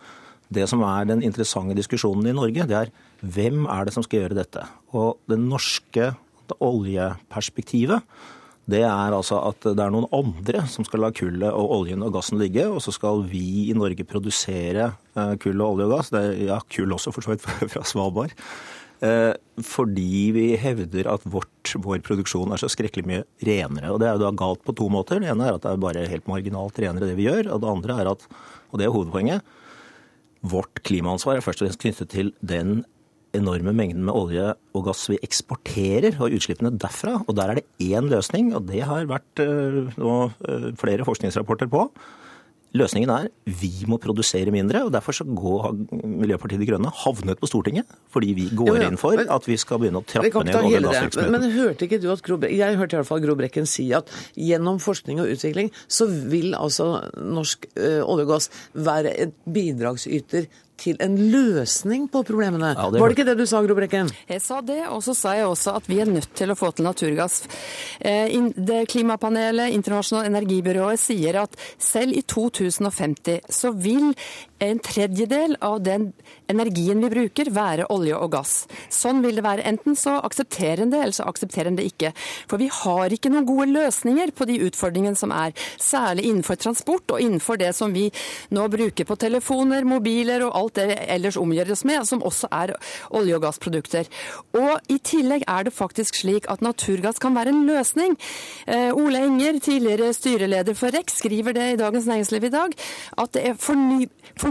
det 0.53 0.67
som 0.69 0.83
er 0.85 1.07
den 1.09 1.23
interessante 1.25 1.75
diskusjonen 1.77 2.29
i 2.29 2.35
Norge. 2.37 2.67
Det 2.69 2.79
er 2.83 2.93
hvem 3.25 3.65
er 3.71 3.87
det 3.87 3.95
som 3.95 4.05
skal 4.05 4.23
gjøre 4.23 4.39
dette? 4.43 4.65
Og 4.93 5.17
det 5.29 5.39
norske 5.41 6.13
oljeperspektivet 6.61 8.05
det 8.65 8.81
er 8.81 9.13
altså 9.13 9.37
at 9.45 9.61
det 9.61 9.81
er 9.81 9.91
noen 9.93 10.07
andre 10.15 10.63
som 10.69 10.85
skal 10.87 11.03
la 11.05 11.11
kullet 11.13 11.53
og 11.53 11.73
oljen 11.75 12.01
og 12.05 12.15
gassen 12.15 12.39
ligge, 12.41 12.63
og 12.65 12.79
så 12.81 12.93
skal 12.95 13.21
vi 13.29 13.67
i 13.69 13.75
Norge 13.77 14.07
produsere 14.09 14.87
eh, 15.13 15.33
kull 15.41 15.61
og 15.61 15.75
olje 15.75 15.85
og 15.85 15.93
gass. 15.93 16.09
Det 16.13 16.21
er, 16.21 16.39
ja, 16.47 16.57
kull 16.73 16.95
også 16.95 17.13
for 17.13 17.25
så 17.25 17.35
vidt 17.35 17.45
fra 17.75 17.83
Svalbard. 17.85 18.33
Eh, 19.03 19.33
fordi 19.59 20.31
vi 20.35 20.45
hevder 20.59 21.09
at 21.11 21.25
vårt, 21.27 21.73
vår 21.83 21.99
produksjon 22.05 22.53
er 22.53 22.61
så 22.61 22.69
skrekkelig 22.71 23.05
mye 23.09 23.25
renere. 23.43 23.91
Og 23.91 23.99
Det 23.99 24.07
er 24.07 24.15
jo 24.15 24.23
da 24.23 24.31
galt 24.31 24.63
på 24.63 24.75
to 24.75 24.87
måter. 24.89 25.19
Det 25.19 25.31
ene 25.31 25.49
er 25.49 25.57
at 25.57 25.63
det 25.63 25.71
er 25.71 25.83
bare 25.83 26.07
helt 26.07 26.27
marginalt 26.27 26.79
renere 26.79 27.07
det 27.09 27.17
vi 27.17 27.27
gjør. 27.27 27.51
Og 27.53 27.61
det 27.61 27.71
andre 27.71 27.99
er 28.01 28.11
at, 28.11 28.27
og 28.71 28.79
det 28.79 28.87
er 28.87 28.95
hovedpoenget, 28.95 29.41
vårt 30.45 30.83
klimaansvar 30.85 31.37
er 31.37 31.45
først 31.45 31.63
og 31.63 31.67
fremst 31.67 31.81
knyttet 31.81 32.09
til 32.13 32.33
den 32.45 32.83
enorme 33.35 33.73
mengden 33.75 34.05
med 34.07 34.15
olje 34.15 34.53
og 34.75 34.85
gass 34.87 35.09
vi 35.11 35.19
eksporterer, 35.25 36.15
og 36.21 36.35
utslippene 36.37 36.71
derfra. 36.79 37.17
Og 37.27 37.35
der 37.35 37.51
er 37.51 37.59
det 37.59 37.67
én 37.83 38.07
løsning, 38.07 38.53
og 38.55 38.67
det 38.69 38.85
har 38.87 39.09
vært 39.09 39.43
uh, 39.43 39.91
nå, 39.99 40.13
uh, 40.47 40.69
flere 40.79 41.07
forskningsrapporter 41.07 41.67
på. 41.71 41.89
Løsningen 42.75 43.11
er 43.13 43.29
vi 43.45 43.71
må 43.87 43.97
produsere 44.01 44.51
mindre, 44.53 44.81
og 44.87 44.91
derfor 44.93 45.15
så 45.15 45.25
går 45.27 45.71
Miljøpartiet 46.03 46.59
De 46.59 46.67
Grønne 46.67 46.91
havnet 47.03 47.39
på 47.39 47.47
Stortinget. 47.49 47.87
Fordi 48.11 48.33
vi 48.35 48.47
går 48.51 48.71
jo, 48.73 48.75
ja, 48.81 48.89
inn 48.89 48.99
for 48.99 49.19
at 49.21 49.47
vi 49.47 49.57
skal 49.61 49.79
begynne 49.81 50.01
å 50.01 50.07
trappe 50.07 50.43
ned 50.43 50.57
olje- 50.59 50.81
og 50.81 50.89
gassvirksomheten. 50.89 51.31
Men, 51.35 51.45
men 51.45 51.55
hørte 51.55 51.87
ikke 51.87 52.01
du 52.03 52.09
at 52.11 52.23
Gro, 52.25 52.39
jeg 52.43 52.79
hørte 52.79 52.97
i 52.97 52.99
hvert 52.99 53.09
fall 53.09 53.23
Gro 53.23 53.37
Brekken 53.39 53.69
si 53.69 53.87
at 53.95 54.11
gjennom 54.35 54.81
forskning 54.83 55.21
og 55.23 55.31
utvikling 55.35 55.71
så 55.87 56.09
vil 56.09 56.55
altså 56.57 56.89
norsk 57.15 57.69
ø, 57.75 57.91
olje 58.03 58.27
og 58.27 58.33
gass 58.33 58.51
være 58.75 59.15
et 59.25 59.35
bidragsyter 59.45 60.49
til 60.77 60.99
en 61.03 61.17
løsning 61.31 62.07
på 62.11 62.23
problemene. 62.27 62.73
Ja, 62.75 62.89
det 62.91 63.01
Var 63.01 63.09
det 63.09 63.17
ikke 63.17 63.27
det 63.29 63.37
du 63.39 63.45
sa, 63.49 63.61
Gro 63.65 63.77
Brekken? 63.77 64.11
Jeg 64.29 64.41
sa 64.43 64.61
det, 64.65 64.81
og 64.89 65.03
så 65.05 65.15
sa 65.17 65.35
jeg 65.37 65.47
også 65.49 65.75
at 65.79 65.89
vi 65.89 65.99
er 66.03 66.09
nødt 66.09 66.31
til 66.35 66.51
å 66.51 66.57
få 66.59 66.71
til 66.75 66.87
naturgass. 66.87 67.43
Eh, 67.99 68.31
det 68.55 68.85
Klimapanelet, 68.91 69.73
Internasjonale 69.75 70.31
energibyrået, 70.31 71.01
sier 71.01 71.41
at 71.43 71.55
selv 71.81 72.15
i 72.15 72.21
2050 72.21 73.49
så 73.49 73.71
vil 73.71 74.11
en 74.59 74.79
tredjedel 74.79 75.57
av 75.59 75.81
den 75.83 76.11
energien 76.47 77.01
vi 77.03 77.09
bruker, 77.11 77.49
være 77.51 77.87
olje 77.91 78.15
og 78.15 78.31
gass. 78.35 78.53
Sånn 78.93 79.21
vil 79.25 79.39
det 79.39 79.43
være. 79.45 79.65
Enten 79.67 79.97
så 79.99 80.15
aksepterer 80.23 80.85
en 80.85 80.93
det, 80.93 81.01
eller 81.01 81.15
så 81.17 81.25
aksepterer 81.27 81.71
en 81.71 81.79
det 81.79 81.87
ikke. 81.89 82.13
For 82.49 82.61
vi 82.61 82.69
har 82.71 83.11
ikke 83.11 83.31
noen 83.33 83.47
gode 83.49 83.67
løsninger 83.73 84.31
på 84.37 84.47
de 84.47 84.59
utfordringene 84.67 85.19
som 85.19 85.33
er. 85.35 85.55
Særlig 85.81 86.27
innenfor 86.29 86.59
transport, 86.61 87.11
og 87.11 87.21
innenfor 87.21 87.59
det 87.59 87.73
som 87.75 87.93
vi 87.95 88.07
nå 88.55 88.67
bruker 88.71 89.07
på 89.07 89.17
telefoner, 89.19 89.87
mobiler 89.87 90.45
og 90.47 90.55
alt 90.55 90.79
det 90.79 90.87
vi 90.93 90.99
ellers 91.17 91.39
omgjør 91.41 91.73
oss 91.75 91.85
med, 91.87 92.05
som 92.07 92.23
også 92.23 92.49
er 92.55 92.75
olje- 93.11 93.35
og 93.35 93.43
gassprodukter. 93.43 94.07
Og 94.55 94.91
i 94.91 94.99
tillegg 95.03 95.43
er 95.51 95.67
det 95.67 95.75
faktisk 95.75 96.21
slik 96.21 96.47
at 96.51 96.63
naturgass 96.63 97.19
kan 97.19 97.35
være 97.35 97.51
en 97.51 97.65
løsning. 97.67 98.15
Eh, 98.67 98.91
Ole 98.95 99.25
Enger, 99.25 99.59
tidligere 99.59 100.13
styreleder 100.15 100.77
for 100.77 100.95
REC, 100.95 101.11
skriver 101.19 101.55
det 101.57 101.67
i 101.73 101.79
Dagens 101.81 102.07
Næringsliv 102.07 102.47
i 102.47 102.53
dag, 102.53 102.75
at 103.17 103.33
det 103.35 103.47
er 103.49 103.59
forny 103.59 104.05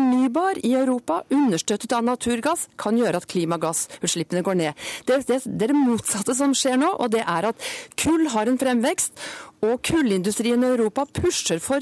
fornybar 0.05 0.59
i 0.65 0.75
Europa, 0.75 1.23
understøttet 1.31 1.93
av 1.93 2.05
naturgass, 2.05 2.69
kan 2.77 2.97
gjøre 2.99 3.21
at 3.21 3.29
klimagassutslippene 3.31 4.43
går 4.45 4.59
ned. 4.61 4.85
Det, 5.07 5.23
det, 5.27 5.41
det, 5.47 5.69
er 5.69 5.73
det 5.73 5.79
motsatte 5.79 6.35
som 6.37 6.55
skjer 6.55 6.77
nå, 6.81 6.93
og 6.99 7.11
det 7.15 7.25
er 7.25 7.49
at 7.51 7.71
kull 8.01 8.29
har 8.35 8.49
en 8.49 8.61
fremvekst. 8.61 9.17
Og 9.65 9.81
kullindustrien 9.81 10.61
i 10.61 10.73
Europa 10.75 11.07
pusher 11.09 11.59
for 11.63 11.81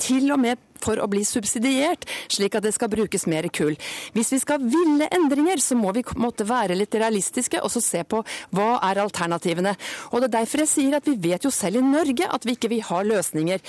til 0.00 0.30
og 0.32 0.40
med 0.40 0.62
for 0.80 0.96
å 0.96 1.08
bli 1.10 1.24
subsidiert, 1.26 2.06
slik 2.32 2.54
at 2.56 2.64
det 2.64 2.72
skal 2.72 2.88
brukes 2.88 3.26
mer 3.28 3.50
kull. 3.52 3.76
Hvis 4.14 4.32
vi 4.32 4.40
skal 4.40 4.62
ville 4.64 5.10
endringer, 5.12 5.60
så 5.60 5.76
må 5.76 5.92
vi 5.92 6.06
måtte 6.16 6.46
være 6.48 6.78
litt 6.78 6.94
realistiske 6.96 7.60
og 7.60 7.72
så 7.74 7.82
se 7.84 8.04
på 8.08 8.22
hva 8.56 8.78
er 8.88 9.02
alternativene. 9.02 9.74
Og 10.14 10.22
Det 10.22 10.30
er 10.30 10.36
derfor 10.38 10.64
jeg 10.64 10.72
sier 10.72 10.96
at 10.96 11.10
vi 11.10 11.18
vet 11.20 11.44
jo 11.44 11.52
selv 11.52 11.82
i 11.82 11.84
Norge 11.84 12.30
at 12.30 12.46
vi 12.48 12.56
ikke 12.56 12.72
vil 12.72 12.86
ha 12.88 13.02
løsninger. 13.04 13.60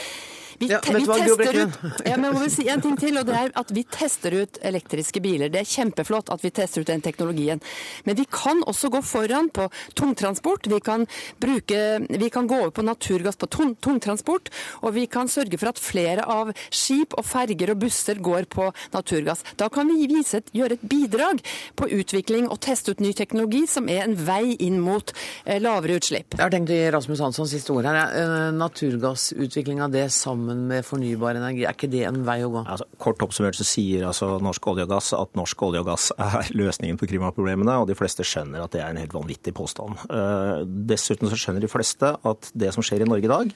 Vi, 0.60 0.68
ja, 0.68 0.80
vi 0.84 1.06
tester 1.06 1.58
ut 1.62 1.78
ja, 2.06 2.18
men 2.18 2.30
jeg 2.30 2.36
må 2.36 2.48
si 2.52 2.66
en 2.68 2.82
ting 2.84 2.98
til, 3.00 3.16
og 3.20 3.28
det 3.30 3.36
er 3.38 3.52
at 3.60 3.70
vi 3.72 3.86
tester 3.88 4.36
ut 4.42 4.60
elektriske 4.66 5.22
biler. 5.24 5.52
Det 5.52 5.62
er 5.62 5.70
kjempeflott 5.70 6.32
at 6.34 6.44
vi 6.44 6.52
tester 6.56 6.84
ut 6.84 6.90
den 6.90 7.04
teknologien. 7.04 7.62
Men 8.04 8.18
vi 8.20 8.26
kan 8.28 8.60
også 8.68 8.90
gå 8.92 9.02
foran 9.06 9.48
på 9.56 9.70
tungtransport. 9.96 10.68
Vi 10.68 10.82
kan, 10.84 11.06
bruke, 11.40 11.80
vi 12.10 12.30
kan 12.34 12.50
gå 12.50 12.60
over 12.60 12.74
på 12.76 12.84
naturgass 12.84 13.40
på 13.40 13.48
tung, 13.48 13.72
tungtransport, 13.80 14.52
og 14.84 14.96
vi 14.98 15.06
kan 15.12 15.32
sørge 15.32 15.60
for 15.62 15.72
at 15.72 15.80
flere 15.80 16.26
av 16.28 16.52
skip 16.76 17.16
og 17.16 17.28
ferger 17.28 17.74
og 17.74 17.80
busser 17.86 18.20
går 18.20 18.50
på 18.52 18.68
naturgass. 18.96 19.46
Da 19.60 19.70
kan 19.72 19.88
vi 19.88 20.10
et, 20.20 20.52
gjøre 20.56 20.76
et 20.76 20.86
bidrag 20.92 21.40
på 21.80 21.88
utvikling 22.00 22.50
og 22.50 22.60
teste 22.66 22.92
ut 22.92 23.04
ny 23.04 23.14
teknologi, 23.16 23.64
som 23.70 23.88
er 23.88 24.04
en 24.04 24.18
vei 24.28 24.58
inn 24.60 24.80
mot 24.84 25.14
eh, 25.46 25.62
lavere 25.62 26.00
utslipp. 26.02 26.36
Jeg 26.36 26.44
har 26.44 26.54
tenkt 26.54 26.74
å 26.74 26.78
gi 26.78 26.92
Rasmus 26.92 27.24
Hansson 27.24 27.50
siste 27.50 27.74
ord 27.76 27.88
her. 27.88 28.02
Eh, 28.20 28.50
naturgassutvikling 28.60 29.80
det 29.94 30.10
sammen 30.14 30.49
sammen 30.50 30.68
med 30.68 30.86
fornybar 30.86 31.38
energi. 31.38 31.66
Er 31.66 31.76
ikke 31.76 31.90
det 31.92 32.06
en 32.08 32.24
vei 32.26 32.42
å 32.44 32.50
gå? 32.52 32.64
Altså, 32.66 32.88
kort 33.02 33.22
oppsummert 33.22 33.58
så 33.58 33.66
sier 33.68 34.08
altså 34.08 34.40
norsk 34.42 34.66
olje 34.68 34.86
og 34.88 34.94
gass 34.94 35.12
at 35.14 35.36
norsk 35.38 35.62
olje 35.62 35.84
og 35.84 35.90
gass 35.92 36.10
er 36.18 36.50
løsningen 36.60 36.98
på 36.98 37.10
klimaproblemene, 37.12 37.78
og 37.80 37.88
de 37.90 37.98
fleste 37.98 38.26
skjønner 38.26 38.64
at 38.64 38.74
det 38.74 38.82
er 38.82 38.92
en 38.92 39.02
helt 39.02 39.14
vanvittig 39.14 39.54
påstand. 39.58 40.00
Uh, 40.10 40.66
dessuten 40.66 41.30
så 41.30 41.38
skjønner 41.38 41.64
de 41.64 41.72
fleste 41.72 42.16
at 42.18 42.52
det 42.54 42.74
som 42.74 42.86
skjer 42.86 43.06
i 43.06 43.10
Norge 43.10 43.30
i 43.30 43.32
dag, 43.32 43.56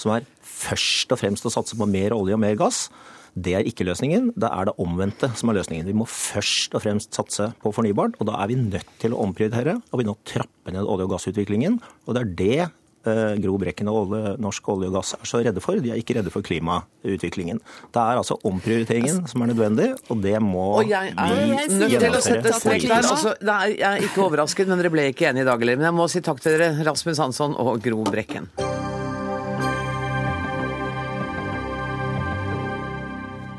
som 0.00 0.14
er 0.16 0.28
først 0.40 1.12
og 1.12 1.20
fremst 1.20 1.46
å 1.46 1.52
satse 1.52 1.76
på 1.76 1.88
mer 1.88 2.16
olje 2.16 2.36
og 2.36 2.42
mer 2.42 2.56
gass, 2.58 2.86
det 3.30 3.52
er 3.54 3.68
ikke 3.68 3.84
løsningen. 3.86 4.32
Det 4.34 4.48
er 4.50 4.66
det 4.66 4.74
omvendte 4.82 5.28
som 5.38 5.52
er 5.52 5.60
løsningen. 5.60 5.86
Vi 5.86 5.94
må 5.94 6.06
først 6.10 6.72
og 6.74 6.82
fremst 6.82 7.14
satse 7.14 7.52
på 7.62 7.70
fornybart, 7.76 8.16
og 8.18 8.26
da 8.26 8.40
er 8.42 8.50
vi 8.50 8.58
nødt 8.58 8.96
til 8.98 9.14
å 9.14 9.20
omprioritere 9.22 9.76
og 9.78 10.00
begynne 10.00 10.16
å 10.16 10.24
trappe 10.26 10.74
ned 10.74 10.82
olje- 10.82 11.06
og 11.06 11.14
gassutviklingen. 11.14 11.78
Og 12.08 12.16
det 12.16 12.24
er 12.24 12.34
det 12.40 12.58
Eh, 12.60 12.79
Gro 13.04 13.56
Brekken 13.60 13.88
og 13.88 14.02
olje, 14.02 14.34
norsk 14.42 14.68
olje 14.74 14.90
og 14.90 14.98
gass 14.98 15.14
er 15.16 15.28
så 15.28 15.40
redde 15.44 15.62
for. 15.64 15.80
De 15.80 15.92
er 15.94 16.00
ikke 16.00 16.18
redde 16.18 16.32
for 16.32 16.44
klimautviklingen. 16.44 17.62
Det 17.94 18.02
er 18.02 18.20
altså 18.20 18.36
omprioriteringen 18.44 19.22
som 19.30 19.44
er 19.44 19.52
nødvendig, 19.54 19.88
og 20.12 20.20
det 20.24 20.36
må 20.44 20.66
og 20.80 20.90
jeg 20.90 21.14
er 21.14 21.72
nødt 21.72 21.96
til 21.96 22.18
å 22.18 22.24
sette 22.24 22.52
strek 22.58 22.84
der. 22.84 23.00
Altså, 23.00 23.34
er, 23.40 23.72
jeg 23.72 23.88
er 23.88 24.08
ikke 24.08 24.26
overrasket, 24.26 24.68
men 24.70 24.80
dere 24.80 24.92
ble 24.92 25.08
ikke 25.14 25.30
enige 25.30 25.46
i 25.46 25.50
dag 25.50 25.64
heller. 25.64 25.80
Men 25.80 25.90
jeg 25.90 25.98
må 26.02 26.10
si 26.12 26.24
takk 26.24 26.42
til 26.44 26.58
dere, 26.58 26.74
Rasmus 26.86 27.22
Hansson 27.22 27.56
og 27.60 27.80
Gro 27.84 28.04
Brekken. 28.08 28.50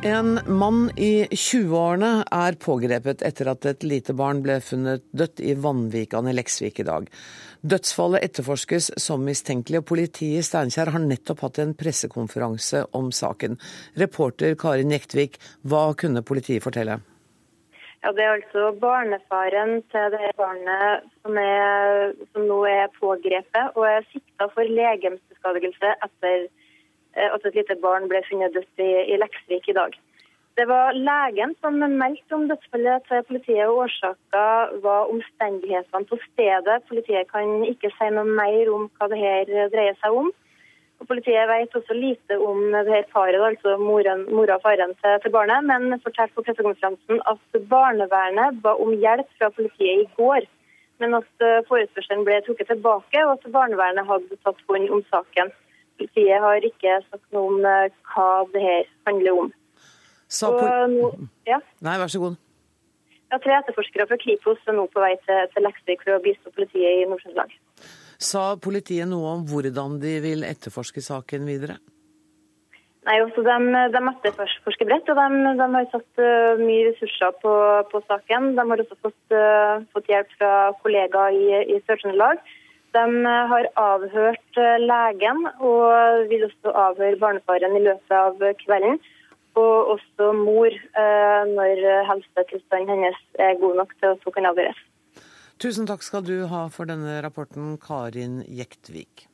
En 0.02 0.40
mann 0.50 0.88
i 0.98 1.28
20-årene 1.30 2.24
er 2.34 2.56
pågrepet 2.58 3.22
etter 3.22 3.52
at 3.52 3.68
et 3.70 3.84
lite 3.86 4.16
barn 4.18 4.40
ble 4.42 4.56
funnet 4.66 5.04
dødt 5.14 5.44
i 5.46 5.54
Vanvikan 5.54 6.26
i 6.26 6.34
Leksvik 6.34 6.82
i 6.82 6.86
dag. 6.88 7.06
Dødsfallet 7.62 8.24
etterforskes 8.26 8.88
som 8.98 9.22
mistenkelig, 9.22 9.84
og 9.84 9.90
politiet 9.92 10.40
i 10.40 10.46
Steinkjer 10.46 10.90
har 10.96 11.04
nettopp 11.04 11.44
hatt 11.46 11.60
en 11.62 11.76
pressekonferanse 11.78 12.88
om 12.98 13.12
saken. 13.14 13.60
Reporter 14.02 14.56
Karin 14.58 14.94
Jektvik, 14.96 15.38
hva 15.62 15.92
kunne 15.94 16.24
politiet 16.26 16.66
fortelle? 16.66 16.98
Ja, 18.02 18.12
Det 18.18 18.24
er 18.24 18.34
altså 18.34 18.72
barnefaren 18.82 19.84
til 19.94 20.10
det 20.16 20.32
barnet 20.38 21.06
som, 21.22 21.38
er, 21.38 22.16
som 22.34 22.48
nå 22.50 22.64
er 22.66 22.90
pågrepet 22.98 23.78
og 23.78 23.86
er 23.86 24.08
sikta 24.10 24.48
for 24.56 24.66
legemsbeskadigelse 24.66 25.92
etter 26.08 26.48
eh, 26.48 27.30
at 27.30 27.46
et 27.46 27.60
lite 27.60 27.78
barn 27.84 28.10
ble 28.10 28.24
funnet 28.26 28.58
dødt 28.58 28.82
i, 28.82 28.90
i 29.14 29.22
Leksvik 29.22 29.70
i 29.70 29.78
dag. 29.78 29.94
Det 30.60 30.66
var 30.68 30.94
legen 30.94 31.54
som 31.62 31.78
meldte 31.80 32.36
om 32.36 32.48
dødsfallet 32.50 33.06
til 33.08 33.24
politiet, 33.30 33.68
og 33.70 33.86
årsaka 33.86 34.44
var 34.84 35.12
omstendighetene 35.14 36.08
på 36.10 36.18
stedet. 36.26 36.82
Politiet 36.90 37.30
kan 37.32 37.64
ikke 37.64 37.92
si 37.96 38.10
noe 38.12 38.28
mer 38.28 38.72
om 38.76 38.90
hva 38.98 39.08
det 39.14 39.20
her 39.22 39.52
dreier 39.72 39.96
seg 40.02 40.18
om. 40.24 40.32
Og 41.02 41.08
politiet 41.10 41.48
vet 41.50 41.78
også 41.80 41.96
lite 41.98 42.38
om 42.38 42.60
det 42.76 42.84
her 42.94 43.08
paret, 43.14 43.40
altså 43.42 43.78
mora 43.82 44.18
og 44.58 44.66
faren 44.66 44.92
til, 45.00 45.16
til, 45.24 45.34
barnet, 45.34 45.66
men 45.66 46.02
fortalte 46.04 46.36
på 46.36 46.44
pressekonferansen 46.46 47.24
at 47.32 47.62
barnevernet 47.72 48.60
ba 48.62 48.76
om 48.84 48.92
hjelp 48.94 49.32
fra 49.40 49.50
politiet 49.56 50.04
i 50.04 50.10
går. 50.20 50.46
Men 51.02 51.18
at 51.18 51.48
eh, 51.48 51.64
forespørselen 51.72 52.28
ble 52.28 52.38
trukket 52.46 52.70
tilbake, 52.70 53.24
og 53.24 53.40
at 53.40 53.50
barnevernet 53.56 54.06
hadde 54.12 54.38
tatt 54.44 54.62
hånd 54.68 54.92
om 54.94 55.02
saken. 55.08 55.50
Politiet 55.98 56.44
har 56.44 56.70
ikke 56.70 57.00
sagt 57.08 57.26
noe 57.34 57.56
om 57.56 57.66
eh, 57.66 57.98
hva 58.12 58.30
det 58.54 58.68
her 58.68 58.94
handler 59.10 59.42
om. 59.46 59.52
Sa 60.32 60.52
nå, 60.88 61.12
ja. 61.50 61.60
Nei, 61.84 61.98
vær 62.00 62.12
så 62.12 62.22
god. 62.24 62.40
Ja, 63.32 63.40
Tre 63.40 63.56
etterforskere 63.58 64.08
fra 64.10 64.18
Kripos 64.20 64.60
er 64.68 64.76
nå 64.76 64.88
på 64.92 65.04
vei 65.04 65.14
til, 65.26 65.48
til 65.54 65.64
Leksvik 65.64 66.04
for 66.04 66.18
å 66.18 66.24
bistå 66.24 66.52
politiet 66.56 67.02
i 67.02 67.08
Nord-Trøndelag. 67.08 67.54
Sa 68.22 68.44
politiet 68.62 69.10
noe 69.12 69.38
om 69.38 69.46
hvordan 69.50 69.98
de 70.04 70.18
vil 70.24 70.44
etterforske 70.48 71.04
saken 71.04 71.48
videre? 71.48 71.80
Nei, 73.08 73.16
også 73.24 73.42
De, 73.42 73.56
de 73.96 74.02
etterforsker 74.12 74.88
bredt, 74.88 75.10
og 75.10 75.18
de, 75.18 75.54
de, 75.58 75.70
har 75.76 75.88
satt 75.94 76.22
uh, 76.22 76.60
mye 76.60 76.92
ressurser 76.92 77.32
på, 77.42 77.54
på, 77.92 78.04
saken. 78.12 78.52
De 78.60 78.68
har 78.72 78.84
også 78.84 79.00
fått, 79.08 79.24
uh, 79.34 79.82
fått 79.96 80.12
hjelp 80.12 80.36
fra 80.38 80.52
kollegaer 80.84 81.40
i, 81.40 81.48
i 81.76 81.80
Sør-Trøndelag. 81.88 82.44
De 82.92 83.08
har 83.48 83.72
avhørt 83.80 84.58
legen 84.84 85.46
og 85.64 86.28
vil 86.28 86.44
også 86.50 86.74
avhøre 86.76 87.20
barnefaren 87.22 87.78
i 87.80 87.84
løpet 87.86 88.16
av 88.18 88.36
kvelden 88.60 89.00
og 89.62 89.96
også 89.96 90.32
mor 90.38 90.70
eh, 90.70 91.42
når 91.56 91.84
helsetilstanden 92.10 92.96
hennes 92.96 93.20
er 93.40 93.60
god 93.62 93.78
nok 93.84 93.94
til 94.00 94.14
at 94.14 94.26
hun 94.26 94.38
kan 94.38 94.50
avgjøres. 94.52 94.86
Tusen 95.62 95.86
takk 95.86 96.02
skal 96.02 96.26
du 96.26 96.48
ha 96.50 96.66
for 96.74 96.90
denne 96.90 97.20
rapporten, 97.22 97.76
Karin 97.82 98.42
Jektvik. 98.50 99.31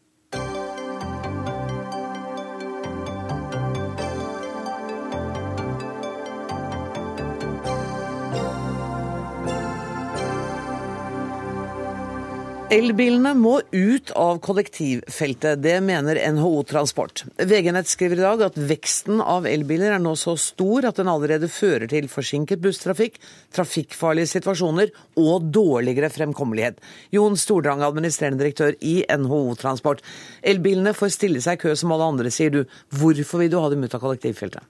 Elbilene 12.67 13.31
må 13.31 13.61
ut 13.71 14.09
av 14.19 14.41
kollektivfeltet, 14.43 15.61
det 15.63 15.77
mener 15.87 16.17
NHO 16.35 16.65
Transport. 16.67 17.21
VG-nett 17.39 17.87
skriver 17.87 18.19
i 18.19 18.25
dag 18.25 18.43
at 18.43 18.59
veksten 18.59 19.21
av 19.23 19.47
elbiler 19.47 19.95
er 19.95 20.03
nå 20.03 20.11
så 20.19 20.33
stor 20.35 20.89
at 20.89 20.99
den 20.99 21.07
allerede 21.07 21.47
fører 21.47 21.87
til 21.87 22.11
forsinket 22.11 22.59
busstrafikk, 22.59 23.15
trafikkfarlige 23.55 24.33
situasjoner 24.33 24.91
og 25.15 25.47
dårligere 25.55 26.11
fremkommelighet. 26.11 26.83
Jon 27.15 27.39
Stordrang, 27.39 27.87
administrerende 27.87 28.43
direktør 28.43 28.75
i 28.83 28.97
NHO 29.15 29.45
Transport. 29.63 30.03
Elbilene 30.43 30.91
får 30.91 31.15
stille 31.15 31.39
seg 31.39 31.55
i 31.55 31.69
kø 31.69 31.77
som 31.79 31.95
alle 31.95 32.11
andre, 32.11 32.35
sier 32.35 32.51
du. 32.51 32.65
Hvorfor 32.91 33.45
vil 33.45 33.55
du 33.55 33.61
ha 33.63 33.71
dem 33.71 33.87
ut 33.87 33.95
av 33.95 34.03
kollektivfeltet? 34.03 34.67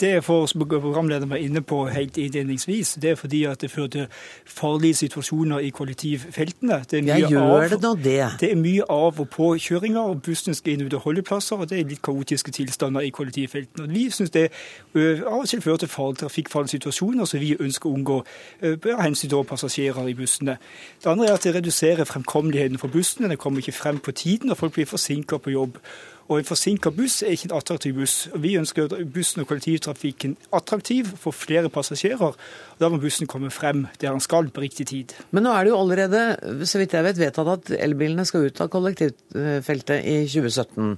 Det 0.00 0.10
er 0.10 0.20
for, 0.20 0.46
programlederen 0.46 1.30
var 1.30 1.36
inne 1.36 1.62
på 1.62 1.86
helt 1.88 2.16
innledningsvis, 2.16 2.94
det 3.02 3.10
er 3.10 3.14
fordi 3.14 3.44
at 3.44 3.60
det 3.60 3.70
fører 3.70 3.88
til 3.88 4.06
farlige 4.46 4.94
situasjoner 4.94 5.58
i 5.58 5.70
kollektivfeltene. 5.70 6.82
Det 6.90 6.98
er 6.98 7.02
mye, 7.02 7.28
gjør 7.30 7.40
av, 7.40 7.70
det, 7.70 7.80
nå 7.82 7.94
det. 8.04 8.30
det 8.40 8.50
er 8.52 8.60
mye 8.60 8.82
av- 8.88 9.20
og 9.20 9.28
påkjøringer, 9.30 10.00
og 10.00 10.22
bussen 10.22 10.54
skal 10.54 10.72
inn 10.72 10.86
ut 10.86 10.94
av 10.94 11.04
holdeplasser, 11.04 11.56
og 11.56 11.70
det 11.70 11.80
er 11.80 11.88
litt 11.88 12.02
kaotiske 12.02 12.52
tilstander 12.52 13.00
i 13.00 13.10
kollektivfeltene. 13.10 13.86
Og 13.86 13.94
vi 13.94 14.06
syns 14.10 14.30
det 14.30 14.48
av 14.96 15.40
og 15.40 15.48
til 15.48 15.62
fører 15.62 15.76
til 15.84 15.88
farlige 15.88 16.22
trafikkfarlige 16.24 16.76
situasjoner 16.76 17.24
som 17.24 17.40
vi 17.40 17.54
ønsker 17.60 17.90
å 17.90 17.94
unngå 17.96 18.18
av 18.62 19.00
hensyn 19.02 19.30
til 19.30 19.44
passasjerer 19.48 20.10
i 20.10 20.14
bussene. 20.18 20.58
Det 21.02 21.10
andre 21.10 21.30
er 21.30 21.38
at 21.38 21.46
det 21.46 21.54
reduserer 21.54 22.04
fremkommeligheten 22.04 22.78
for 22.78 22.92
bussene. 22.92 23.28
Det 23.28 23.38
kommer 23.38 23.64
ikke 23.64 23.72
frem 23.72 23.98
på 23.98 24.12
tiden, 24.12 24.50
og 24.50 24.56
folk 24.56 24.72
blir 24.72 24.86
forsinka 24.86 25.38
på 25.38 25.50
jobb. 25.50 25.80
Og 26.28 26.40
En 26.40 26.48
forsinka 26.48 26.90
buss 26.90 27.22
er 27.22 27.34
ikke 27.36 27.48
en 27.50 27.56
attraktiv 27.56 27.94
buss. 27.94 28.14
Vi 28.34 28.56
ønsker 28.58 28.90
bussen 29.14 29.42
og 29.44 29.50
kollektivtrafikken 29.50 30.36
attraktiv 30.52 31.12
for 31.22 31.30
flere 31.30 31.70
passasjerer. 31.70 32.22
og 32.22 32.36
Da 32.80 32.88
må 32.88 32.98
bussen 32.98 33.26
komme 33.30 33.50
frem 33.50 33.86
der 34.00 34.10
den 34.10 34.20
skal 34.20 34.50
på 34.50 34.60
riktig 34.60 34.86
tid. 34.86 35.14
Men 35.30 35.46
nå 35.46 35.54
er 35.54 35.64
det 35.64 35.70
jo 35.70 35.80
allerede 35.80 36.66
så 36.66 36.78
vidt 36.78 36.94
jeg 36.94 37.04
vet, 37.04 37.18
vedtatt 37.18 37.52
at 37.52 37.70
elbilene 37.78 38.26
skal 38.26 38.48
ut 38.48 38.60
av 38.60 38.72
kollektivfeltet 38.72 40.02
i 40.02 40.24
2017. 40.26 40.96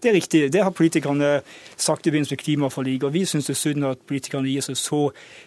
Det 0.00 0.08
er 0.08 0.14
riktig. 0.16 0.40
Det 0.52 0.62
har 0.64 0.72
politikerne 0.72 1.42
sagt 1.76 2.06
i 2.06 2.12
begynnelsen 2.12 2.38
med 2.38 2.44
klimaforliket. 2.44 3.04
Og 3.04 3.12
vi 3.12 3.24
syns 3.28 3.50
det 3.50 3.52
er 3.52 3.60
synd 3.60 3.84
at 3.84 4.00
politikerne 4.08 4.48
gir 4.48 4.64
seg 4.64 4.78
så 4.80 5.00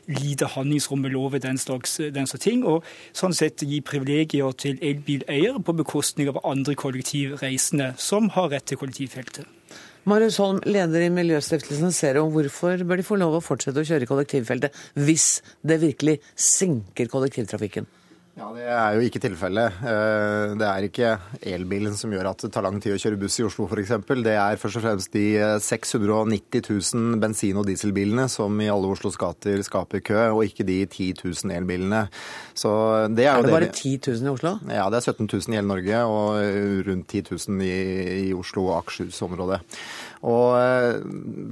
lite 0.05 0.51
handlingsrom 0.53 1.01
med 1.01 1.15
lover 1.15 1.41
den 1.41 1.57
slags, 1.57 1.97
den 1.97 2.29
slags 2.29 2.43
ting. 2.45 2.61
Og 2.69 2.85
sånn 3.17 3.33
sett 3.33 3.65
gi 3.65 3.81
privilegier 3.81 4.53
til 4.53 4.77
elbileiere 4.77 5.63
på 5.65 5.73
bekostning 5.81 6.29
av 6.29 6.37
andre 6.45 6.77
kollektivreisende 6.77 7.95
som 7.97 8.29
har 8.37 8.51
rett 8.53 8.69
til 8.69 8.77
kollektivfeltet. 8.83 9.49
Marius 10.05 10.37
Holm, 10.43 10.59
leder 10.67 11.05
i 11.05 11.09
Miljøstiftelsen 11.15 11.93
Zero. 11.95 12.27
Hvorfor 12.29 12.81
bør 12.83 12.99
de 12.99 13.07
få 13.07 13.17
lov 13.17 13.39
å 13.39 13.43
fortsette 13.43 13.79
å 13.79 13.87
kjøre 13.87 14.09
kollektivfeltet 14.09 14.75
hvis 14.99 15.37
det 15.63 15.79
virkelig 15.81 16.17
senker 16.35 17.07
kollektivtrafikken? 17.09 17.87
Ja, 18.33 18.47
Det 18.49 18.63
er 18.65 18.95
jo 18.97 19.01
ikke 19.05 19.19
tilfellet. 19.21 19.75
Eh, 19.85 20.53
det 20.57 20.65
er 20.65 20.85
ikke 20.87 21.09
elbilen 21.53 21.93
som 21.93 22.09
gjør 22.09 22.31
at 22.31 22.41
det 22.41 22.49
tar 22.55 22.65
lang 22.65 22.79
tid 22.81 22.95
å 22.95 22.97
kjøre 22.97 23.19
buss 23.21 23.37
i 23.37 23.45
Oslo 23.45 23.67
f.eks. 23.67 23.91
Det 24.25 24.33
er 24.33 24.57
først 24.57 24.79
og 24.79 24.85
fremst 24.87 25.13
de 25.13 25.25
690 25.61 26.63
000 26.65 27.19
bensin- 27.21 27.59
og 27.61 27.67
dieselbilene 27.69 28.25
som 28.33 28.57
i 28.57 28.71
alle 28.73 28.89
Oslos 28.89 29.19
gater 29.21 29.61
skaper 29.61 30.01
kø, 30.01 30.17
og 30.33 30.47
ikke 30.47 30.65
de 30.65 30.79
10 30.87 31.11
000 31.21 31.53
elbilene. 31.59 32.07
Det 32.57 33.27
er, 33.27 33.35
er, 33.35 33.45
det 33.45 33.53
bare 33.53 33.69
10 33.69 33.99
000 34.09 34.25
i 34.25 34.33
Oslo? 34.33 34.55
Ja, 34.65 34.87
det 34.89 35.03
er 35.03 35.13
17 35.13 35.29
000 35.29 35.53
i 35.53 35.59
hele 35.59 35.69
Norge 35.69 36.01
og 36.09 36.89
rundt 36.89 37.13
10 37.13 37.37
000 37.37 37.61
i, 37.69 37.77
i 38.31 38.33
Oslo 38.33 38.65
og 38.71 38.79
Akershus-området. 38.79 39.61
Og 40.23 40.55
eh, 40.55 41.01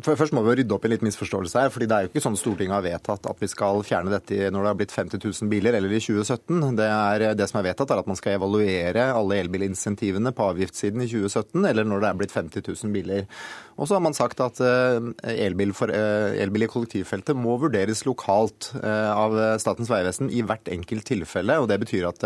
Først 0.06 0.34
må 0.36 0.44
vi 0.46 0.56
rydde 0.62 0.76
opp 0.76 0.86
i 0.86 0.90
en 0.90 0.94
litt 0.94 1.04
misforståelse 1.06 1.66
her. 1.66 1.72
fordi 1.74 1.88
Det 1.90 1.96
er 1.96 2.06
jo 2.06 2.12
ikke 2.12 2.24
sånn 2.24 2.38
Stortinget 2.40 2.78
har 2.78 2.86
vedtatt 2.86 3.28
at 3.30 3.42
vi 3.44 3.50
skal 3.52 3.84
fjerne 3.86 4.14
dette 4.14 4.50
når 4.52 4.64
det 4.64 4.72
har 4.72 4.78
blitt 4.80 4.96
50 4.96 5.20
000 5.20 5.52
biler, 5.52 5.76
eller 5.78 5.92
i 5.92 6.00
2017. 6.00 6.78
Det, 6.80 6.88
er, 6.88 7.26
det 7.38 7.50
som 7.52 7.60
er 7.60 7.68
vedtatt, 7.70 7.92
er 7.92 8.02
at 8.02 8.10
man 8.10 8.20
skal 8.20 8.38
evaluere 8.38 9.10
alle 9.12 9.42
elbilinsentivene 9.44 10.34
på 10.36 10.48
avgiftssiden 10.54 11.04
i 11.04 11.10
2017, 11.12 11.68
eller 11.68 11.88
når 11.88 12.04
det 12.04 12.10
er 12.10 12.22
blitt 12.24 12.36
50 12.38 12.66
000 12.72 12.96
biler. 12.96 13.28
Og 13.76 13.90
så 13.90 13.98
har 13.98 14.06
man 14.06 14.16
sagt 14.16 14.42
at 14.44 14.62
eh, 14.64 15.12
elbil, 15.36 15.76
for, 15.76 15.92
eh, 15.92 16.40
elbil 16.44 16.68
i 16.68 16.72
kollektivfeltet 16.72 17.38
må 17.38 17.58
vurderes 17.62 18.06
lokalt 18.08 18.72
av 18.82 19.36
Statens 19.62 19.90
vegvesen 19.92 20.30
i 20.32 20.42
hvert 20.46 20.70
enkelt 20.72 21.06
tilfelle. 21.08 21.60
og 21.60 21.68
Det 21.70 21.80
betyr 21.82 22.08
at 22.10 22.24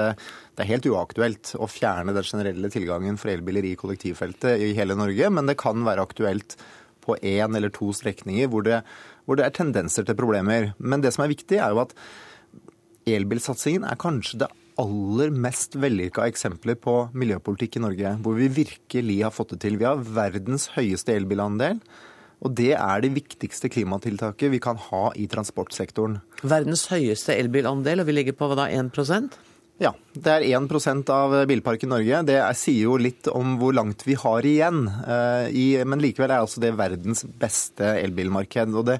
det, 0.55 0.63
er 0.63 0.71
helt 0.71 0.87
uaktuelt 0.87 1.53
å 1.59 1.67
fjerne 1.67 2.15
den 2.15 2.27
generelle 2.27 2.71
tilgangen 2.71 3.19
for 3.19 3.33
elbiler 3.33 3.67
i 3.67 3.75
kollektivfeltet 3.79 4.63
i 4.63 4.73
hele 4.77 4.97
Norge, 4.97 5.29
men 5.31 5.51
det 5.51 5.57
kan 5.59 5.83
være 5.85 6.05
aktuelt 6.07 6.57
på 7.05 7.17
én 7.21 7.57
eller 7.57 7.73
to 7.73 7.91
strekninger 7.93 8.49
hvor 8.49 8.65
det, 8.65 8.81
hvor 9.27 9.37
det 9.37 9.45
er 9.45 9.55
tendenser 9.55 10.07
til 10.07 10.17
problemer. 10.17 10.71
Men 10.79 11.03
det 11.03 11.13
som 11.15 11.25
er 11.25 11.33
viktig, 11.33 11.59
er 11.59 11.75
jo 11.75 11.83
at 11.83 11.93
elbilsatsingen 13.05 13.85
er 13.85 13.99
kanskje 14.01 14.45
det 14.45 14.51
aller 14.81 15.31
mest 15.31 15.77
vellykka 15.79 16.25
eksempler 16.27 16.75
på 16.79 16.95
miljøpolitikk 17.15 17.77
i 17.77 17.85
Norge, 17.85 18.17
hvor 18.25 18.35
vi 18.39 18.49
virkelig 18.51 19.21
har 19.23 19.33
fått 19.35 19.53
det 19.55 19.61
til. 19.63 19.79
Vi 19.79 19.87
har 19.87 20.01
verdens 20.17 20.71
høyeste 20.75 21.15
elbilandel. 21.15 21.79
Og 22.43 22.51
det 22.53 22.73
er 22.75 23.01
det 23.01 23.13
viktigste 23.15 23.69
klimatiltaket 23.71 24.51
vi 24.51 24.59
kan 24.61 24.77
ha 24.89 25.07
i 25.17 25.23
transportsektoren. 25.31 26.19
Verdens 26.43 26.83
høyeste 26.91 27.33
elbilandel, 27.33 28.03
og 28.03 28.09
vi 28.09 28.17
ligger 28.17 28.35
på 28.37 28.49
hva 28.51 28.59
da, 28.59 28.67
1 28.69 28.91
ja, 29.75 29.91
det 30.15 30.31
er 30.31 30.45
1% 30.55 31.09
av 31.11 31.33
bilparken 31.49 31.89
i 31.89 31.95
Norge. 31.97 32.19
Det 32.29 32.37
er, 32.39 32.55
sier 32.55 32.85
jo 32.87 32.95
litt 32.95 33.27
om 33.27 33.57
hvor 33.59 33.75
langt 33.75 34.05
vi 34.07 34.15
har 34.15 34.47
igjen. 34.47 34.85
Uh, 34.87 35.51
i, 35.51 35.65
men 35.83 35.99
likevel 35.99 36.31
er 36.31 36.45
altså 36.45 36.63
det 36.63 36.77
verdens 36.79 37.25
beste 37.41 37.89
elbilmarked. 37.99 38.71
Og 38.71 38.85
det, 38.87 38.95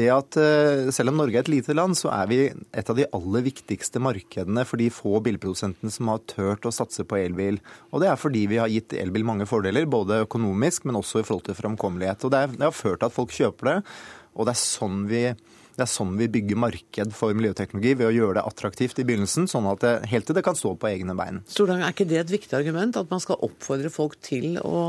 det 0.00 0.08
at 0.14 0.38
uh, 0.40 0.88
Selv 0.96 1.12
om 1.12 1.20
Norge 1.20 1.36
er 1.36 1.44
et 1.44 1.52
lite 1.52 1.76
land, 1.76 1.98
så 2.00 2.08
er 2.16 2.30
vi 2.30 2.40
et 2.48 2.88
av 2.88 2.96
de 2.96 3.04
aller 3.04 3.44
viktigste 3.50 4.00
markedene 4.00 4.64
for 4.64 4.80
de 4.80 4.88
få 4.88 5.20
bilprodusentene 5.26 5.92
som 5.92 6.08
har 6.14 6.24
turt 6.30 6.64
å 6.64 6.72
satse 6.72 7.04
på 7.04 7.20
elbil. 7.20 7.60
Og 7.92 8.00
det 8.00 8.08
er 8.08 8.20
fordi 8.20 8.46
vi 8.48 8.62
har 8.62 8.72
gitt 8.72 8.96
elbil 8.96 9.28
mange 9.28 9.48
fordeler, 9.50 9.84
både 9.84 10.22
økonomisk, 10.24 10.88
men 10.88 11.02
også 11.02 11.20
i 11.20 11.28
forhold 11.28 11.50
til 11.50 11.60
framkommelighet. 11.60 12.24
Og 12.24 12.32
det, 12.32 12.40
er, 12.40 12.56
det 12.56 12.70
har 12.70 12.78
ført 12.78 13.04
til 13.04 13.12
at 13.12 13.18
folk 13.20 13.36
kjøper 13.36 13.74
det, 13.74 13.80
og 14.32 14.48
det 14.48 14.56
er 14.56 14.64
sånn 14.64 15.04
vi 15.12 15.26
det 15.74 15.84
er 15.84 15.90
sånn 15.90 16.14
vi 16.18 16.28
bygger 16.30 16.58
marked 16.60 17.14
for 17.16 17.36
miljøteknologi, 17.36 17.96
ved 17.98 18.08
å 18.10 18.14
gjøre 18.14 18.38
det 18.38 18.46
attraktivt 18.46 19.00
i 19.02 19.06
begynnelsen, 19.06 19.48
sånn 19.50 19.66
at 19.70 19.82
det, 19.82 19.94
helt 20.12 20.28
til 20.28 20.38
det 20.38 20.44
kan 20.46 20.58
stå 20.58 20.74
på 20.78 20.90
egne 20.90 21.16
bein. 21.18 21.42
Stordang, 21.50 21.82
er 21.82 21.94
ikke 21.94 22.08
det 22.10 22.20
et 22.22 22.34
viktig 22.34 22.58
argument, 22.58 22.98
at 23.00 23.10
man 23.10 23.22
skal 23.22 23.40
oppfordre 23.42 23.90
folk 23.92 24.14
til 24.24 24.58
å 24.62 24.84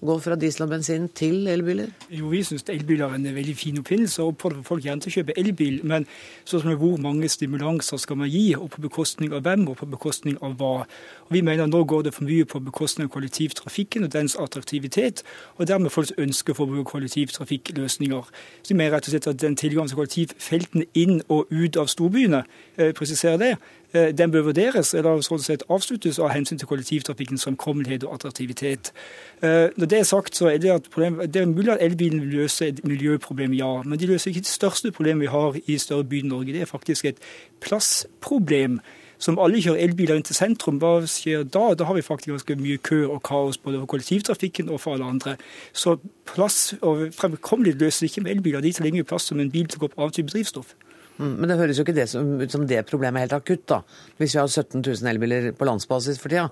gå 0.00 0.14
fra 0.22 0.36
diesel 0.38 0.64
og 0.64 0.70
bensin 0.70 1.08
til 1.14 1.48
elbiler? 1.50 1.90
Jo, 2.14 2.28
vi 2.30 2.42
syns 2.46 2.64
elbiler 2.70 3.08
er 3.08 3.16
en 3.16 3.34
veldig 3.34 3.54
fin 3.56 3.78
oppfinnelse, 3.80 4.22
og 4.22 4.34
oppfordrer 4.34 4.62
folk 4.66 4.84
gjerne 4.84 5.02
til 5.02 5.10
å 5.10 5.14
kjøpe 5.16 5.34
elbil. 5.40 5.80
Men 5.88 6.06
sånn 6.46 6.76
hvor 6.78 7.00
mange 7.02 7.28
stimulanser 7.28 7.98
skal 7.98 8.20
man 8.20 8.30
gi, 8.30 8.52
og 8.54 8.70
på 8.74 8.84
bekostning 8.84 9.34
av 9.34 9.42
hvem, 9.46 9.66
og 9.68 9.80
på 9.80 9.88
bekostning 9.90 10.38
av 10.42 10.54
hva. 10.60 10.84
Og 11.26 11.32
Vi 11.34 11.42
mener 11.42 11.66
nå 11.66 11.82
går 11.84 12.06
det 12.06 12.14
for 12.14 12.28
mye 12.28 12.46
på 12.46 12.60
bekostning 12.64 13.08
av 13.08 13.12
kollektivtrafikken 13.16 14.06
og 14.06 14.12
dens 14.14 14.36
attraktivitet, 14.36 15.24
og 15.56 15.66
dermed 15.68 15.90
folks 15.90 16.14
ønske 16.18 16.54
for 16.54 16.66
å 16.66 16.70
bruke 16.76 16.92
kollektivtrafikkløsninger. 16.92 18.30
Så 18.62 18.74
vi 18.74 18.78
mener 18.78 18.94
rett 18.96 19.08
og 19.08 19.16
slett 19.16 19.26
at 19.26 19.42
den 19.42 19.56
tilgangen 19.56 19.88
til 19.90 19.98
kollektivfeltene 19.98 20.86
inn 20.94 21.22
og 21.28 21.50
ut 21.50 21.76
av 21.76 21.90
storbyene, 21.90 22.44
eh, 22.78 22.92
presiserer 22.92 23.38
det, 23.38 23.56
den 23.92 24.30
bør 24.30 24.42
vurderes 24.50 24.92
eller 24.94 25.22
sånn 25.24 25.40
sett 25.40 25.62
avsluttes 25.72 26.18
av 26.20 26.32
hensyn 26.34 26.60
til 26.60 26.68
kollektivtrafikkens 26.68 27.46
framkommelighet 27.46 28.04
og 28.04 28.18
attraktivitet. 28.18 28.92
Eh, 29.40 29.70
når 29.76 29.90
det 29.90 29.98
er 29.98 30.08
sagt, 30.08 30.36
så 30.36 30.50
er 30.52 30.58
det, 30.58 30.70
at 30.70 30.90
problem, 30.92 31.20
det 31.24 31.42
er 31.42 31.48
mulig 31.48 31.72
at 31.72 31.82
elbilen 31.82 32.20
vil 32.20 32.42
løse 32.42 32.68
et 32.68 32.84
miljøproblem, 32.84 33.56
ja. 33.56 33.82
Men 33.84 33.98
de 33.98 34.10
løser 34.10 34.30
ikke 34.30 34.44
det 34.44 34.52
største 34.52 34.92
problemet 34.92 35.26
vi 35.26 35.32
har 35.32 35.56
i 35.66 35.78
større 35.78 36.04
by 36.04 36.20
i 36.20 36.28
Norge. 36.28 36.52
Det 36.52 36.60
er 36.60 36.70
faktisk 36.70 37.04
et 37.04 37.22
plassproblem. 37.64 38.80
Som 39.18 39.38
alle 39.42 39.58
kjører 39.58 39.80
elbiler 39.82 40.14
inn 40.14 40.22
til 40.22 40.36
sentrum, 40.36 40.76
hva 40.78 41.00
skjer 41.10 41.42
da? 41.42 41.72
Da 41.74 41.88
har 41.88 41.96
vi 41.96 42.04
faktisk 42.06 42.30
ganske 42.30 42.54
mye 42.60 42.78
kø 42.78 43.00
og 43.08 43.22
kaos 43.26 43.58
både 43.58 43.80
for 43.80 43.90
kollektivtrafikken 43.94 44.68
og 44.70 44.78
for 44.80 44.94
alle 44.94 45.08
andre. 45.10 45.34
Så 45.72 45.96
plass 46.28 46.76
og 46.78 47.08
fremkommelighet 47.16 47.82
løses 47.82 48.06
ikke 48.06 48.22
med 48.22 48.36
elbiler. 48.36 48.62
De 48.62 48.72
tar 48.72 48.86
mye 48.94 49.08
plass 49.08 49.26
som 49.32 49.40
en 49.42 49.50
bil 49.50 49.66
som 49.70 49.82
går 49.82 49.90
på 49.94 49.98
annen 50.04 50.14
type 50.14 50.30
drivstoff. 50.30 50.76
Mm, 51.18 51.34
men 51.34 51.50
det 51.50 51.58
høres 51.58 51.78
jo 51.78 51.86
ikke 51.86 51.96
det 51.96 52.08
som, 52.10 52.36
ut 52.40 52.54
som 52.54 52.66
det 52.68 52.84
problemet 52.88 53.20
er 53.20 53.26
helt 53.26 53.38
akutt, 53.40 53.66
da. 53.70 53.82
Hvis 54.18 54.36
vi 54.36 54.40
har 54.40 54.48
17 54.48 54.80
000 54.80 55.12
elbiler 55.12 55.50
på 55.58 55.68
landsbasis 55.68 56.20
for 56.22 56.32
tida, 56.32 56.48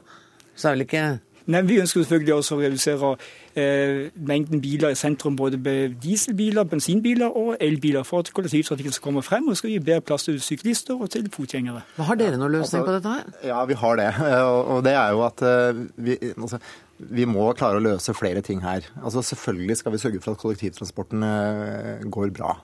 så 0.57 0.69
er 0.69 0.77
vel 0.77 0.87
ikke 0.87 1.07
Nei, 1.47 1.61
Vi 1.63 1.77
ønsker 1.79 2.03
selvfølgelig 2.03 2.35
også 2.35 2.57
å 2.57 2.63
redusere 2.65 3.11
eh, 3.55 4.09
mengden 4.19 4.59
biler 4.63 4.91
i 4.91 4.99
sentrum, 4.99 5.37
både 5.39 5.61
dieselbiler, 6.03 6.67
bensinbiler 6.67 7.37
og 7.39 7.53
elbiler, 7.63 8.03
for 8.07 8.25
at 8.25 8.33
kollektivtrafikken 8.35 8.97
skal 8.97 9.05
komme 9.05 9.23
frem 9.23 9.47
og 9.53 9.59
skal 9.59 9.71
gi 9.71 9.79
bedre 9.79 10.03
plass 10.09 10.27
til 10.27 10.41
syklister 10.43 10.99
og 10.99 11.13
til 11.15 11.29
fotgjengere. 11.31 11.85
Har 12.09 12.19
dere 12.19 12.41
noen 12.41 12.57
løsning 12.57 12.83
altså, 12.83 12.89
på 12.89 12.97
dette 12.97 13.15
her? 13.15 13.47
Ja, 13.53 13.63
vi 13.71 13.79
har 13.79 14.01
det. 14.03 14.09
Og 14.75 14.83
det 14.85 14.97
er 14.99 15.15
jo 15.15 15.23
at 15.27 15.47
eh, 15.47 15.85
vi, 16.03 16.19
altså, 16.35 16.59
vi 16.99 17.27
må 17.29 17.45
klare 17.59 17.77
å 17.79 17.85
løse 17.85 18.15
flere 18.17 18.41
ting 18.45 18.63
her. 18.65 18.87
Altså 19.03 19.23
Selvfølgelig 19.27 19.77
skal 19.81 19.93
vi 19.93 20.01
sørge 20.01 20.21
for 20.25 20.33
at 20.33 20.41
kollektivtransporten 20.41 21.25
eh, 21.27 22.05
går 22.13 22.33
bra. 22.37 22.55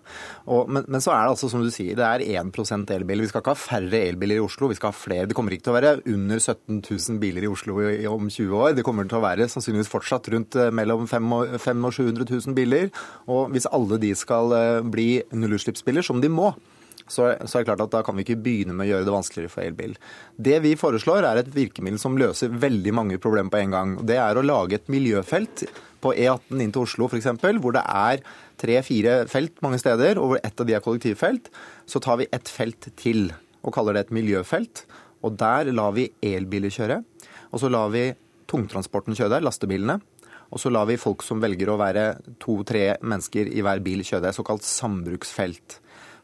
Og, 0.46 0.70
men, 0.72 0.86
men, 0.88 1.04
så 1.04 1.12
er 1.12 1.26
det 1.26 1.34
altså 1.34 1.50
som 1.52 1.64
du 1.64 1.70
sier, 1.74 1.98
det 1.98 2.06
er 2.06 2.24
1% 2.40 2.94
elbil. 2.96 3.24
Vi 3.24 3.30
skal 3.30 3.44
ikke 3.44 3.54
ha 3.54 3.60
færre 3.60 4.02
elbiler 4.08 4.40
i 4.40 4.44
Oslo, 4.44 4.70
vi 4.72 4.78
skal 4.78 4.92
ha 4.92 4.96
flere. 4.96 5.28
Det 5.28 5.36
kommer 5.36 5.56
ikke 5.56 5.68
til 5.68 5.74
å 5.74 5.78
være 5.78 5.94
under 6.14 6.40
17 6.40 6.80
000 6.80 7.20
biler 7.22 7.46
i 7.46 7.52
Oslo 7.52 7.78
om 8.12 8.30
20 8.32 8.58
år. 8.58 8.76
Det 8.78 8.86
kommer 8.86 9.08
til 9.10 9.20
å 9.20 9.24
være 9.26 9.50
sannsynligvis 9.52 9.92
fortsatt 9.92 10.32
rundt 10.32 10.56
eh, 10.56 10.72
mellom 10.74 11.04
500 11.10 11.60
000 11.60 11.88
og 11.88 11.96
700 11.98 12.30
000 12.32 12.56
biler. 12.56 12.92
Og 13.28 13.52
hvis 13.52 13.68
alle 13.68 14.00
de 14.02 14.14
skal 14.18 14.56
eh, 14.56 14.84
bli 14.92 15.10
nullutslippsbiler, 15.36 16.06
som 16.06 16.24
de 16.24 16.32
må, 16.32 16.54
så, 17.12 17.28
så, 17.44 17.58
er 17.58 17.62
det 17.62 17.68
klart 17.68 17.84
at 17.84 17.92
da 17.92 18.00
kan 18.06 18.16
vi 18.16 18.24
ikke 18.24 18.40
begynne 18.40 18.74
med 18.76 18.86
å 18.86 18.90
gjøre 18.94 19.06
det 19.08 19.14
vanskeligere 19.14 19.52
for 19.52 19.64
elbil. 19.66 19.96
Det 20.48 20.58
vi 20.64 20.72
foreslår, 20.80 21.26
er 21.28 21.42
et 21.42 21.52
virkemiddel 21.52 22.00
som 22.00 22.16
løser 22.20 22.54
veldig 22.62 22.94
mange 22.96 23.20
problemer 23.20 23.52
på 23.52 23.60
en 23.60 23.76
gang. 23.76 23.94
Det 24.08 24.16
er 24.16 24.38
å 24.38 24.44
lage 24.46 24.78
et 24.78 24.88
miljøfelt 24.92 25.66
på 26.02 26.14
E18 26.16 26.64
inn 26.64 26.72
til 26.74 26.86
Oslo 26.86 27.08
f.eks., 27.10 27.28
hvor 27.62 27.76
det 27.76 27.84
er 27.84 28.24
tre-fire 28.62 29.22
felt 29.30 29.60
mange 29.64 29.80
steder, 29.82 30.18
og 30.18 30.32
hvor 30.32 30.42
ett 30.42 30.62
av 30.62 30.68
de 30.68 30.76
er 30.78 30.84
kollektivfelt. 30.84 31.52
Så 31.86 32.02
tar 32.02 32.22
vi 32.22 32.30
ett 32.32 32.50
felt 32.50 32.88
til 32.98 33.28
og 33.62 33.74
kaller 33.76 33.96
det 33.96 34.06
et 34.06 34.16
miljøfelt. 34.16 34.86
Og 35.22 35.36
der 35.38 35.70
lar 35.74 35.94
vi 35.94 36.08
elbiler 36.24 36.72
kjøre. 36.72 37.02
Og 37.52 37.62
så 37.62 37.70
lar 37.70 37.92
vi 37.94 38.08
tungtransporten 38.50 39.16
kjøre 39.16 39.36
der, 39.36 39.46
lastebilene. 39.46 40.00
og 40.52 40.60
så 40.60 40.68
lar 40.68 40.84
vi 40.84 40.98
folk 41.00 41.22
som 41.24 41.40
velger 41.40 41.70
å 41.72 41.78
være 41.80 42.02
to-tre 42.42 42.98
mennesker 43.00 43.48
i 43.48 43.62
hver 43.64 43.80
bil 43.80 44.02
kjøre. 44.04 44.20
Det 44.20 44.28
er 44.28 44.36
såkalt 44.36 44.66
sambruksfelt. 44.68 45.78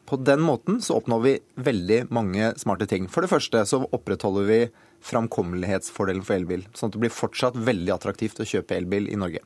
På 0.09 0.17
den 0.17 0.41
måten 0.41 0.79
så 0.81 0.95
oppnår 0.97 1.19
vi 1.21 1.33
veldig 1.61 1.99
mange 2.09 2.53
smarte 2.57 2.87
ting. 2.89 3.05
For 3.13 3.21
det 3.21 3.29
første 3.29 3.61
så 3.69 3.83
opprettholder 3.93 4.47
vi 4.47 4.59
framkommelighetsfordelen 5.05 6.25
for 6.25 6.39
elbil, 6.39 6.65
sånn 6.73 6.89
at 6.89 6.95
det 6.95 7.03
blir 7.03 7.13
fortsatt 7.13 7.59
veldig 7.69 7.93
attraktivt 7.93 8.41
å 8.41 8.47
kjøpe 8.49 8.75
elbil 8.79 9.05
i 9.13 9.19
Norge. 9.19 9.43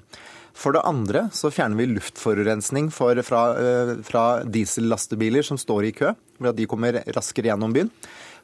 For 0.56 0.76
det 0.76 0.86
andre 0.88 1.28
så 1.36 1.52
fjerner 1.52 1.82
vi 1.82 1.90
luftforurensning 1.98 2.88
for, 2.96 3.20
fra, 3.28 3.42
eh, 3.60 3.96
fra 4.08 4.24
diesellastebiler 4.46 5.44
som 5.44 5.60
står 5.60 5.90
i 5.90 5.96
kø, 5.98 6.14
ved 6.40 6.54
at 6.54 6.60
de 6.62 6.70
kommer 6.70 7.02
raskere 7.12 7.52
gjennom 7.52 7.74
byen. 7.74 7.92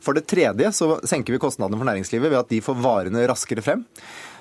For 0.03 0.15
det 0.15 0.27
tredje 0.31 0.71
så 0.75 0.97
senker 1.07 1.35
vi 1.35 1.41
kostnadene 1.43 1.79
for 1.79 1.87
næringslivet 1.87 2.31
ved 2.31 2.39
at 2.39 2.51
de 2.51 2.61
får 2.63 2.79
varene 2.83 3.27
raskere 3.29 3.63
frem. 3.63 3.85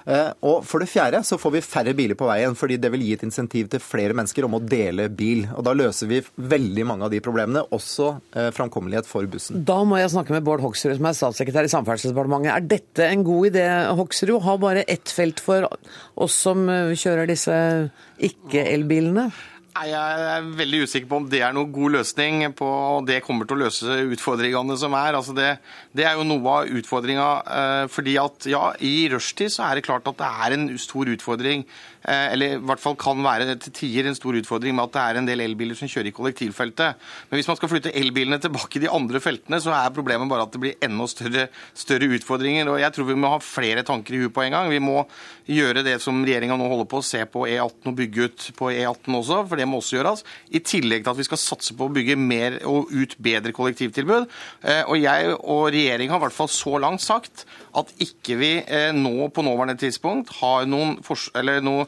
Eh, 0.06 0.30
og 0.46 0.62
for 0.68 0.82
det 0.82 0.90
fjerde 0.90 1.20
så 1.26 1.38
får 1.40 1.54
vi 1.56 1.64
færre 1.64 1.94
biler 1.98 2.18
på 2.18 2.28
veien, 2.28 2.56
fordi 2.58 2.78
det 2.80 2.90
vil 2.94 3.04
gi 3.06 3.14
et 3.16 3.24
insentiv 3.26 3.70
til 3.72 3.82
flere 3.82 4.16
mennesker 4.16 4.46
om 4.46 4.58
å 4.58 4.62
dele 4.62 5.08
bil. 5.10 5.44
Og 5.56 5.64
da 5.66 5.74
løser 5.76 6.10
vi 6.10 6.22
veldig 6.22 6.86
mange 6.88 7.08
av 7.08 7.14
de 7.14 7.22
problemene, 7.24 7.64
også 7.74 8.10
eh, 8.34 8.50
framkommelighet 8.56 9.08
for 9.08 9.28
bussen. 9.30 9.62
Da 9.68 9.80
må 9.88 10.00
jeg 10.00 10.12
snakke 10.14 10.36
med 10.36 10.46
Bård 10.46 10.64
Hoksrud, 10.64 10.96
som 10.98 11.10
er 11.10 11.18
statssekretær 11.18 11.68
i 11.68 11.74
Samferdselsdepartementet. 11.74 12.54
Er 12.54 12.70
dette 12.76 13.10
en 13.10 13.26
god 13.26 13.50
idé, 13.52 13.66
Hoksrud? 13.98 14.38
Ha 14.44 14.56
bare 14.60 14.86
ett 14.88 15.12
felt 15.12 15.42
for 15.42 15.68
oss 16.18 16.40
som 16.46 16.68
eh, 16.72 16.96
kjører 16.98 17.30
disse 17.30 17.54
ikke-elbilene? 18.28 19.30
Jeg 19.86 20.22
er 20.34 20.48
veldig 20.58 20.80
usikker 20.88 21.10
på 21.10 21.20
om 21.20 21.28
det 21.30 21.42
er 21.46 21.52
noen 21.54 21.70
god 21.74 21.98
løsning 21.98 22.40
på 22.58 22.70
det 23.06 23.20
kommer 23.26 23.46
til 23.46 23.58
å 23.58 23.62
løse 23.66 23.98
utfordringene 24.14 24.78
som 24.80 24.96
er. 24.98 25.18
Altså 25.18 25.34
det, 25.36 25.52
det, 25.94 26.06
er 26.08 26.18
jo 26.18 26.26
noe 26.26 26.56
av 26.56 26.72
utfordringa. 26.80 27.28
fordi 27.92 28.16
at 28.18 28.48
ja, 28.50 28.64
i 28.80 29.08
rushtid 29.12 29.54
er 29.62 29.78
det 29.78 29.86
klart 29.86 30.08
at 30.10 30.18
det 30.18 30.32
er 30.46 30.56
en 30.56 30.66
stor 30.82 31.10
utfordring 31.14 31.66
Eh, 31.97 31.97
eller 32.04 32.54
i 32.54 32.60
hvert 32.62 32.82
fall 32.82 32.96
kan 33.00 33.22
være 33.24 33.56
til 33.64 33.74
tider 33.74 34.08
en 34.08 34.16
stor 34.16 34.36
utfordring 34.38 34.76
med 34.76 34.88
at 34.88 34.94
det 34.94 35.02
er 35.02 35.20
en 35.20 35.28
del 35.28 35.42
elbiler 35.44 35.78
som 35.78 35.90
kjører 35.90 36.10
i 36.10 36.14
kollektivfeltet. 36.14 37.08
Men 37.28 37.38
hvis 37.40 37.48
man 37.50 37.58
skal 37.58 37.72
flytte 37.72 37.94
elbilene 37.98 38.40
tilbake 38.42 38.78
i 38.78 38.84
de 38.84 38.92
andre 38.92 39.22
feltene, 39.22 39.60
så 39.62 39.74
er 39.76 39.94
problemet 39.96 40.30
bare 40.30 40.46
at 40.46 40.54
det 40.54 40.62
blir 40.62 40.78
enda 40.84 41.08
større, 41.10 41.48
større 41.76 42.10
utfordringer. 42.18 42.70
Og 42.70 42.80
jeg 42.82 42.94
tror 42.94 43.08
vi 43.10 43.18
må 43.18 43.32
ha 43.34 43.40
flere 43.42 43.84
tanker 43.86 44.16
i 44.16 44.22
huet 44.22 44.34
på 44.34 44.44
en 44.44 44.54
gang. 44.56 44.70
Vi 44.72 44.82
må 44.82 45.02
gjøre 45.48 45.84
det 45.86 45.96
som 46.04 46.20
regjeringa 46.22 46.58
nå 46.60 46.68
holder 46.70 46.88
på, 46.90 47.00
å 47.00 47.08
se 47.08 47.22
på 47.28 47.46
E18 47.48 47.90
og 47.90 47.98
bygge 47.98 48.28
ut 48.28 48.48
på 48.58 48.70
E18 48.74 49.18
også, 49.18 49.40
for 49.48 49.60
det 49.60 49.68
må 49.68 49.80
også 49.80 49.98
gjøres. 49.98 50.24
I 50.52 50.62
tillegg 50.64 51.04
til 51.04 51.14
at 51.14 51.20
vi 51.20 51.28
skal 51.28 51.40
satse 51.40 51.76
på 51.76 51.88
å 51.88 51.94
bygge 51.94 52.18
mer 52.20 52.60
og 52.68 52.92
ut 52.92 53.16
bedre 53.22 53.54
kollektivtilbud. 53.56 54.28
Eh, 54.62 54.82
og 54.84 54.98
jeg 55.00 55.32
og 55.38 55.70
regjeringa 55.74 56.14
har 56.14 56.22
i 56.22 56.26
hvert 56.26 56.36
fall 56.36 56.52
så 56.52 56.76
langt 56.82 57.04
sagt 57.04 57.46
at 57.78 57.92
ikke 58.02 58.38
vi 58.40 58.52
eh, 58.60 58.90
nå 58.96 59.30
på 59.34 59.44
nåværende 59.46 59.78
tidspunkt 59.80 60.32
har 60.40 60.68
noen, 60.68 60.98
noe, 61.64 61.87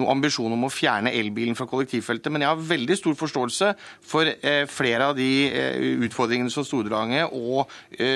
noe, 0.00 0.10
ambisjon 0.14 0.52
om 0.54 0.66
å 0.66 0.72
fjerne 0.72 1.12
elbilen 1.14 1.56
fra 1.58 1.68
kollektivfeltet. 1.70 2.32
Men 2.32 2.44
jeg 2.44 2.52
har 2.52 2.66
veldig 2.70 2.98
stor 2.98 3.18
forståelse 3.18 3.72
for 4.04 4.30
eh, 4.34 4.64
flere 4.70 5.10
av 5.10 5.18
de 5.18 5.30
eh, 5.48 5.90
utfordringene 6.06 6.52
som 6.52 6.66
Stordrange 6.66 7.24
og 7.30 7.70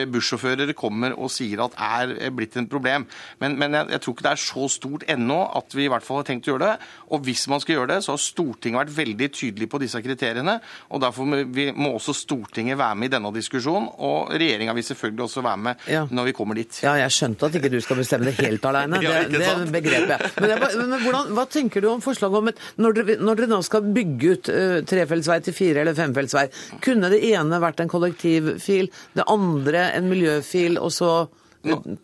bussjåfører 0.09 0.72
kommer 0.76 1.14
og 1.14 1.31
sier 1.33 1.61
at 1.62 1.74
er 1.79 2.33
blitt 2.35 2.57
en 2.59 2.66
problem. 2.70 3.05
Men, 3.43 3.57
men 3.61 3.76
jeg, 3.76 3.91
jeg, 3.95 4.03
tror 4.05 4.14
ikke 4.14 4.26
det 4.26 4.33
er 4.33 4.43
så 4.43 4.68
stort 4.72 5.05
ennå 5.11 5.39
at 5.59 5.76
vi 5.76 5.87
i 5.87 5.91
hvert 5.91 6.05
fall 6.05 6.20
har 6.20 6.29
tenkt 6.29 6.49
å 6.49 6.55
gjøre 6.55 6.70
det. 6.72 6.89
Og 7.14 7.22
hvis 7.26 7.47
man 7.51 7.62
skal 7.62 7.79
gjøre 7.79 7.91
det, 7.93 8.01
så 8.05 8.14
har 8.14 8.22
Stortinget 8.22 8.83
vært 8.83 8.97
veldig 8.97 9.29
tydelig 9.35 9.68
på 9.70 9.81
disse 9.83 10.01
kriteriene. 10.05 10.59
og 10.89 11.03
Derfor 11.05 11.29
må, 11.29 11.43
vi, 11.55 11.68
må 11.76 11.95
også 11.97 12.14
Stortinget 12.16 12.79
være 12.81 12.99
med 12.99 13.11
i 13.11 13.14
denne 13.16 13.33
diskusjonen. 13.35 13.89
Og 14.05 14.33
regjeringa 14.35 14.74
vil 14.76 14.87
selvfølgelig 14.91 15.26
også 15.29 15.45
være 15.47 15.62
med 15.68 15.89
ja. 15.91 16.05
når 16.11 16.31
vi 16.31 16.37
kommer 16.37 16.59
dit. 16.59 16.81
Ja, 16.85 16.97
jeg 17.03 17.14
skjønte 17.14 17.49
at 17.49 17.59
ikke 17.59 17.72
du 17.72 17.79
skal 17.85 18.01
bestemme 18.03 18.29
det 18.29 18.37
helt 18.41 18.66
alene. 18.70 19.03
Det, 19.03 19.14
det 19.35 19.55
begrepet 19.74 20.14
jeg. 20.16 20.33
Men, 20.39 20.55
jeg, 20.55 20.83
men 20.83 21.05
hvordan, 21.05 21.33
hva 21.37 21.47
tenker 21.51 21.68
du 21.85 21.89
om 21.91 22.05
forslaget 22.05 22.39
om 22.39 22.49
et 22.53 22.62
Når 22.79 22.97
dere, 22.99 23.19
når 23.23 23.41
dere 23.41 23.51
nå 23.53 23.61
skal 23.66 23.91
bygge 23.97 24.33
ut 24.33 24.53
uh, 24.53 24.79
trefeltsvei 24.89 25.41
til 25.45 25.57
fire- 25.57 25.85
eller 25.85 25.99
femfeltsvei, 25.99 26.47
kunne 26.85 27.11
det 27.12 27.21
ene 27.31 27.61
vært 27.62 27.83
en 27.85 27.93
kollektivfil, 27.93 28.91
det 29.19 29.29
andre 29.29 29.91
en 29.99 30.09
miljøfil, 30.11 30.81
og 30.81 30.93
så 30.95 31.12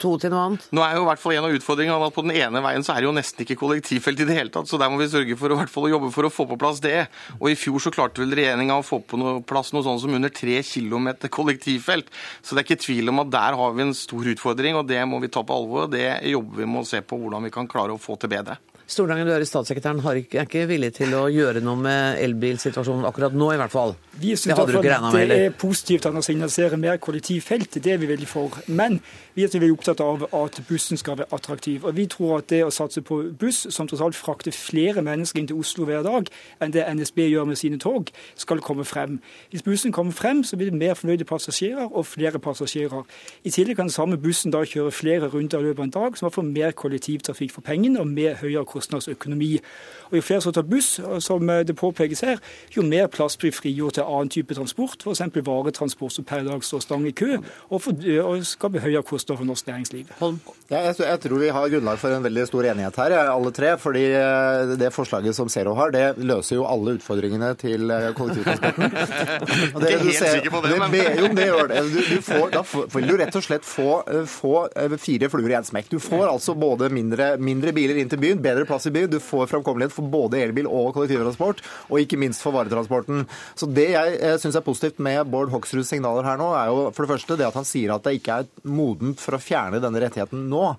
to 0.03 0.15
til 0.19 0.33
noe 0.33 0.43
annet? 0.49 0.67
Nå 0.75 0.83
er 0.83 0.97
jo 0.97 1.05
i 1.05 1.09
hvert 1.09 1.23
fall 1.23 1.37
En 1.37 1.47
av 1.47 1.55
utfordringene 1.55 2.09
at 2.09 2.17
på 2.17 2.25
den 2.27 2.35
ene 2.37 2.63
veien 2.65 2.85
så 2.85 2.95
er 2.95 3.03
det 3.03 3.09
jo 3.09 3.15
nesten 3.17 3.45
ikke 3.45 3.57
kollektivfelt 3.61 4.23
i 4.23 4.27
det 4.29 4.37
hele 4.37 4.53
tatt. 4.55 4.69
så 4.71 4.79
Der 4.81 4.91
må 4.91 4.99
vi 5.01 5.09
sørge 5.11 5.39
for 5.39 5.53
å, 5.53 5.59
hvert 5.61 5.73
fall, 5.73 5.89
å 5.89 5.93
jobbe 5.95 6.11
for 6.15 6.27
å 6.29 6.33
få 6.33 6.47
på 6.51 6.59
plass 6.61 6.83
det. 6.85 7.07
Og 7.39 7.51
I 7.53 7.59
fjor 7.59 7.83
så 7.83 7.93
klarte 7.95 8.23
vel 8.23 8.35
regjeringa 8.37 8.79
å 8.81 8.87
få 8.87 9.01
på 9.07 9.21
noe, 9.21 9.41
plass 9.47 9.73
noe 9.75 9.87
sånn 9.87 10.01
som 10.03 10.15
under 10.17 10.33
tre 10.35 10.61
km 10.67 11.13
kollektivfelt. 11.31 12.11
Så 12.43 12.55
det 12.55 12.65
er 12.65 12.69
ikke 12.69 12.85
tvil 12.85 13.15
om 13.15 13.25
at 13.25 13.33
der 13.35 13.59
har 13.61 13.75
vi 13.77 13.87
en 13.87 13.97
stor 13.97 14.31
utfordring, 14.35 14.79
og 14.81 14.89
det 14.91 15.03
må 15.09 15.23
vi 15.23 15.33
ta 15.33 15.45
på 15.47 15.57
alvor. 15.57 15.87
og 15.87 15.95
Det 15.95 16.07
jobber 16.35 16.63
vi 16.63 16.71
med 16.71 16.83
å 16.83 16.89
se 16.89 17.03
på 17.03 17.19
hvordan 17.21 17.47
vi 17.47 17.55
kan 17.55 17.71
klare 17.71 17.95
å 17.95 18.01
få 18.01 18.19
til 18.19 18.35
bedre. 18.35 18.59
Stordrangen, 18.87 19.25
du 19.27 19.33
er 19.33 19.45
statssekretæren, 19.49 20.01
er 20.05 20.43
ikke 20.45 20.67
villig 20.69 20.91
til 20.99 21.15
å 21.17 21.23
gjøre 21.33 21.63
noe 21.65 21.81
med 21.81 22.19
elbilsituasjonen 22.21 23.07
akkurat 23.09 23.33
nå, 23.33 23.47
i 23.55 23.57
hvert 23.57 23.73
fall? 23.73 23.95
Vi 24.21 24.35
synes 24.37 24.61
det, 24.61 24.83
det 24.85 25.39
er 25.47 25.55
positivt 25.57 26.05
at 26.05 26.13
man 26.13 26.23
signaliserer 26.23 26.77
mer 26.77 26.99
kollektivfelt, 27.01 27.79
det 27.81 27.95
er 27.95 28.03
vi 28.03 28.11
veldig 28.11 28.29
for. 28.29 28.59
Men 28.69 28.99
vi 29.35 29.47
er 29.47 29.55
veldig 29.55 29.73
opptatt 29.73 30.03
av 30.05 30.27
at 30.37 30.61
bussen 30.69 31.01
skal 31.01 31.17
være 31.23 31.33
attraktiv. 31.33 31.87
Og 31.89 31.97
vi 31.97 32.05
tror 32.13 32.43
at 32.43 32.51
det 32.53 32.61
å 32.67 32.69
satse 32.71 33.01
på 33.01 33.23
buss, 33.41 33.63
som 33.73 33.89
tross 33.89 34.03
alt 34.05 34.19
frakter 34.19 34.53
flere 34.53 35.03
mennesker 35.03 35.41
inn 35.41 35.49
til 35.49 35.65
Oslo 35.65 35.89
hver 35.89 36.05
dag 36.05 36.29
enn 36.61 36.77
det 36.77 36.85
NSB 36.85 37.25
gjør 37.25 37.49
med 37.49 37.59
sine 37.59 37.81
tog, 37.81 38.13
skal 38.37 38.61
komme 38.61 38.85
frem. 38.85 39.17
Hvis 39.49 39.65
bussen 39.65 39.97
kommer 39.97 40.13
frem, 40.13 40.45
så 40.45 40.61
blir 40.61 40.69
det 40.71 40.83
mer 40.83 40.93
fornøyde 41.01 41.25
passasjerer 41.25 41.89
og 41.89 42.05
flere 42.07 42.39
passasjerer. 42.39 43.09
I 43.49 43.55
tillegg 43.57 43.81
kan 43.81 43.89
den 43.89 43.97
samme 43.97 44.21
bussen 44.21 44.53
da 44.53 44.61
kjøre 44.69 44.93
flere 44.93 45.33
runder 45.33 45.65
i 45.65 45.71
løpet 45.71 45.81
av 45.81 45.89
en 45.89 45.97
dag, 45.97 46.21
som 46.21 46.31
får 46.31 46.49
mer 46.53 46.77
kollektivtrafikk 46.77 47.57
for 47.57 47.65
pengene 47.65 48.05
og 48.05 48.13
mer 48.13 48.37
høyere 48.45 48.69
kostnadsøkonomi. 48.75 49.59
Og 50.15 50.21
Jo 50.21 50.23
flere 50.23 50.45
som 50.45 50.55
tar 50.55 50.63
buss, 50.63 51.01
som 51.27 51.49
det 51.67 51.75
påpekes 51.75 52.21
her, 52.23 52.39
jo 52.71 52.85
mer 52.87 53.09
plass 53.11 53.35
blir 53.41 53.51
frigjort 53.51 53.99
til 53.99 54.07
annen 54.07 54.31
type 54.31 54.55
transport, 54.55 55.03
f.eks. 55.03 55.25
varetransport 55.35 56.15
som 56.15 56.27
per 56.29 56.45
dag 56.47 56.63
står 56.63 56.85
stang 56.85 57.07
i 57.09 57.13
kø, 57.17 57.41
og, 57.69 57.81
for, 57.83 58.07
og 58.23 58.45
skaper 58.47 58.85
høyere 58.85 59.03
kostnader 59.03 59.41
for 59.41 59.49
norsk 59.49 59.67
næringsliv. 59.67 60.13
Ja, 60.71 60.85
jeg, 60.87 60.95
jeg, 61.01 61.21
tror 61.25 61.43
vi 61.43 61.51
har 61.57 61.73
grunnlag 61.73 61.99
for 61.99 62.15
en 62.15 62.23
veldig 62.25 62.47
stor 62.47 62.69
enighet 62.71 63.01
her, 63.03 63.17
alle 63.25 63.51
tre. 63.57 63.75
fordi 63.83 64.05
eh, 64.15 64.75
det 64.79 64.93
forslaget 64.95 65.35
som 65.35 65.51
Zero 65.51 65.75
har, 65.75 65.91
det 65.91 66.05
løser 66.23 66.61
jo 66.61 66.69
alle 66.71 66.95
utfordringene 67.01 67.51
til 67.59 67.91
eh, 67.91 68.11
kollektivtransporten. 68.15 68.95
Og 69.75 69.83
det, 69.83 69.91
ikke 69.91 70.05
helt 70.05 70.19
ser, 70.21 70.39
sikker 70.39 70.55
på 70.55 70.63
det, 70.69 70.79
men 70.79 70.97
Jo, 71.19 71.33
det 71.35 71.49
gjør 71.49 71.71
det. 71.73 71.83
Du, 71.91 72.01
du 72.15 72.23
får, 72.23 72.47
da 72.55 72.63
vil 72.95 73.11
du 73.11 73.17
rett 73.19 73.39
og 73.41 73.45
slett 73.45 73.67
få, 73.67 73.89
få 74.31 74.55
fire 75.03 75.31
fluer 75.33 75.51
i 75.51 75.59
én 75.59 75.67
smekk. 75.67 75.91
Du 75.91 75.99
får 76.03 76.27
altså 76.29 76.55
både 76.59 76.91
mindre, 76.95 77.35
mindre 77.43 77.75
biler 77.77 77.99
inn 78.01 78.13
til 78.13 78.23
byen, 78.23 78.43
bedre 78.45 78.67
plass 78.69 78.89
i 78.89 78.95
byen, 78.95 79.11
du 79.11 79.21
får 79.23 79.51
framkommelighet 79.51 79.95
for 79.95 80.04
både 80.11 80.41
elbil 80.45 80.69
og 80.71 80.93
kollektivtransport, 80.97 81.63
og 81.91 82.01
ikke 82.03 82.19
minst 82.21 82.45
for 82.45 82.57
varetransporten. 82.57 83.25
Så 83.59 83.69
Det 83.75 83.89
jeg, 83.95 84.19
jeg 84.21 84.43
syns 84.43 84.59
er 84.59 84.67
positivt 84.67 85.01
med 85.03 85.25
Bård 85.31 85.51
Hoksruds 85.55 85.91
signaler 85.91 86.27
her 86.27 86.39
nå, 86.41 86.51
er 86.59 86.71
jo 86.71 86.87
for 86.95 87.05
det 87.05 87.15
første 87.15 87.39
det 87.41 87.49
at 87.49 87.59
han 87.59 87.67
sier 87.69 87.95
at 87.95 88.05
det 88.07 88.19
ikke 88.19 88.39
er 88.43 88.49
modent 88.69 89.23
for 89.23 89.37
å 89.37 89.43
fjerne 89.43 89.81
denne 89.83 90.03
rettigheten 90.03 90.47
nå. 90.51 90.75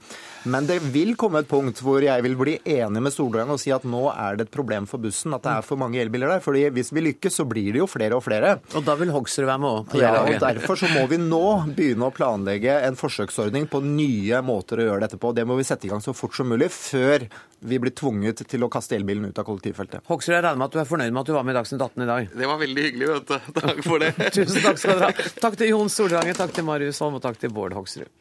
Men 0.46 0.68
det 0.70 0.78
vil 0.94 1.16
komme 1.18 1.42
et 1.42 1.50
punkt 1.50 1.82
hvor 1.82 2.04
jeg 2.06 2.22
vil 2.26 2.38
bli 2.38 2.58
enig 2.76 3.02
med 3.02 3.14
Stordalen 3.14 3.56
og 3.56 3.62
si 3.62 3.74
at 3.74 3.86
nå 3.90 4.04
er 4.14 4.38
det 4.38 4.48
et 4.48 4.54
problem 4.54 4.86
for 4.90 5.02
bussen 5.02 5.34
at 5.34 5.44
det 5.46 5.56
er 5.56 5.66
for 5.66 5.80
mange 5.82 6.00
elbiler 6.02 6.36
der. 6.36 6.44
fordi 6.46 6.68
hvis 6.76 6.92
vi 6.94 7.02
lykkes, 7.08 7.40
så 7.42 7.48
blir 7.50 7.72
det 7.74 7.82
jo 7.82 7.90
flere 7.90 8.18
og 8.18 8.24
flere. 8.26 8.60
Og 8.78 8.86
da 8.86 8.96
vil 9.00 9.14
Hoksrud 9.16 9.48
være 9.48 9.62
med 9.64 9.72
òg? 9.72 9.98
Ja, 10.02 10.14
og 10.22 10.38
derfor 10.44 10.80
så 10.80 10.90
må 10.94 11.08
vi 11.12 11.20
nå 11.22 11.44
begynne 11.76 12.10
å 12.10 12.14
planlegge 12.16 12.78
en 12.86 13.00
forsøksordning 13.00 13.68
på 13.72 13.82
nye 13.86 14.42
måter 14.46 14.82
å 14.82 14.90
gjøre 14.90 15.06
dette 15.08 15.20
på. 15.22 15.34
Det 15.36 15.48
må 15.48 15.58
vi 15.58 15.66
sette 15.68 15.90
i 15.90 15.94
gang 15.94 16.04
så 16.04 16.14
fort 16.16 16.38
som 16.38 16.50
mulig, 16.52 16.70
før 16.74 17.26
vi 17.66 17.80
blir 17.82 17.94
tvunget 17.96 18.44
til 18.50 18.66
å 18.66 18.70
kaste 18.72 18.98
elbilen 18.98 19.30
ut 19.30 19.40
av 19.42 19.48
kollektivfeltet. 19.48 20.06
Hoksrud, 20.10 20.36
jeg 20.36 20.44
regner 20.46 20.62
med 20.62 20.68
at 20.70 20.76
du 20.76 20.82
er 20.84 20.90
fornøyd 20.90 21.14
med 21.14 21.22
at 21.24 21.32
du 21.32 21.36
var 21.36 21.48
med 21.48 21.56
i 21.56 21.60
Dagsnytt 21.60 21.86
18 21.86 22.06
i 22.06 22.10
dag? 22.12 22.30
Det 22.42 22.50
var 22.52 22.62
veldig 22.62 22.86
hyggelig, 22.90 23.08
vet 23.14 23.28
du. 23.32 23.38
Takk 23.62 23.82
for 23.86 24.06
det. 24.06 24.12
Tusen 24.38 24.62
takk 24.66 24.82
skal 24.82 25.00
dere 25.00 25.12
ha. 25.12 25.32
Takk 25.46 25.58
til 25.62 25.74
Jon 25.74 25.92
Stordrange, 25.92 26.38
takk 26.38 26.56
til 26.56 26.68
Marius 26.68 27.02
Holm 27.04 27.20
og 27.20 27.26
takk 27.26 27.42
til 27.42 27.54
Bård 27.56 27.76
Hoksrud. 27.78 28.12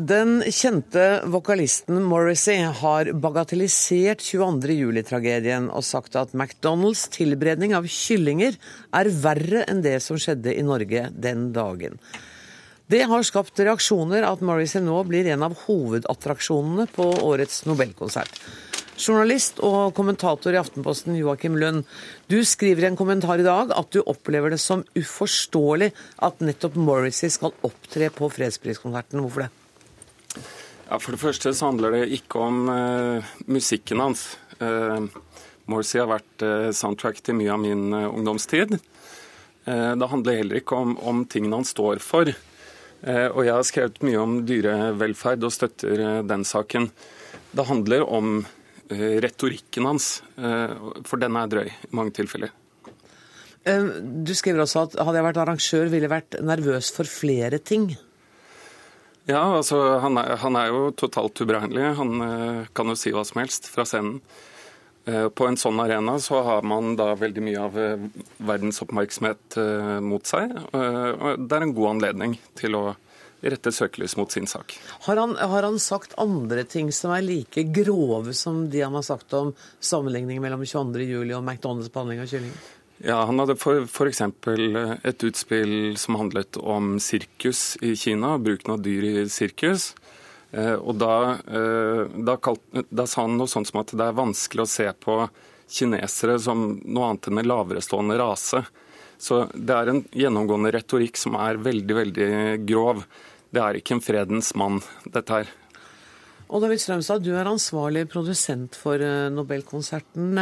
Den 0.00 0.38
kjente 0.48 1.20
vokalisten 1.28 1.98
Morrissey 2.08 2.62
har 2.78 3.10
bagatellisert 3.20 4.22
22. 4.24 4.72
juli-tragedien 4.78 5.66
og 5.68 5.84
sagt 5.84 6.16
at 6.16 6.32
McDonald's 6.32 7.02
tilberedning 7.12 7.74
av 7.76 7.84
kyllinger 7.90 8.56
er 8.96 9.10
verre 9.20 9.66
enn 9.68 9.82
det 9.84 9.98
som 10.00 10.16
skjedde 10.16 10.54
i 10.56 10.64
Norge 10.64 11.10
den 11.12 11.50
dagen. 11.52 11.98
Det 12.88 13.02
har 13.12 13.28
skapt 13.28 13.60
reaksjoner 13.60 14.24
at 14.24 14.40
Morrissey 14.46 14.80
nå 14.80 15.02
blir 15.10 15.28
en 15.34 15.44
av 15.50 15.58
hovedattraksjonene 15.66 16.88
på 16.96 17.10
årets 17.26 17.66
Nobelkonsert. 17.68 18.40
Journalist 18.96 19.60
og 19.60 19.92
kommentator 19.96 20.56
i 20.56 20.62
Aftenposten 20.62 21.18
Joakim 21.18 21.60
Lund, 21.60 21.84
du 22.32 22.40
skriver 22.46 22.86
i 22.86 22.92
en 22.94 23.00
kommentar 23.00 23.42
i 23.42 23.48
dag 23.48 23.76
at 23.76 23.92
du 23.92 24.00
opplever 24.00 24.54
det 24.54 24.62
som 24.64 24.86
uforståelig 24.96 25.92
at 26.24 26.40
nettopp 26.40 26.80
Morrissey 26.80 27.32
skal 27.32 27.52
opptre 27.66 28.08
på 28.14 28.32
fredspriskonserten. 28.32 29.20
Hvorfor 29.20 29.50
det? 29.50 29.54
Ja, 30.90 30.98
For 30.98 31.14
det 31.14 31.22
første 31.22 31.52
så 31.54 31.68
handler 31.68 31.94
det 31.94 32.14
ikke 32.16 32.40
om 32.42 32.64
uh, 32.66 33.34
musikken 33.46 34.02
hans. 34.02 34.24
Uh, 34.58 35.06
Morrissey 35.70 36.00
har 36.00 36.08
vært 36.10 36.42
uh, 36.42 36.70
soundtrack 36.74 37.20
til 37.22 37.36
mye 37.38 37.52
av 37.54 37.60
min 37.62 37.94
ungdomstid. 37.94 38.80
det 39.70 40.08
handler 40.08 40.38
heller 40.40 40.58
ikke 40.58 40.74
om, 40.74 40.96
om 40.98 41.20
tingene 41.30 41.60
han 41.60 41.66
står 41.68 42.00
for. 42.02 42.26
Og 43.04 43.40
jeg 43.44 43.52
har 43.54 43.66
skrevet 43.68 44.00
mye 44.02 44.18
om 44.18 44.32
dyrevelferd 44.48 45.44
og 45.46 45.52
støtter 45.52 46.24
den 46.26 46.42
saken. 46.48 46.88
Det 47.52 47.66
handler 47.68 48.02
om 48.02 48.40
retorikken 48.90 49.86
hans, 49.86 50.08
for 51.06 51.20
den 51.20 51.36
er 51.38 51.52
drøy 51.52 51.68
i 51.68 51.92
mange 51.94 52.16
tilfeller. 52.16 52.50
Du 53.62 54.32
skriver 54.34 54.64
også 54.64 54.88
at 54.88 54.98
hadde 54.98 55.20
jeg 55.20 55.28
vært 55.28 55.42
arrangør, 55.44 55.92
ville 55.92 56.08
jeg 56.08 56.16
vært 56.16 56.40
nervøs 56.40 56.90
for 56.96 57.08
flere 57.20 57.60
ting. 57.60 57.92
Ja, 59.28 59.42
altså 59.56 59.98
han 60.02 60.16
er, 60.18 60.36
han 60.40 60.56
er 60.58 60.70
jo 60.72 60.86
totalt 60.96 61.42
uberegnelig. 61.42 61.90
Han 61.98 62.66
kan 62.74 62.90
jo 62.90 62.96
si 62.98 63.12
hva 63.14 63.24
som 63.28 63.42
helst 63.42 63.68
fra 63.70 63.84
scenen. 63.86 64.20
På 65.04 65.46
en 65.48 65.56
sånn 65.58 65.80
arena 65.80 66.16
så 66.22 66.42
har 66.44 66.66
man 66.66 66.92
da 66.98 67.12
veldig 67.18 67.42
mye 67.42 67.60
av 67.62 67.76
verdens 68.48 68.82
oppmerksomhet 68.84 69.56
mot 70.04 70.28
seg. 70.28 70.52
og 70.72 71.46
Det 71.46 71.56
er 71.56 71.66
en 71.66 71.76
god 71.76 71.90
anledning 71.94 72.36
til 72.58 72.76
å 72.78 72.82
rette 73.40 73.72
søkelys 73.72 74.16
mot 74.16 74.32
sin 74.32 74.46
sak. 74.46 74.74
Har 75.06 75.16
han, 75.16 75.36
har 75.36 75.62
han, 75.62 75.78
sagt 75.80 76.14
andre 76.20 76.64
ting 76.68 76.92
som 76.92 77.14
er 77.14 77.24
like 77.24 77.64
grove 77.72 78.34
som 78.36 78.66
de 78.70 78.82
han 78.84 78.96
har 78.96 79.06
sagt 79.06 79.32
om 79.36 79.54
sammenligningen 79.80 80.42
mellom 80.44 80.64
22.07. 80.64 81.32
og 81.36 81.42
McDonald's 81.44 81.92
behandling 81.92 82.20
av 82.24 82.30
kyllinger? 82.30 82.68
Ja, 83.02 83.22
Han 83.24 83.40
hadde 83.40 83.56
f.eks. 83.56 84.20
et 85.08 85.24
utspill 85.24 85.96
som 85.96 86.18
handlet 86.20 86.58
om 86.60 86.98
sirkus 87.00 87.78
i 87.80 87.94
Kina, 87.96 88.34
bruken 88.38 88.74
av 88.74 88.82
dyr 88.84 89.06
i 89.08 89.28
sirkus. 89.32 89.94
Og 90.52 90.98
da, 91.00 91.38
da, 92.12 92.34
kalt, 92.42 92.60
da, 92.90 93.06
sa 93.06 93.24
han 93.24 93.38
noe 93.38 93.48
sånt 93.48 93.70
som 93.70 93.80
at 93.80 93.94
det 93.96 94.04
er 94.04 94.18
vanskelig 94.18 94.66
å 94.66 94.68
se 94.68 94.88
på 95.00 95.16
kinesere 95.70 96.36
som 96.42 96.66
noe 96.82 97.08
annet 97.08 97.30
enn 97.30 97.40
en 97.40 97.50
laverestående 97.52 98.18
rase. 98.20 98.64
Så 99.20 99.44
det 99.54 99.76
er 99.76 99.92
en 99.92 100.02
gjennomgående 100.16 100.72
retorikk 100.74 101.20
som 101.20 101.36
er 101.40 101.60
veldig, 101.60 101.96
veldig 102.02 102.30
grov. 102.68 103.04
Det 103.52 103.62
er 103.62 103.80
ikke 103.80 103.96
en 103.96 104.04
fredens 104.04 104.52
mann, 104.58 104.80
dette 105.04 105.40
her. 105.40 105.50
Og 106.50 106.64
David 106.64 106.80
Strømstad, 106.82 107.22
du 107.22 107.30
er 107.38 107.46
ansvarlig 107.46 108.08
produsent 108.10 108.74
for 108.74 108.98
Nobelkonserten. 109.30 110.34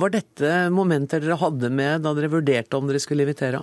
Var 0.00 0.12
dette 0.14 0.52
momenter 0.72 1.20
dere 1.20 1.36
hadde 1.42 1.68
med 1.68 2.06
da 2.06 2.14
dere 2.16 2.30
vurderte 2.32 2.78
om 2.78 2.88
dere 2.88 3.02
skulle 3.04 3.26
invitere? 3.26 3.60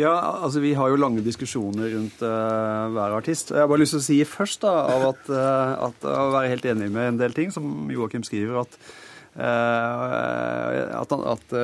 Ja, 0.00 0.14
altså 0.14 0.62
vi 0.64 0.72
har 0.78 0.88
jo 0.88 0.96
lange 1.00 1.20
diskusjoner 1.24 1.92
rundt 1.92 2.24
uh, 2.24 2.88
hver 2.94 3.16
artist. 3.18 3.52
Jeg 3.52 3.60
har 3.60 3.68
bare 3.68 3.82
lyst 3.82 3.92
til 3.96 4.00
å 4.00 4.06
si 4.06 4.18
først 4.24 4.64
da, 4.64 4.72
av 4.94 5.06
at, 5.10 5.28
uh, 5.28 5.88
at 5.90 6.06
å 6.08 6.30
være 6.32 6.54
helt 6.54 6.68
enig 6.72 6.88
med 6.94 7.10
en 7.10 7.20
del 7.20 7.36
ting 7.36 7.52
som 7.54 7.90
Joakim 7.92 8.26
skriver. 8.26 8.64
at 8.64 8.92
Uh, 9.32 10.90
at, 10.92 11.08
at 11.08 11.54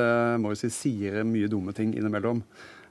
Morrissey 0.41 0.71
sier 0.73 1.19
mye 1.21 1.45
dumme 1.51 1.69
ting 1.77 1.91
innimellom. 1.93 2.39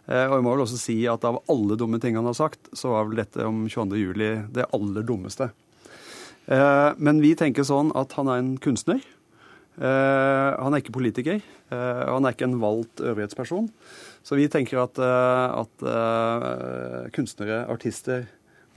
Og 0.07 0.35
jeg 0.37 0.45
må 0.47 0.53
vel 0.53 0.63
også 0.63 0.79
si 0.79 0.95
at 1.11 1.27
av 1.27 1.41
alle 1.51 1.75
dumme 1.75 1.99
ting 1.99 2.15
han 2.15 2.29
har 2.31 2.37
sagt, 2.39 2.71
så 2.79 2.93
var 2.93 3.09
vel 3.09 3.19
dette 3.19 3.43
om 3.43 3.65
22.07. 3.67 4.47
det 4.55 4.69
aller 4.79 5.03
dummeste. 5.09 5.51
Men 6.49 7.21
vi 7.21 7.35
tenker 7.37 7.67
sånn 7.69 7.91
at 7.99 8.15
han 8.17 8.31
er 8.33 8.41
en 8.41 8.55
kunstner. 8.65 9.03
Han 9.79 10.73
er 10.73 10.81
ikke 10.81 10.97
politiker. 10.97 11.43
Han 11.69 12.25
er 12.25 12.33
ikke 12.33 12.49
en 12.49 12.57
valgt 12.63 13.03
øvrighetsperson. 13.05 13.69
Så 14.25 14.39
vi 14.41 14.49
tenker 14.49 14.81
at, 14.81 14.97
at 14.99 15.85
kunstnere, 17.13 17.67
artister, 17.69 18.25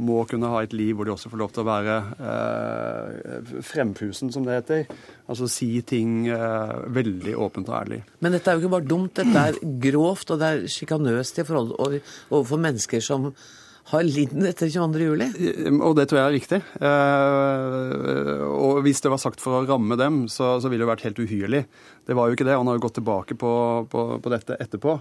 må 0.01 0.21
kunne 0.29 0.49
ha 0.51 0.61
et 0.63 0.73
liv 0.75 0.97
hvor 0.97 1.07
de 1.07 1.13
også 1.13 1.29
får 1.31 1.41
lov 1.41 1.53
til 1.53 1.63
å 1.63 1.67
være 1.67 1.95
eh, 2.29 3.53
fremfusen, 3.65 4.31
som 4.33 4.45
det 4.45 4.57
heter. 4.59 4.91
Altså 5.29 5.49
si 5.51 5.69
ting 5.87 6.27
eh, 6.31 6.75
veldig 6.95 7.35
åpent 7.37 7.71
og 7.71 7.77
ærlig. 7.77 8.01
Men 8.23 8.35
dette 8.35 8.51
er 8.51 8.57
jo 8.57 8.63
ikke 8.63 8.75
bare 8.77 8.89
dumt, 8.89 9.15
dette 9.19 9.45
er 9.51 9.59
grovt, 9.85 10.33
og 10.33 10.41
det 10.41 10.51
er 10.51 10.69
sjikanøst 10.75 11.41
i 11.41 11.47
forhold 11.47 11.75
overfor 11.79 12.61
mennesker 12.61 13.03
som 13.05 13.31
har 13.91 14.05
lidd 14.07 14.33
etter 14.47 14.69
22. 14.71 15.03
juli? 15.03 15.27
Og 15.83 15.95
det 15.97 16.07
tror 16.09 16.21
jeg 16.21 16.27
er 16.27 16.35
riktig. 16.35 16.59
Eh, 16.79 18.43
og 18.47 18.81
hvis 18.85 19.03
det 19.03 19.11
var 19.11 19.21
sagt 19.21 19.43
for 19.43 19.59
å 19.59 19.65
ramme 19.67 19.97
dem, 19.99 20.23
så, 20.31 20.55
så 20.63 20.71
ville 20.71 20.85
det 20.85 20.91
vært 20.93 21.05
helt 21.09 21.21
uhyrlig. 21.23 21.65
Det 22.07 22.17
var 22.17 22.29
jo 22.29 22.37
ikke 22.37 22.47
det. 22.47 22.57
Han 22.57 22.71
har 22.71 22.79
jo 22.79 22.85
gått 22.87 22.99
tilbake 23.01 23.37
på, 23.39 23.53
på, 23.91 24.07
på 24.23 24.33
dette 24.33 24.59
etterpå 24.61 24.97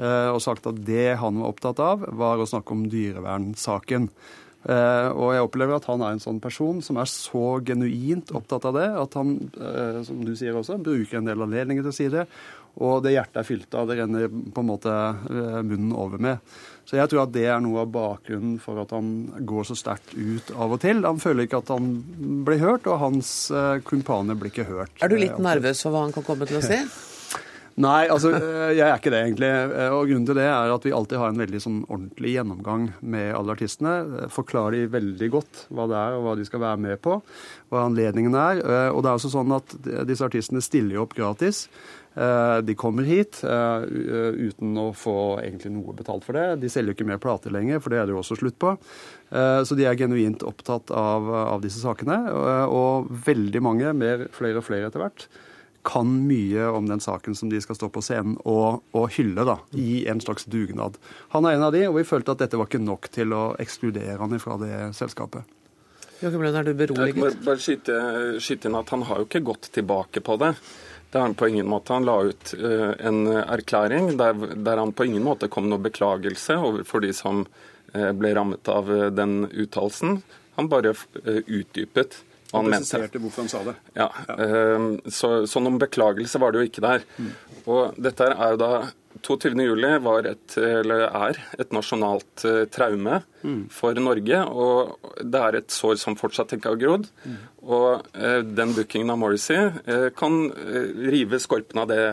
og 0.00 0.38
sagt 0.40 0.64
at 0.64 0.78
det 0.80 1.18
han 1.20 1.42
var 1.42 1.50
opptatt 1.52 1.80
av, 1.84 2.06
var 2.16 2.40
å 2.40 2.46
snakke 2.48 2.72
om 2.72 2.86
dyrevernsaken. 2.88 4.06
Og 4.64 5.26
jeg 5.34 5.44
opplever 5.44 5.76
at 5.76 5.88
han 5.90 6.00
er 6.00 6.14
en 6.14 6.22
sånn 6.22 6.38
person 6.40 6.78
som 6.80 6.96
er 6.96 7.10
så 7.10 7.58
genuint 7.68 8.32
opptatt 8.32 8.64
av 8.70 8.78
det, 8.78 8.86
at 9.02 9.18
han, 9.20 9.34
som 10.06 10.22
du 10.24 10.32
sier 10.40 10.56
også, 10.56 10.78
bruker 10.80 11.20
en 11.20 11.28
del 11.28 11.44
anledninger 11.44 11.84
til 11.84 11.92
å 11.92 11.98
si 11.98 12.08
det. 12.16 12.24
Og 12.78 13.02
det 13.04 13.16
hjertet 13.16 13.40
er 13.42 13.48
fylt 13.48 13.74
av, 13.74 13.90
det 13.90 13.98
renner 13.98 14.30
på 14.30 14.62
en 14.62 14.70
måte 14.70 14.94
munnen 15.66 15.90
over 15.96 16.22
med. 16.22 16.54
Så 16.86 16.96
jeg 16.96 17.10
tror 17.10 17.24
at 17.24 17.34
det 17.34 17.44
er 17.50 17.60
noe 17.62 17.82
av 17.84 17.90
bakgrunnen 17.92 18.56
for 18.62 18.80
at 18.82 18.94
han 18.94 19.10
går 19.46 19.68
så 19.68 19.76
sterkt 19.78 20.14
ut 20.14 20.54
av 20.54 20.74
og 20.74 20.80
til. 20.82 21.04
Han 21.04 21.20
føler 21.22 21.46
ikke 21.46 21.60
at 21.60 21.74
han 21.74 21.92
blir 22.46 22.62
hørt, 22.62 22.88
og 22.90 23.02
hans 23.02 23.34
kumpaner 23.86 24.38
blir 24.38 24.54
ikke 24.54 24.70
hørt. 24.70 24.96
Er 25.02 25.12
du 25.12 25.18
litt 25.20 25.38
nervøs 25.42 25.84
for 25.84 25.94
hva 25.94 26.06
han 26.06 26.16
kan 26.16 26.26
komme 26.26 26.48
til 26.50 26.62
å 26.62 26.64
si? 26.64 26.80
Nei, 27.80 28.10
altså 28.12 28.32
jeg 28.74 28.82
er 28.82 28.98
ikke 28.98 29.12
det 29.12 29.20
egentlig. 29.22 29.50
Og 29.94 30.10
grunnen 30.10 30.26
til 30.28 30.36
det 30.36 30.46
er 30.48 30.72
at 30.74 30.84
vi 30.84 30.92
alltid 30.92 31.20
har 31.20 31.30
en 31.32 31.40
veldig 31.40 31.60
sånn 31.62 31.78
ordentlig 31.86 32.34
gjennomgang 32.34 32.88
med 33.00 33.30
alle 33.36 33.54
artistene. 33.54 34.26
Forklarer 34.32 34.76
de 34.76 34.90
veldig 34.92 35.30
godt 35.32 35.62
hva 35.70 35.86
det 35.90 36.00
er 36.00 36.16
og 36.18 36.26
hva 36.26 36.34
de 36.36 36.46
skal 36.48 36.64
være 36.64 36.82
med 36.82 37.00
på, 37.04 37.20
hva 37.70 37.86
anledningen 37.86 38.36
er. 38.36 38.60
Og 38.90 39.00
det 39.00 39.12
er 39.12 39.14
også 39.14 39.32
sånn 39.32 39.56
at 39.56 39.76
disse 40.08 40.26
artistene 40.26 40.64
stiller 40.64 40.98
jo 40.98 41.06
opp 41.06 41.16
gratis. 41.16 41.68
De 42.20 42.74
kommer 42.76 43.06
hit 43.08 43.38
uten 43.40 44.74
å 44.76 44.90
få 44.92 45.14
egentlig 45.40 45.70
noe 45.72 45.94
betalt 45.96 46.26
for 46.26 46.36
det. 46.36 46.58
De 46.60 46.68
selger 46.68 46.92
jo 46.92 46.98
ikke 46.98 47.06
mer 47.08 47.22
plater 47.22 47.54
lenger, 47.54 47.80
for 47.80 47.94
det 47.94 48.00
er 48.00 48.08
det 48.08 48.12
jo 48.12 48.20
også 48.20 48.36
slutt 48.36 48.58
på. 48.60 48.74
Så 49.30 49.78
de 49.78 49.86
er 49.88 49.96
genuint 49.96 50.44
opptatt 50.44 50.92
av, 50.92 51.30
av 51.56 51.62
disse 51.64 51.80
sakene. 51.80 52.18
Og 52.68 53.08
veldig 53.24 53.62
mange, 53.64 53.94
mer, 53.96 54.26
flere 54.36 54.60
og 54.60 54.66
flere 54.68 54.90
etter 54.90 55.00
hvert, 55.00 55.24
kan 55.82 56.08
mye 56.28 56.66
om 56.68 56.88
den 56.88 57.00
saken 57.00 57.34
som 57.34 57.50
de 57.50 57.60
skal 57.60 57.78
stå 57.78 57.88
på 57.92 58.02
scenen 58.04 58.36
og, 58.44 58.82
og, 58.92 59.06
hylle 59.16 59.46
da, 59.48 59.56
i 59.72 60.04
en 60.10 60.20
slags 60.20 60.44
dugnad. 60.50 60.98
Han 61.34 61.48
er 61.48 61.56
en 61.56 61.64
av 61.70 61.72
de, 61.72 61.86
og 61.88 61.96
vi 61.96 62.06
følte 62.08 62.34
at 62.34 62.44
dette 62.44 62.60
var 62.60 62.68
ikke 62.68 62.82
nok 62.82 63.08
til 63.14 63.32
å 63.36 63.44
ekskludere 63.60 64.18
han 64.20 64.36
fra 64.42 64.58
det 64.60 64.74
selskapet. 64.98 65.48
Joakim 66.20 66.44
Lønn, 66.44 66.58
er 66.60 66.68
du 66.68 66.74
beroliget? 66.76 67.16
Jeg 67.16 67.22
må 67.22 67.30
bare 67.46 67.64
skyte, 67.64 67.98
skyte 68.44 68.68
inn 68.68 68.76
at 68.76 68.90
Han 68.92 69.06
har 69.08 69.22
jo 69.22 69.28
ikke 69.28 69.40
gått 69.46 69.70
tilbake 69.72 70.20
på 70.20 70.36
det. 70.42 70.52
Det 71.10 71.18
er 71.18 71.26
han 71.26 71.34
på 71.34 71.48
ingen 71.50 71.68
måte. 71.70 71.96
Han 71.96 72.06
la 72.06 72.16
ut 72.30 72.54
uh, 72.58 72.92
en 72.98 73.24
erklæring 73.42 74.12
der, 74.20 74.34
der, 74.54 74.78
han 74.78 74.94
på 74.94 75.08
ingen 75.08 75.26
måte 75.26 75.50
kom 75.50 75.68
noe 75.70 75.82
beklagelse 75.82 76.58
overfor 76.58 77.02
de 77.04 77.12
som 77.16 77.44
uh, 77.44 78.10
ble 78.16 78.34
rammet 78.38 78.70
av 78.70 78.90
den 79.16 79.44
uttalelsen. 79.50 80.20
Han 80.58 80.70
bare 80.70 80.94
utdypet 81.24 82.22
han 82.50 82.66
presiserte 82.66 83.20
hvorfor 83.22 83.44
han 83.44 83.50
sa 83.50 83.60
det. 83.62 83.76
Ja, 83.94 84.08
ja. 84.26 84.34
Så, 85.06 85.28
så, 85.46 85.60
noen 85.62 85.78
beklagelse 85.78 86.40
var 86.42 86.50
det 86.50 86.58
jo 86.64 86.66
ikke 86.66 86.82
der. 86.82 87.04
Mm. 87.14 87.28
Og 87.70 88.00
dette 88.02 88.26
er 88.26 88.56
jo 88.56 88.58
da 88.58 88.70
22.07 89.18 89.98
var 90.04 90.26
et, 90.30 90.56
eller 90.56 91.04
er 91.08 91.38
et 91.58 91.72
nasjonalt 91.74 92.44
traume 92.72 93.20
mm. 93.42 93.62
for 93.74 93.98
Norge. 93.98 94.42
Og 94.48 95.14
det 95.20 95.44
er 95.44 95.58
et 95.60 95.74
sår 95.74 95.98
som 96.00 96.18
fortsatt 96.18 96.54
ikke 96.56 96.72
har 96.72 96.80
grodd. 96.80 97.08
Mm. 97.24 97.38
Og 97.66 98.12
den 98.56 98.74
bookingen 98.76 99.10
av 99.12 99.18
Morrissey 99.20 99.72
kan 100.16 100.38
rive 101.10 101.40
skorpen 101.42 101.82
av 101.82 101.90
det 101.90 102.04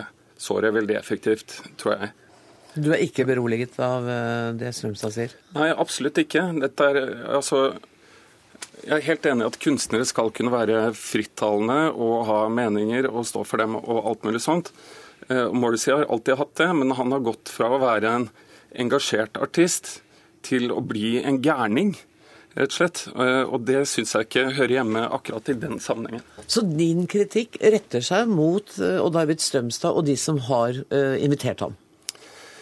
såret 0.41 0.73
veldig 0.75 0.97
effektivt, 0.97 1.59
tror 1.79 1.95
jeg. 1.95 2.15
Du 2.77 2.91
er 2.93 3.01
ikke 3.05 3.25
beroliget 3.25 3.77
av 3.81 4.05
det 4.57 4.73
Strømstad 4.77 5.15
sier? 5.15 5.37
Nei, 5.55 5.69
absolutt 5.73 6.19
ikke. 6.21 6.49
Dette 6.65 6.89
er 6.91 6.99
altså 7.39 7.69
jeg 8.87 9.01
er 9.01 9.07
helt 9.09 9.25
enig 9.27 9.43
i 9.43 9.49
at 9.49 9.57
kunstnere 9.61 10.07
skal 10.07 10.29
kunne 10.35 10.53
være 10.53 10.91
frittalende 10.95 11.89
og 11.91 12.27
ha 12.29 12.37
meninger 12.51 13.09
og 13.09 13.25
stå 13.27 13.43
for 13.47 13.61
dem 13.61 13.75
og 13.79 14.05
alt 14.11 14.27
mulig 14.27 14.41
sånt. 14.43 14.71
Morrissey 15.27 15.91
har 15.91 16.05
alltid 16.07 16.37
hatt 16.39 16.53
det, 16.59 16.67
men 16.77 16.93
han 16.95 17.11
har 17.11 17.23
gått 17.25 17.49
fra 17.51 17.71
å 17.73 17.79
være 17.81 18.11
en 18.19 18.27
engasjert 18.77 19.39
artist 19.41 19.97
til 20.45 20.69
å 20.71 20.79
bli 20.85 21.17
en 21.19 21.41
gærning, 21.43 21.95
rett 22.55 22.69
og 22.69 22.75
slett. 22.77 23.01
Og 23.17 23.65
det 23.67 23.81
syns 23.91 24.13
jeg 24.15 24.29
ikke 24.29 24.45
hører 24.59 24.75
hjemme 24.77 25.03
akkurat 25.17 25.51
i 25.51 25.57
den 25.59 25.81
sammenhengen. 25.83 26.23
Så 26.47 26.63
din 26.63 27.03
kritikk 27.11 27.57
retter 27.59 28.05
seg 28.05 28.31
mot 28.31 28.77
Odd 28.79 29.19
Arvid 29.19 29.43
Strømstad 29.43 29.97
og 29.97 30.07
de 30.07 30.15
som 30.21 30.39
har 30.47 30.79
invitert 31.19 31.65
ham? 31.65 31.75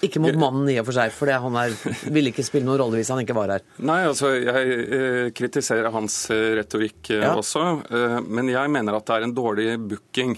Ikke 0.03 0.21
mot 0.21 0.35
mannen 0.37 0.67
i 0.69 0.77
og 0.79 0.87
for 0.87 0.97
seg, 0.97 1.13
for 1.15 1.31
han 1.31 1.57
er, 1.59 1.75
ville 2.13 2.31
ikke 2.31 2.45
spille 2.45 2.67
noen 2.67 2.79
rolle 2.81 2.99
hvis 2.99 3.11
han 3.13 3.21
ikke 3.23 3.37
var 3.37 3.55
her. 3.55 3.65
Nei, 3.89 4.01
altså 4.09 4.33
jeg 4.35 4.79
eh, 4.83 5.27
kritiserer 5.35 5.93
hans 5.93 6.17
retorikk 6.31 7.11
eh, 7.15 7.23
ja. 7.23 7.33
også, 7.39 7.65
eh, 7.89 8.17
men 8.25 8.51
jeg 8.51 8.73
mener 8.73 8.97
at 8.97 9.07
det 9.07 9.17
er 9.17 9.27
en 9.27 9.35
dårlig 9.35 9.69
booking. 9.91 10.35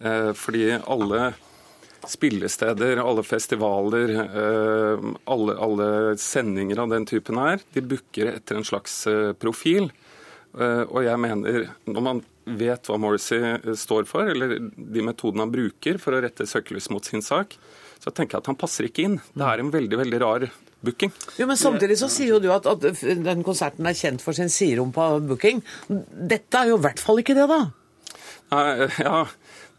Eh, 0.00 0.30
fordi 0.36 0.66
alle 0.78 1.32
spillesteder, 2.08 3.00
alle 3.02 3.24
festivaler, 3.26 4.12
eh, 4.24 5.08
alle, 5.24 5.56
alle, 5.56 5.88
sendinger 6.20 6.80
av 6.84 6.94
den 6.94 7.06
typen 7.08 7.40
her, 7.40 7.60
de 7.74 7.84
booker 7.84 8.32
etter 8.34 8.60
en 8.60 8.66
slags 8.66 9.02
eh, 9.10 9.32
profil. 9.32 9.90
og 10.50 11.04
jeg 11.04 11.18
mener, 11.22 11.68
når 11.86 12.02
man 12.02 12.20
vet 12.58 12.88
hva 12.90 12.96
Morrissey 12.98 13.76
står 13.78 14.08
for, 14.10 14.26
eller 14.26 14.56
de 14.74 15.04
metodene 15.06 15.44
han 15.44 15.52
bruker 15.52 16.00
for 16.02 16.16
å 16.16 16.22
rette 16.24 16.42
søkelys 16.42 16.90
mot 16.90 17.06
sin 17.06 17.22
sak, 17.22 17.54
så 18.02 18.10
tenker 18.10 18.34
jeg 18.34 18.42
at 18.42 18.50
han 18.50 18.58
passer 18.58 18.88
ikke 18.88 19.04
inn. 19.06 19.16
Det 19.30 19.46
er 19.46 19.62
en 19.62 19.70
veldig 19.70 20.00
veldig 20.00 20.20
rar 20.24 20.48
booking. 20.80 21.12
Jo, 21.38 21.46
Men 21.46 21.56
samtidig 21.60 21.98
så 22.00 22.08
sier 22.10 22.34
jo 22.34 22.40
du 22.42 22.48
at, 22.52 22.66
at 22.66 23.02
den 23.24 23.44
konserten 23.46 23.86
er 23.86 23.96
kjent 23.96 24.24
for 24.24 24.36
sin 24.36 24.50
siderumpa 24.52 25.12
booking. 25.22 25.62
Dette 25.88 26.62
er 26.64 26.72
jo 26.72 26.80
i 26.80 26.84
hvert 26.86 27.02
fall 27.02 27.22
ikke 27.22 27.36
det, 27.36 27.46
da? 27.50 27.60
Nei, 28.50 28.88
ja, 28.98 29.24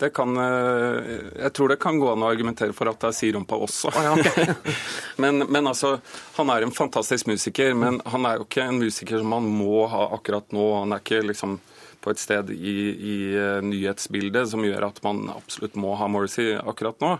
det 0.02 0.10
kan 0.16 0.38
eh, 0.38 1.12
Jeg 1.43 1.54
tror 1.54 1.72
det 1.72 1.80
kan 1.82 1.99
gå 1.99 2.10
an 2.12 2.24
å 2.26 2.30
argumentere 2.32 2.74
for 2.76 2.89
at 2.91 2.99
det 3.02 3.12
er 3.12 3.18
siderumpa 3.18 3.60
også. 3.62 3.91
Oh, 3.93 4.06
ja, 4.06 4.14
okay. 4.18 4.54
men, 5.22 5.45
men, 5.47 5.70
altså, 5.70 5.95
han 6.38 6.52
er 6.54 6.66
en 6.66 6.74
fantastisk 6.76 7.30
musiker, 7.30 7.76
men 7.78 8.02
han 8.10 8.26
er 8.28 8.39
jo 8.39 8.47
ikke 8.47 8.66
en 8.66 8.82
musiker 8.82 9.22
som 9.22 9.30
man 9.32 9.49
må 9.49 9.86
ha 9.91 10.08
akkurat 10.18 10.49
nå. 10.56 10.68
Han 10.82 10.95
er 10.95 11.04
ikke 11.04 11.22
liksom 11.30 11.60
på 12.02 12.14
et 12.14 12.22
sted 12.22 12.49
i, 12.56 12.76
i 13.14 13.18
uh, 13.38 13.60
nyhetsbildet 13.62 14.49
som 14.49 14.66
gjør 14.66 14.88
at 14.88 14.97
man 15.06 15.28
absolutt 15.36 15.78
må 15.78 15.93
ha 15.99 16.08
Morrissey 16.10 16.56
akkurat 16.58 16.97
nå. 17.04 17.12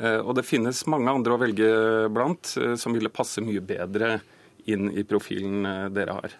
Uh, 0.00 0.20
og 0.24 0.32
det 0.38 0.46
finnes 0.48 0.80
mange 0.88 1.12
andre 1.12 1.36
å 1.36 1.42
velge 1.42 1.68
blant 2.08 2.54
som 2.80 2.96
ville 2.96 3.12
passe 3.12 3.44
mye 3.44 3.60
bedre 3.60 4.16
inn 4.64 4.88
i 4.96 5.04
profilen 5.04 5.92
dere 5.92 6.16
har. 6.16 6.38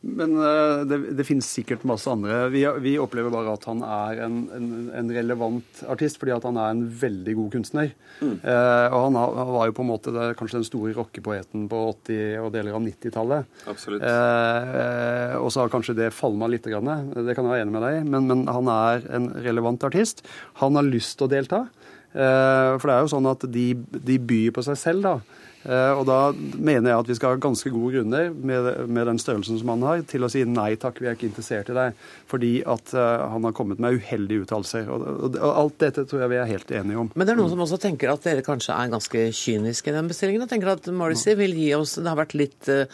Men 0.00 0.36
uh, 0.38 0.84
det, 0.86 0.98
det, 1.18 1.24
finnes 1.26 1.46
sikkert 1.50 1.82
masse 1.88 2.06
andre. 2.10 2.44
Vi, 2.54 2.62
vi, 2.84 2.94
opplever 3.02 3.32
bare 3.34 3.56
at 3.56 3.64
han 3.66 3.80
er 3.82 4.20
en, 4.28 4.36
en, 4.54 4.68
en, 4.94 5.10
relevant 5.14 5.80
artist, 5.90 6.20
fordi 6.20 6.36
at 6.36 6.46
han 6.46 6.60
er 6.60 6.70
en 6.70 6.84
veldig 7.00 7.34
god 7.40 7.56
kunstner. 7.56 7.90
Mm. 8.20 8.36
Eh, 8.38 8.86
og 8.94 9.08
han, 9.08 9.18
han, 9.18 9.50
var 9.56 9.66
jo 9.68 9.74
på 9.74 9.84
en 9.84 9.90
måte 9.90 10.14
det, 10.14 10.28
kanskje 10.38 10.60
den 10.60 10.68
store 10.68 10.94
rockepoeten 10.94 11.66
på 11.70 11.82
80- 12.06 12.44
og 12.44 12.52
deler 12.54 12.78
av 12.78 12.84
90-tallet. 12.84 13.50
Absolutt. 13.70 14.06
Eh, 14.06 15.34
og 15.40 15.50
så 15.50 15.64
har 15.64 15.74
kanskje 15.74 15.96
det 15.98 16.12
falma 16.14 16.50
litt, 16.50 16.66
grann, 16.68 17.10
det 17.14 17.34
kan 17.34 17.46
jeg 17.46 17.54
være 17.54 17.64
enig 17.64 17.74
med 17.74 17.84
deg 17.86 18.08
men, 18.08 18.26
men 18.28 18.46
han 18.50 18.70
er 18.70 19.06
en 19.18 19.30
relevant 19.42 19.82
artist. 19.88 20.22
Han 20.62 20.78
har 20.78 20.86
lyst 20.86 21.18
til 21.18 21.26
å 21.26 21.32
delta. 21.32 21.64
For 22.12 22.88
det 22.88 22.94
er 22.94 23.04
jo 23.04 23.10
sånn 23.12 23.28
at 23.30 23.44
de, 23.52 23.66
de 23.76 24.16
byr 24.18 24.54
på 24.56 24.64
seg 24.64 24.78
selv, 24.80 25.04
da. 25.04 25.38
Eh, 25.66 25.92
og 25.98 26.06
Da 26.06 26.30
mener 26.32 26.92
jeg 26.92 27.02
at 27.02 27.10
vi 27.10 27.16
skal 27.18 27.34
ha 27.34 27.40
ganske 27.42 27.70
gode 27.74 27.98
grunner 27.98 28.30
med, 28.32 28.68
med, 28.86 29.08
den 29.10 29.20
størrelsen 29.20 29.58
som 29.60 29.72
han 29.74 29.84
har, 29.84 30.02
til 30.08 30.24
å 30.24 30.30
si 30.32 30.44
nei 30.46 30.70
takk, 30.80 31.00
vi 31.02 31.10
er 31.10 31.18
ikke 31.18 31.28
interessert 31.28 31.72
i 31.72 31.76
deg. 31.76 32.02
Fordi 32.30 32.52
at 32.62 32.94
uh, 32.96 33.28
han 33.34 33.44
har 33.44 33.56
kommet 33.56 33.82
med 33.82 33.98
uheldige 33.98 34.46
uttalelser. 34.46 34.88
Og, 34.88 35.04
og, 35.04 35.36
og, 35.36 35.50
alt 35.50 35.78
dette 35.82 36.06
tror 36.08 36.24
jeg 36.24 36.32
vi 36.32 36.40
er 36.40 36.52
helt 36.52 36.74
enige 36.80 37.02
om. 37.02 37.12
Men 37.14 37.28
det 37.28 37.34
er 37.34 37.40
noen 37.40 37.52
som 37.52 37.64
også 37.64 37.80
tenker 37.82 38.12
at 38.12 38.24
dere 38.26 38.44
kanskje 38.46 38.76
er 38.76 38.92
ganske 38.92 39.24
kyniske 39.34 39.90
i 39.90 39.96
den 39.96 40.10
bestillingen? 40.10 40.46
Og 40.46 40.52
tenker 40.52 40.76
at 40.76 40.88
Morrissey 40.94 41.36
vil 41.38 41.56
gi 41.58 41.72
oss 41.76 41.96
Det 41.98 42.08
har 42.08 42.20
vært 42.20 42.36
litt 42.38 42.70
uh, 42.72 42.86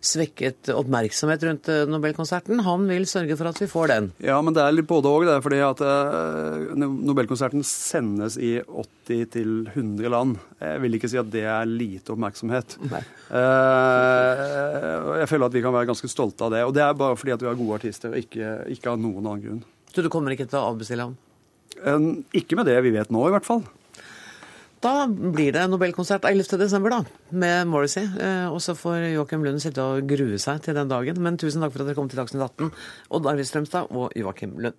svekket 0.00 0.70
oppmerksomhet 0.72 1.42
rundt 1.44 1.68
eh, 1.68 1.82
Nobelkonserten. 1.88 2.62
Han 2.64 2.86
vil 2.88 3.06
sørge 3.08 3.36
for 3.36 3.50
at 3.50 3.60
vi 3.60 3.68
får 3.70 3.90
den. 3.92 4.08
Ja, 4.24 4.38
men 4.44 4.56
det 4.56 4.62
er 4.64 4.74
litt 4.74 4.88
både 4.88 5.12
òg. 5.12 5.28
fordi 5.44 5.60
at 5.64 5.82
uh, 5.84 6.72
Nobelkonserten 6.76 7.64
sendes 7.66 8.38
i 8.40 8.56
80-100 8.64 10.12
land. 10.12 10.38
Jeg 10.60 10.84
vil 10.84 10.96
ikke 10.98 11.10
si 11.12 11.20
at 11.20 11.30
det 11.32 11.44
er 11.44 11.68
lite 11.68 12.14
oppmerksomhet. 12.14 12.78
Nei. 12.90 13.02
jeg 15.20 15.28
føler 15.30 15.46
at 15.46 15.56
vi 15.56 15.64
kan 15.64 15.74
være 15.76 15.90
ganske 15.92 16.10
stolte 16.10 16.46
av 16.46 16.54
det. 16.54 16.62
Og 16.68 16.72
det 16.76 16.84
er 16.84 16.96
bare 16.98 17.18
fordi 17.20 17.36
at 17.36 17.44
vi 17.44 17.50
har 17.50 17.58
gode 17.58 17.80
artister, 17.80 18.14
og 18.14 18.24
ikke, 18.24 18.54
ikke 18.76 18.94
av 18.94 19.02
noen 19.02 19.24
annen 19.24 19.44
grunn. 19.44 19.60
Så 19.90 20.04
du 20.04 20.10
kommer 20.12 20.32
ikke 20.34 20.48
til 20.48 20.60
å 20.60 20.70
avbestille 20.70 21.08
ham? 21.08 21.18
Ikke 22.36 22.58
med 22.58 22.68
det 22.68 22.80
vi 22.84 22.92
vet 22.94 23.12
nå, 23.12 23.22
i 23.26 23.34
hvert 23.34 23.46
fall. 23.46 23.64
Da 24.80 25.06
blir 25.08 25.52
det 25.52 25.66
nobelkonsert 25.68 26.24
11.12., 26.24 26.88
da, 26.88 27.02
med 27.30 27.68
Morrissey. 27.68 28.06
Eh, 28.16 28.48
og 28.48 28.62
så 28.64 28.72
får 28.74 29.10
Joakim 29.12 29.44
Lund 29.44 29.60
sitte 29.60 29.84
og 29.84 30.08
grue 30.08 30.40
seg 30.40 30.62
til 30.64 30.78
den 30.78 30.88
dagen. 30.88 31.20
Men 31.20 31.36
tusen 31.40 31.60
takk 31.60 31.74
for 31.74 31.84
at 31.84 31.90
dere 31.90 31.98
kom 32.00 32.08
til 32.08 32.22
Dagsnytt 32.22 32.46
18, 32.48 32.72
Odd 33.12 33.28
Arvid 33.28 33.50
Strømstad 33.50 33.92
og 33.92 34.16
Joakim 34.16 34.56
Lund. 34.56 34.78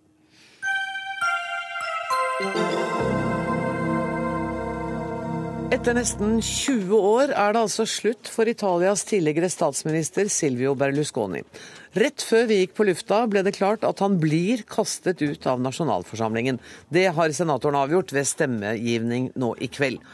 Etter 5.81 5.95
nesten 5.97 6.35
20 6.45 6.91
år 6.93 7.31
er 7.33 7.55
det 7.55 7.61
altså 7.63 7.87
slutt 7.89 8.29
for 8.29 8.45
Italias 8.45 9.01
tidligere 9.09 9.47
statsminister 9.49 10.27
Silvio 10.29 10.75
Berlusconi. 10.77 11.41
Rett 11.97 12.21
før 12.21 12.45
vi 12.51 12.59
gikk 12.59 12.75
på 12.77 12.85
lufta 12.85 13.23
ble 13.25 13.41
det 13.41 13.55
klart 13.55 13.81
at 13.89 14.03
han 14.05 14.19
blir 14.21 14.61
kastet 14.69 15.25
ut 15.25 15.49
av 15.49 15.57
nasjonalforsamlingen. 15.65 16.61
Det 16.93 17.07
har 17.17 17.33
senatoren 17.33 17.79
avgjort 17.81 18.13
ved 18.13 18.29
stemmegivning 18.29 19.31
nå 19.33 19.55
i 19.57 19.73
kveld. 19.73 20.05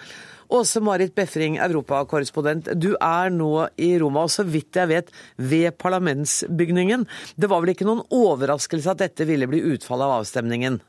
Åse 0.55 0.79
Marit 0.79 1.11
Befring, 1.19 1.59
europakorrespondent. 1.59 2.71
Du 2.79 2.93
er 2.95 3.35
nå 3.35 3.67
i 3.75 3.97
Roma, 3.99 4.23
og 4.23 4.31
så 4.31 4.47
vidt 4.47 4.79
jeg 4.79 4.93
vet 4.95 5.11
ved 5.35 5.75
parlamentsbygningen. 5.83 7.03
Det 7.35 7.51
var 7.51 7.59
vel 7.59 7.75
ikke 7.75 7.91
noen 7.91 8.07
overraskelse 8.07 8.95
at 8.95 9.03
dette 9.03 9.27
ville 9.27 9.51
bli 9.51 9.65
utfallet 9.75 10.07
av 10.07 10.21
avstemningen? 10.21 10.79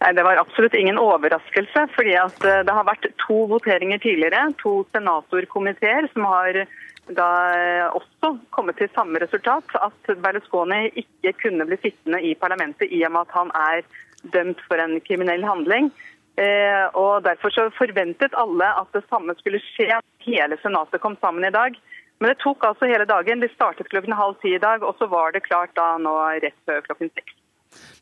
Nei, 0.00 0.12
Det 0.12 0.22
var 0.22 0.36
absolutt 0.36 0.74
ingen 0.74 0.98
overraskelse. 0.98 1.86
fordi 1.94 2.14
eh, 2.14 2.64
Det 2.64 2.72
har 2.78 2.84
vært 2.84 3.06
to 3.26 3.46
voteringer 3.52 3.98
tidligere. 3.98 4.52
To 4.62 4.84
senatorkomiteer 4.92 6.08
som 6.12 6.24
har 6.24 6.66
da 7.16 7.28
eh, 7.54 7.86
også 7.94 8.36
kommet 8.50 8.76
til 8.76 8.90
samme 8.94 9.20
resultat. 9.22 9.64
At 9.80 10.16
Berlusconi 10.22 10.90
ikke 10.94 11.32
kunne 11.44 11.68
bli 11.68 11.78
sittende 11.82 12.20
i 12.22 12.34
parlamentet 12.34 12.92
i 12.92 13.04
og 13.06 13.12
med 13.12 13.24
at 13.26 13.38
han 13.38 13.54
er 13.54 13.86
dømt 14.34 14.60
for 14.68 14.82
en 14.82 15.00
kriminell 15.00 15.44
handling. 15.44 15.92
Eh, 16.36 16.84
og 16.92 17.24
Derfor 17.24 17.50
så 17.50 17.70
forventet 17.78 18.36
alle 18.36 18.68
at 18.82 18.92
det 18.92 19.04
samme 19.08 19.34
skulle 19.38 19.62
skje. 19.72 20.00
Hele 20.26 20.58
senatet 20.60 21.00
kom 21.00 21.16
sammen 21.20 21.46
i 21.46 21.54
dag. 21.54 21.78
Men 22.18 22.32
det 22.32 22.40
tok 22.40 22.64
altså 22.64 22.88
hele 22.88 23.04
dagen. 23.08 23.40
De 23.40 23.48
startet 23.54 23.88
klokken 23.92 24.16
halv 24.16 24.36
ti 24.40 24.54
i 24.56 24.60
dag, 24.60 24.82
og 24.82 24.96
så 24.98 25.08
var 25.08 25.32
det 25.32 25.44
klart 25.48 25.72
da 25.76 25.96
nå 26.00 26.16
rett 26.44 26.56
før 26.68 26.80
klokken 26.88 27.12
seks. 27.12 27.34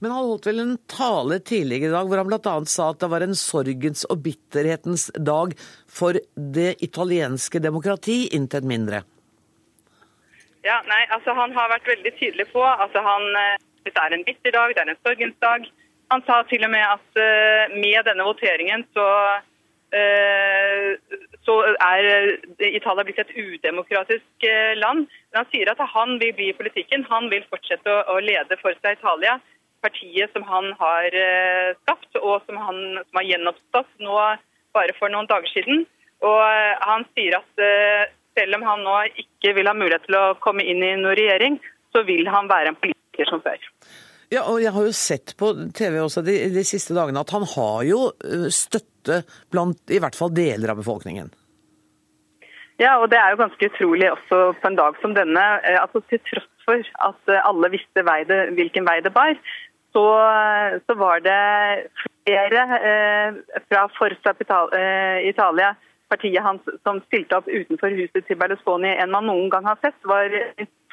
Men 0.00 0.12
han 0.12 0.28
holdt 0.28 0.50
vel 0.50 0.62
en 0.64 0.76
tale 0.90 1.40
tidligere 1.40 1.90
i 1.90 1.94
dag 1.94 2.10
hvor 2.10 2.20
han 2.20 2.30
bl.a. 2.30 2.54
sa 2.70 2.90
at 2.92 3.00
det 3.02 3.10
var 3.12 3.24
en 3.24 3.38
sorgens 3.38 4.04
og 4.10 4.22
bitterhetens 4.26 5.08
dag 5.16 5.56
for 5.88 6.18
det 6.58 6.74
italienske 6.84 7.62
demokrati, 7.62 8.24
intet 8.36 8.66
mindre. 8.68 9.04
Ja, 10.64 10.80
nei, 10.88 11.02
altså 11.12 11.34
Han 11.36 11.52
har 11.52 11.72
vært 11.72 11.88
veldig 11.88 12.12
tydelig 12.18 12.46
på 12.52 12.62
at 12.64 12.94
han, 12.96 13.24
eh, 13.36 13.56
det 13.84 13.96
er 14.00 14.14
en 14.16 14.24
bitter 14.24 14.54
dag, 14.54 14.72
det 14.72 14.82
er 14.82 14.92
en 14.94 15.02
sorgens 15.04 15.40
dag. 15.44 15.66
Han 16.12 16.22
sa 16.26 16.42
til 16.48 16.64
og 16.64 16.70
med 16.72 16.84
at 16.84 17.18
uh, 17.18 17.74
med 17.74 18.04
denne 18.06 18.24
voteringen 18.28 18.84
så, 18.96 19.06
uh, 19.96 20.90
så 21.46 21.54
er 21.72 22.08
Italia 22.60 23.04
blitt 23.06 23.22
et 23.22 23.32
udemokratisk 23.36 24.46
land. 24.80 25.08
Men 25.08 25.40
han 25.40 25.48
sier 25.52 25.72
at 25.72 25.80
han 25.94 26.18
vil 26.20 26.34
bli 26.36 26.50
i 26.52 26.56
politikken. 26.58 27.06
Han 27.08 27.30
vil 27.32 27.46
fortsette 27.50 27.88
å, 27.88 28.04
å 28.14 28.20
lede 28.20 28.60
for 28.60 28.76
seg 28.84 28.98
Italia 28.98 29.38
partiet 29.84 30.32
som 30.32 30.44
han 30.48 30.72
har 30.80 31.16
eh, 31.18 31.74
skapt, 31.82 32.10
og 32.20 32.44
som 32.46 32.60
han 32.60 32.80
som 33.02 33.20
har 33.20 33.28
gjenoppstått 33.30 33.92
nå 34.04 34.16
bare 34.74 34.96
for 34.98 35.12
noen 35.12 35.28
dager 35.30 35.50
siden. 35.52 35.84
Og 36.24 36.40
eh, 36.40 36.72
Han 36.88 37.06
sier 37.12 37.38
at 37.40 37.62
eh, 37.62 38.08
selv 38.38 38.58
om 38.58 38.66
han 38.66 38.82
nå 38.86 38.96
ikke 39.20 39.54
vil 39.58 39.70
ha 39.70 39.76
mulighet 39.76 40.08
til 40.08 40.18
å 40.18 40.24
komme 40.42 40.64
inn 40.64 40.82
i 40.82 40.96
noen 40.96 41.14
regjering, 41.18 41.60
så 41.94 42.02
vil 42.08 42.26
han 42.30 42.50
være 42.50 42.72
en 42.72 42.80
politiker 42.80 43.30
som 43.30 43.44
før. 43.44 43.60
Ja, 44.32 44.42
og 44.48 44.58
Jeg 44.62 44.72
har 44.74 44.86
jo 44.88 44.96
sett 44.96 45.36
på 45.38 45.52
TV 45.76 46.00
også 46.02 46.24
de, 46.26 46.34
de 46.50 46.64
siste 46.66 46.96
dagene 46.96 47.22
at 47.22 47.30
han 47.30 47.44
har 47.54 47.84
jo 47.86 48.08
støtte 48.50 49.20
blant 49.52 49.92
i 49.92 50.00
hvert 50.02 50.16
fall 50.18 50.32
deler 50.34 50.72
av 50.72 50.80
befolkningen. 50.80 51.28
Ja, 52.80 52.96
og 52.98 53.12
det 53.12 53.20
er 53.20 53.30
jo 53.30 53.38
ganske 53.44 53.68
utrolig 53.68 54.08
også 54.10 54.38
på 54.58 54.66
en 54.66 54.80
dag 54.80 54.96
som 54.98 55.14
denne. 55.14 55.44
altså 55.78 56.00
Til 56.10 56.18
tross 56.26 56.48
for 56.64 56.88
at 57.06 57.30
alle 57.36 57.70
visste 57.76 58.02
vei 58.08 58.24
det, 58.26 58.40
hvilken 58.56 58.88
vei 58.88 58.96
det 59.04 59.12
bar, 59.14 59.36
så, 59.94 60.06
så 60.86 60.94
var 60.98 61.22
det 61.22 61.40
flere 62.24 62.62
eh, 62.90 63.34
fra 63.68 63.88
Forza 63.98 64.34
eh, 64.78 65.28
Italia, 65.28 65.74
partiet 66.08 66.42
hans, 66.42 66.62
som 66.82 67.00
stilte 67.06 67.38
opp 67.38 67.48
utenfor 67.48 67.94
huset 67.94 68.26
til 68.26 68.38
Berlusconi 68.38 68.92
enn 68.92 69.12
man 69.12 69.28
noen 69.28 69.50
gang 69.52 69.66
har 69.66 69.78
sett. 69.82 69.96
Det 70.02 70.10
var 70.10 70.34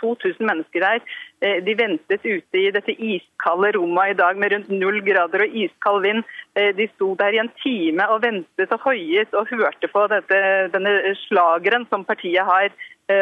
2000 0.02 0.48
mennesker 0.50 0.86
der. 0.86 1.02
Eh, 1.42 1.60
de 1.66 1.76
ventet 1.78 2.26
ute 2.26 2.62
i 2.62 2.72
dette 2.74 2.94
iskalde 2.94 3.74
rommet 3.78 4.14
i 4.14 4.20
dag 4.22 4.38
med 4.38 4.54
rundt 4.54 4.72
null 4.74 5.02
grader 5.06 5.46
og 5.46 5.58
iskald 5.64 6.06
vind. 6.06 6.24
Eh, 6.56 6.72
de 6.78 6.90
sto 6.96 7.14
der 7.20 7.36
i 7.36 7.42
en 7.44 7.52
time 7.62 8.08
og 8.10 8.24
ventet 8.26 8.74
og 8.78 8.88
hoiet 8.88 9.34
og 9.38 9.50
hørte 9.52 9.92
på 9.92 10.08
dette, 10.14 10.42
denne 10.74 10.96
slageren 11.28 11.90
som 11.90 12.08
partiet 12.08 12.46
har 12.46 12.74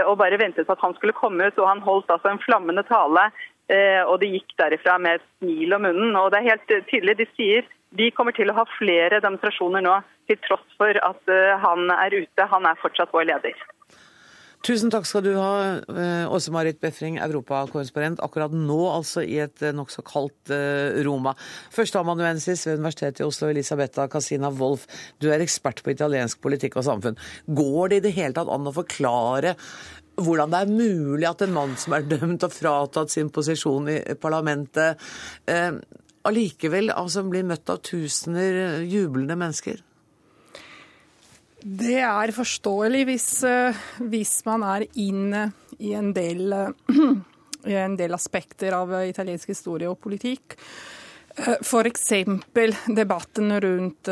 og 0.05 0.19
bare 0.19 0.37
ventet 0.37 0.67
på 0.67 0.73
at 0.75 0.83
han 0.83 0.91
skulle 0.93 1.15
komme 1.17 1.47
ut. 1.47 1.55
og 1.57 1.65
Han 1.65 1.79
holdt 1.81 2.11
altså 2.13 2.29
en 2.29 2.41
flammende 2.43 2.83
tale 2.85 3.23
og 3.69 4.15
de 4.21 4.31
gikk 4.33 4.55
derifra 4.57 4.95
med 4.97 5.19
et 5.19 5.25
smil 5.37 5.75
om 5.75 5.83
munnen. 5.85 6.15
Og 6.17 6.31
det 6.33 6.39
er 6.39 6.51
helt 6.55 6.71
tydelig, 6.89 7.19
de 7.19 7.27
sier 7.35 7.67
vi 7.97 8.11
kommer 8.13 8.35
til 8.37 8.51
å 8.51 8.57
ha 8.59 8.67
flere 8.77 9.21
demonstrasjoner 9.23 9.83
nå, 9.85 9.97
til 10.29 10.37
tross 10.45 10.77
for 10.77 10.93
at 10.93 11.33
eh, 11.33 11.57
han 11.57 11.89
er 11.95 12.21
ute. 12.21 12.49
Han 12.51 12.69
er 12.69 12.79
fortsatt 12.81 13.13
vår 13.15 13.31
leder. 13.31 13.67
Tusen 14.59 14.91
takk 14.91 15.05
skal 15.07 15.23
du 15.23 15.31
ha, 15.39 15.79
eh, 15.87 16.25
Åse 16.29 16.51
Marit 16.53 16.81
Befring, 16.83 17.17
europakorrespondent. 17.23 18.21
Akkurat 18.21 18.53
nå 18.53 18.77
altså 18.91 19.23
i 19.23 19.39
et 19.41 19.63
nokså 19.73 20.03
kaldt 20.05 20.53
Roma. 21.07 21.33
Førsteamanuensis 21.73 22.67
ved 22.67 22.83
Universitetet 22.83 23.23
i 23.23 23.29
Oslo, 23.29 23.49
Elisabetta 23.49 24.05
Casina 24.11 24.51
Wolff. 24.53 24.85
Du 25.17 25.31
er 25.31 25.41
ekspert 25.41 25.81
på 25.81 25.95
italiensk 25.95 26.43
politikk 26.43 26.77
og 26.77 26.85
samfunn. 26.91 27.17
Går 27.47 27.95
det 27.95 28.03
i 28.03 28.05
det 28.09 28.17
hele 28.19 28.37
tatt 28.37 28.51
an 28.53 28.69
å 28.69 28.75
forklare 28.75 29.55
hvordan 30.25 30.53
det 30.53 30.61
er 30.63 30.71
mulig 30.71 31.27
at 31.29 31.43
en 31.45 31.55
mann 31.55 31.75
som 31.79 31.95
er 31.97 32.07
dømt 32.09 32.45
og 32.45 32.53
fratatt 32.53 33.13
sin 33.13 33.31
posisjon 33.33 33.89
i 33.91 33.99
parlamentet, 34.19 34.99
eh, 35.49 35.71
allikevel 36.27 36.91
altså, 36.93 37.23
blir 37.27 37.47
møtt 37.47 37.69
av 37.71 37.81
tusener 37.85 38.81
jublende 38.87 39.37
mennesker? 39.39 39.79
Det 41.59 41.97
er 41.99 42.31
forståelig 42.31 43.01
hvis, 43.09 43.29
hvis 44.11 44.37
man 44.47 44.63
er 44.63 44.85
inne 45.01 45.49
i 45.83 45.91
en 45.97 46.13
del, 46.15 46.53
i 47.73 47.75
en 47.75 47.97
del 47.99 48.15
aspekter 48.15 48.77
av 48.77 48.93
italiensk 49.03 49.51
historie 49.51 49.89
og 49.91 49.99
politikk. 49.99 50.55
F.eks. 51.39 52.07
debatten 52.95 53.53
rundt 53.63 54.09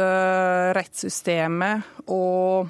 rettssystemet 0.78 2.08
og 2.14 2.70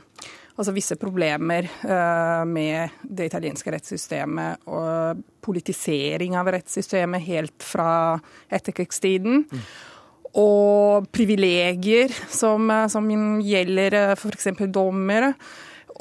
altså 0.58 0.74
visse 0.74 0.98
problemer 1.00 1.68
uh, 1.86 2.44
med 2.50 2.98
det 3.04 3.30
italienske 3.30 3.72
rettssystemet 3.74 4.66
og 4.66 5.22
politisering 5.46 6.36
av 6.40 6.50
rettssystemet 6.56 7.24
helt 7.28 7.64
fra 7.64 8.18
etterkrigstiden. 8.50 9.46
Og 10.38 11.08
privilegier 11.14 12.12
som, 12.30 12.68
eh, 12.70 12.90
som 12.92 13.08
gjelder 13.42 13.96
uh, 14.12 14.18
f.eks. 14.18 14.52
dommere 14.74 15.32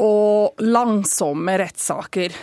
og 0.03 0.61
langsomme 0.65 1.55
rettssaker. 1.61 2.35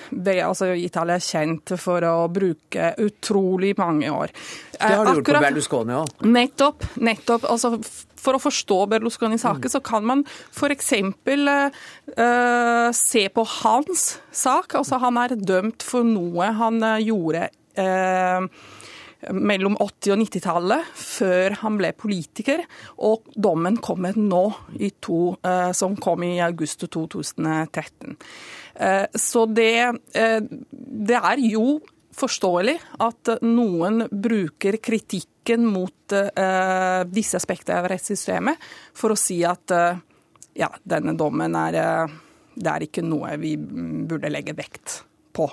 Altså, 0.42 0.72
Italia 0.80 1.20
er 1.20 1.26
kjent 1.26 1.76
for 1.82 2.06
å 2.08 2.16
bruke 2.34 2.94
utrolig 3.04 3.74
mange 3.78 4.10
år. 4.10 4.34
Det 4.74 4.82
har 4.82 5.06
du 5.06 5.12
Akkurat, 5.12 5.20
gjort 5.20 5.30
på 5.30 5.44
Berlusconi 5.46 5.96
òg. 6.00 6.26
Nettopp. 6.34 6.88
nettopp. 6.98 7.48
Altså, 7.52 7.76
for 8.24 8.38
å 8.38 8.42
forstå 8.42 8.80
Berlusconi-saken, 8.94 9.68
mm. 9.70 9.74
så 9.76 9.82
kan 9.84 10.06
man 10.08 10.24
f.eks. 10.54 10.94
Uh, 12.14 12.90
se 12.96 13.28
på 13.30 13.48
hans 13.60 14.06
sak. 14.32 14.78
Altså, 14.80 15.02
han 15.04 15.20
er 15.22 15.36
dømt 15.38 15.86
for 15.86 16.08
noe 16.08 16.54
han 16.58 16.82
uh, 16.84 16.98
gjorde. 17.04 17.50
Uh, 17.78 18.48
mellom 19.32 19.76
80- 19.78 20.14
og 20.14 20.22
90-tallet, 20.24 20.92
før 20.98 21.58
han 21.62 21.78
ble 21.80 21.94
politiker. 21.98 22.64
Og 23.06 23.30
dommen 23.36 23.78
kommer 23.84 24.18
nå, 24.18 24.44
to, 25.04 25.36
eh, 25.44 25.72
som 25.72 25.96
kom 25.96 26.24
i 26.24 26.40
august 26.44 26.86
2013. 26.90 28.18
Eh, 28.76 29.06
så 29.16 29.46
det, 29.46 30.00
eh, 30.14 30.40
det 30.42 31.20
er 31.20 31.44
jo 31.48 31.82
forståelig 32.14 32.78
at 33.02 33.38
noen 33.42 34.08
bruker 34.12 34.78
kritikken 34.78 35.66
mot 35.66 35.92
disse 37.10 37.40
aspektene 37.40 37.80
av 37.82 37.88
rettssystemet 37.90 38.62
for 38.94 39.12
å 39.12 39.18
si 39.18 39.40
at 39.44 39.66
ja, 40.54 40.70
denne 40.86 41.16
dommen 41.18 41.58
er, 41.58 42.06
det 42.54 42.70
er 42.70 42.86
ikke 42.86 43.02
noe 43.02 43.34
vi 43.42 43.56
burde 43.58 44.30
legge 44.30 44.54
vekt 44.54 45.00
på. 45.34 45.50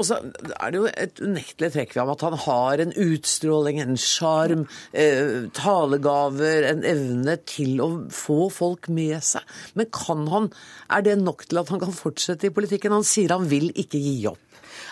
Og 0.00 0.06
så 0.08 0.16
er 0.56 0.72
det 0.72 0.80
jo 0.80 0.88
et 0.88 1.20
unektelig 1.20 1.72
trekk 1.74 1.92
ved 1.92 2.00
ham 2.02 2.12
at 2.14 2.24
han 2.24 2.36
har 2.46 2.80
en 2.80 2.94
utstråling, 3.04 3.80
en 3.82 3.98
sjarm, 4.00 4.64
eh, 4.96 5.50
talegaver, 5.56 6.64
en 6.70 6.84
evne 6.88 7.36
til 7.44 7.82
å 7.84 7.90
få 8.14 8.48
folk 8.54 8.88
med 8.88 9.20
seg. 9.20 9.44
Men 9.76 9.90
kan 9.92 10.24
han, 10.32 10.48
er 10.88 11.04
det 11.04 11.18
nok 11.20 11.44
til 11.50 11.60
at 11.60 11.72
han 11.74 11.82
kan 11.84 11.92
fortsette 11.92 12.48
i 12.48 12.54
politikken? 12.54 12.96
Han 12.96 13.04
sier 13.04 13.36
han 13.36 13.50
vil 13.50 13.74
ikke 13.76 14.00
gi 14.00 14.22
opp. 14.30 14.40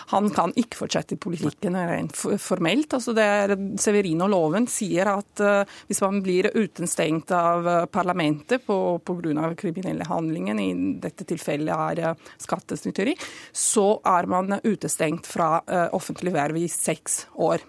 Han 0.09 0.31
kan 0.33 0.53
ikke 0.57 0.79
fortsette 0.83 1.17
i 1.17 1.21
politikken 1.21 1.77
rent 1.77 2.17
formelt. 2.17 2.95
Altså 2.97 3.13
det 3.17 3.25
er, 3.25 3.55
Severino-loven 3.81 4.69
sier 4.71 5.11
at 5.13 5.43
uh, 5.45 5.79
hvis 5.89 6.01
man 6.05 6.23
blir 6.25 6.51
utenstengt 6.55 7.33
av 7.37 7.69
uh, 7.69 7.85
parlamentet 7.93 8.65
pga. 8.65 9.51
kriminelle 9.59 10.09
handlinger, 10.09 10.61
i 10.61 10.71
dette 11.03 11.27
tilfellet 11.29 12.01
er 12.01 12.17
skattesnytteri, 12.41 13.15
så 13.53 14.01
er 14.07 14.31
man 14.31 14.59
utestengt 14.65 14.98
fra 15.27 15.59
uh, 15.65 15.89
offentlig 15.97 16.35
verv 16.35 16.61
i 16.61 16.69
seks 16.73 17.25
år. 17.35 17.65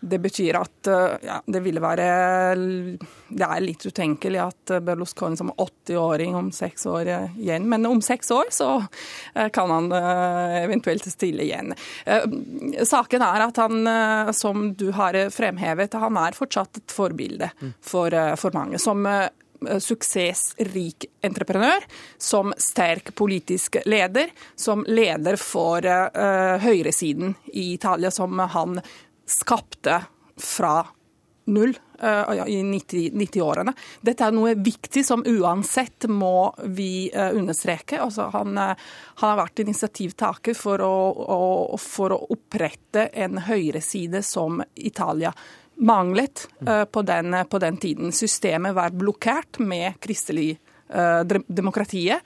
Det 0.00 0.18
betyr 0.18 0.54
at 0.54 0.86
eh, 0.86 1.14
ja, 1.26 1.38
det 1.46 1.60
ville 1.64 1.82
være 1.82 2.04
Det 3.28 3.46
er 3.46 3.62
litt 3.64 3.82
utenkelig 3.88 4.40
at 4.42 4.72
Berlusconi 4.84 5.38
som 5.38 5.50
80-åring 5.50 6.36
om 6.38 6.52
seks 6.54 6.86
år 6.86 7.10
igjen 7.10 7.66
Men 7.68 7.86
om 7.88 8.02
seks 8.04 8.30
år 8.34 8.52
så 8.54 8.70
eh, 9.34 9.48
kan 9.54 9.72
han 9.74 9.90
eh, 9.92 10.62
eventuelt 10.62 11.06
stille 11.08 11.44
igjen. 11.44 11.72
Saken 12.86 13.22
er 13.24 13.42
at 13.42 13.58
han, 13.60 13.88
som 14.36 14.72
du 14.78 14.90
har 14.94 15.16
fremhevet, 15.32 15.94
han 15.98 16.18
er 16.20 16.36
fortsatt 16.36 16.80
et 16.80 16.94
forbilde 16.94 17.48
for, 17.80 18.12
for 18.40 18.54
mange. 18.56 18.80
Som 18.82 19.06
suksessrik 19.80 21.08
entreprenør, 21.24 21.84
som 22.18 22.52
sterk 22.58 23.14
politisk 23.14 23.80
leder, 23.86 24.30
som 24.56 24.84
leder 24.88 25.38
for 25.40 25.84
uh, 25.84 26.56
høyresiden 26.62 27.34
i 27.52 27.72
Italia, 27.74 28.10
som 28.10 28.38
han 28.38 28.80
skapte 29.28 30.00
fra 30.38 30.80
null 31.48 31.72
uh, 32.02 32.48
i 32.48 32.60
90-årene. 32.62 33.72
90 33.74 34.06
Dette 34.06 34.26
er 34.26 34.36
noe 34.36 34.54
viktig 34.54 35.04
som 35.04 35.24
uansett 35.26 36.08
må 36.12 36.52
vi 36.64 37.08
understreke. 37.14 38.00
Altså, 38.04 38.28
han, 38.34 38.56
han, 38.56 38.90
har 39.22 39.38
vært 39.40 39.64
initiativtaker 39.64 40.56
for 40.56 40.84
å, 40.84 40.96
å, 41.24 41.78
for 41.80 42.14
å 42.14 42.20
opprette 42.36 43.08
en 43.12 43.40
høyreside 43.48 44.22
som 44.22 44.62
Italia 44.76 45.32
manglet 45.78 46.46
på 46.90 47.02
den, 47.06 47.36
på, 47.50 47.58
den, 47.62 47.76
tiden. 47.76 48.12
Systemet 48.12 48.74
var 48.74 48.90
blokkert 48.90 49.60
med 49.62 50.00
kristelig 50.02 50.56
demokratiet. 51.46 52.24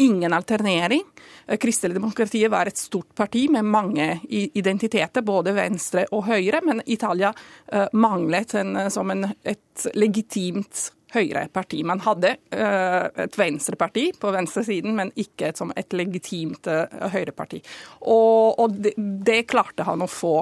Ingen 0.00 0.32
alternering. 0.32 1.04
Eh, 1.50 1.56
kristelig 1.56 1.94
demokratiet 1.94 2.50
var 2.50 2.66
et 2.66 2.78
stort 2.78 3.14
parti 3.14 3.48
med 3.48 3.64
mange 3.64 4.20
identiteter, 4.30 5.22
både 5.22 5.54
venstre 5.56 6.06
og 6.14 6.24
høyre, 6.28 6.62
men 6.62 6.82
Italia 6.86 7.32
eh, 7.72 7.88
manglet 7.92 8.54
en, 8.54 8.76
eh, 8.76 8.88
som 8.88 9.10
en, 9.10 9.26
et 9.42 9.86
legitimt 9.94 10.90
høyreparti. 11.10 11.80
Man 11.82 11.98
hadde 12.04 12.36
et 12.54 13.34
venstreparti 13.34 14.12
på 14.22 14.30
venstresiden, 14.30 14.92
men 14.94 15.08
ikke 15.18 15.48
et, 15.48 15.58
som 15.58 15.72
et 15.74 15.90
legitimt 15.98 16.68
høyreparti. 16.70 17.58
Og, 18.04 18.60
og 18.62 18.76
det, 18.78 18.92
det, 18.94 19.40
klarte 19.50 19.88
han 19.88 20.06
å 20.06 20.06
få 20.06 20.36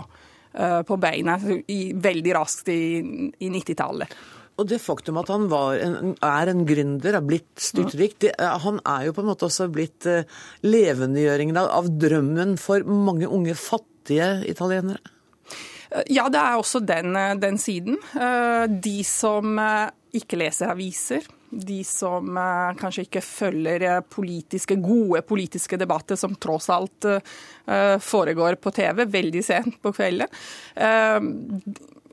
på 0.53 0.97
beina 0.97 1.37
veldig 1.39 2.33
raskt 2.35 2.71
i, 2.73 2.81
i 3.39 3.51
90-tallet. 3.53 4.15
Og 4.59 4.67
det 4.67 4.81
faktum 4.83 5.21
at 5.21 5.31
han 5.31 5.47
en, 5.47 6.15
er 6.25 6.51
en 6.51 6.65
gründer, 6.67 7.15
er 7.15 7.27
blitt 7.27 7.63
styrtrik, 7.63 8.17
det, 8.25 8.33
han 8.39 8.81
er 8.83 9.07
jo 9.07 9.15
på 9.15 9.23
en 9.23 9.31
måte 9.31 9.47
også 9.47 9.69
blitt 9.71 10.09
uh, 10.11 10.27
levendegjøringen 10.67 11.61
av, 11.61 11.71
av 11.79 11.91
drømmen 11.95 12.57
for 12.59 12.83
mange 12.89 13.31
unge 13.31 13.55
fattige 13.59 14.33
italienere? 14.51 14.99
Eh, 15.93 16.11
ja, 16.17 16.27
det 16.33 16.43
er 16.43 16.59
også 16.59 16.83
den, 16.83 17.15
eh, 17.15 17.37
den 17.39 17.61
siden. 17.63 18.01
De 18.83 18.97
som 19.07 19.63
ikke 20.19 20.41
leser 20.43 20.73
aviser, 20.75 21.29
de 21.51 21.83
som 21.87 22.39
kanskje 22.79 23.07
ikke 23.07 23.23
følger 23.25 24.01
politiske, 24.11 24.77
gode 24.83 25.23
politiske 25.27 25.79
debatter 25.81 26.19
som 26.19 26.37
tross 26.37 26.69
alt 26.73 27.07
foregår 28.05 28.59
på 28.61 28.73
TV 28.77 29.05
veldig 29.09 29.45
sent 29.45 29.79
på 29.85 29.93
kvelden 29.97 30.29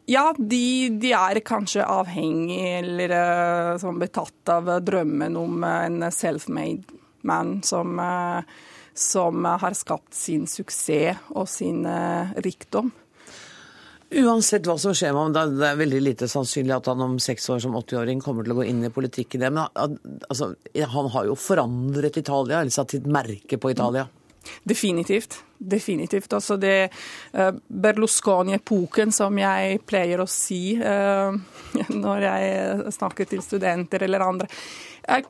ja, 0.06 0.26
de, 0.38 0.90
de, 1.02 1.12
er 1.18 1.42
kanskje 1.46 1.86
avhengig 1.86 2.60
eller 2.80 3.78
som 3.82 4.00
betatt 4.00 4.52
av 4.54 4.70
drømmen 4.86 5.38
om 5.40 5.64
en 5.66 6.06
self-made 6.14 6.84
man 7.26 7.58
som, 7.66 7.98
som, 8.94 9.46
har 9.46 9.74
skapt 9.74 10.14
sin 10.14 10.46
suksess 10.48 11.26
og 11.34 11.50
sin 11.50 11.88
rikdom. 12.46 12.92
Uansett 14.14 14.68
hva 14.70 14.76
som 14.78 14.94
skjer 14.94 15.16
med 15.16 15.22
ham, 15.38 15.56
det 15.58 15.66
er 15.66 15.80
veldig 15.80 16.02
lite 16.04 16.28
sannsynlig 16.30 16.76
at 16.76 16.92
han 16.92 17.02
om 17.02 17.16
seks 17.22 17.50
år 17.50 17.64
som 17.64 17.78
80-åring 17.80 18.22
kommer 18.22 18.46
til 18.46 18.54
å 18.54 18.60
gå 18.60 18.68
inn 18.70 18.84
i 18.86 18.92
politikken. 18.94 19.48
Men 19.48 19.66
altså, 19.66 20.52
han 20.94 21.10
har 21.16 21.26
jo 21.26 21.38
forandret 21.40 22.22
Italia, 22.22 22.62
eller 22.62 22.76
satt 22.76 22.94
sitt 22.94 23.10
merke 23.10 23.58
på 23.58 23.74
Italia. 23.74 24.06
Definitivt. 24.64 25.40
Definitivt. 25.58 26.34
Altså 26.34 26.58
det 26.62 26.90
uh, 27.34 27.52
Berlusconi-epoken, 27.68 29.14
som 29.16 29.38
jeg 29.42 29.80
pleier 29.88 30.22
å 30.22 30.30
si 30.30 30.76
uh, 30.78 31.34
når 32.06 32.28
jeg 32.28 32.94
snakker 33.00 33.30
til 33.32 33.42
studenter 33.46 34.06
eller 34.06 34.26
andre, 34.28 34.50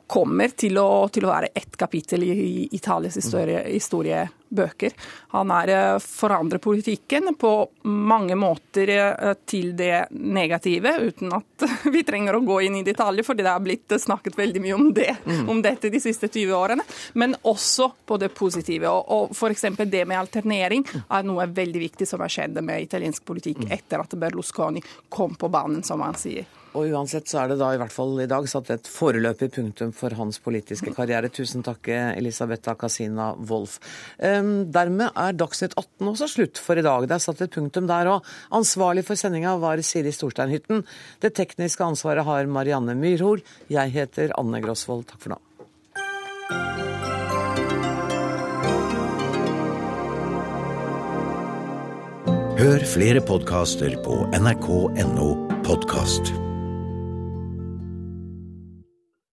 kommer 0.06 0.48
til 0.48 0.78
å, 0.78 1.08
til 1.12 1.26
å 1.26 1.32
være 1.32 1.52
ett 1.54 1.76
kapittel 1.76 2.24
i, 2.24 2.32
i 2.32 2.68
Italias 2.76 3.16
historie, 3.16 3.60
historiebøker. 3.68 4.94
Han 5.34 5.52
er 5.52 5.72
eh, 5.74 5.98
forandrer 6.02 6.62
politikken 6.62 7.34
på 7.38 7.52
mange 7.84 8.38
måter 8.38 8.92
eh, 8.94 9.34
til 9.44 9.74
det 9.76 10.06
negative, 10.10 10.94
uten 11.10 11.36
at 11.36 11.66
vi 11.94 12.04
trenger 12.08 12.38
å 12.38 12.42
gå 12.46 12.60
inn 12.66 12.80
i 12.80 12.84
detaljer, 12.86 13.26
fordi 13.26 13.44
det 13.44 13.52
har 13.52 13.64
blitt 13.64 13.96
snakket 14.00 14.38
veldig 14.38 14.64
mye 14.64 14.76
om 14.78 14.90
det, 14.96 15.12
mm. 15.26 15.44
om 15.52 15.62
dette 15.62 15.92
de 15.92 16.00
siste 16.00 16.30
20 16.32 16.56
årene. 16.56 16.86
Men 17.14 17.36
også 17.42 17.90
på 18.06 18.20
det 18.22 18.32
positive. 18.36 18.90
Og, 18.90 19.12
og 19.12 19.36
F.eks. 19.36 19.68
det 19.84 20.04
med 20.08 20.20
alternering 20.20 20.86
er 21.06 21.26
noe 21.26 21.48
veldig 21.52 21.84
viktig 21.88 22.08
som 22.08 22.24
har 22.24 22.32
skjedd 22.32 22.62
med 22.64 22.88
italiensk 22.88 23.24
politikk 23.28 23.66
mm. 23.66 23.72
etter 23.76 24.04
at 24.04 24.16
Berlusconi 24.16 24.84
kom 25.08 25.36
på 25.36 25.52
banen, 25.52 25.84
som 25.84 26.00
han 26.04 26.16
sier. 26.16 26.46
Og 26.76 26.92
uansett 26.92 27.28
så 27.30 27.40
er 27.42 27.52
det 27.52 27.58
da 27.60 27.70
i 27.72 27.78
hvert 27.80 27.94
fall 27.94 28.18
i 28.20 28.28
dag 28.28 28.46
satt 28.50 28.68
et 28.74 28.90
foreløpig 28.90 29.48
punktum 29.54 29.94
for 29.96 30.12
hans 30.18 30.38
politiske 30.44 30.92
karriere. 30.96 31.30
Tusen 31.32 31.64
takk, 31.64 31.88
Elisabetha 31.88 32.76
Casina 32.76 33.30
Wolff. 33.48 33.78
Um, 34.20 34.68
dermed 34.72 35.16
er 35.16 35.36
Dagsnytt 35.40 35.76
18 35.78 36.12
også 36.12 36.30
slutt 36.34 36.60
for 36.60 36.76
i 36.76 36.84
dag. 36.84 37.08
Det 37.08 37.16
er 37.16 37.24
satt 37.24 37.42
et 37.46 37.54
punktum 37.56 37.88
der 37.88 38.12
òg. 38.12 38.28
Ansvarlig 38.56 39.06
for 39.08 39.18
sendinga 39.18 39.56
var 39.62 39.80
Siri 39.80 40.12
Storsteinhytten. 40.12 40.84
Det 41.24 41.32
tekniske 41.38 41.84
ansvaret 41.86 42.28
har 42.28 42.50
Marianne 42.50 42.96
Myrhol. 42.98 43.44
Jeg 43.72 43.96
heter 43.96 44.36
Anne 44.36 44.60
Grosvold. 44.64 45.08
Takk 45.08 45.24
for 45.24 45.36
nå. 45.36 45.42
Hør 52.56 52.82
flere 52.88 53.20
podkaster 53.20 53.98
på 54.04 54.24
nrk.no 54.32 55.28
podkast. 55.66 56.45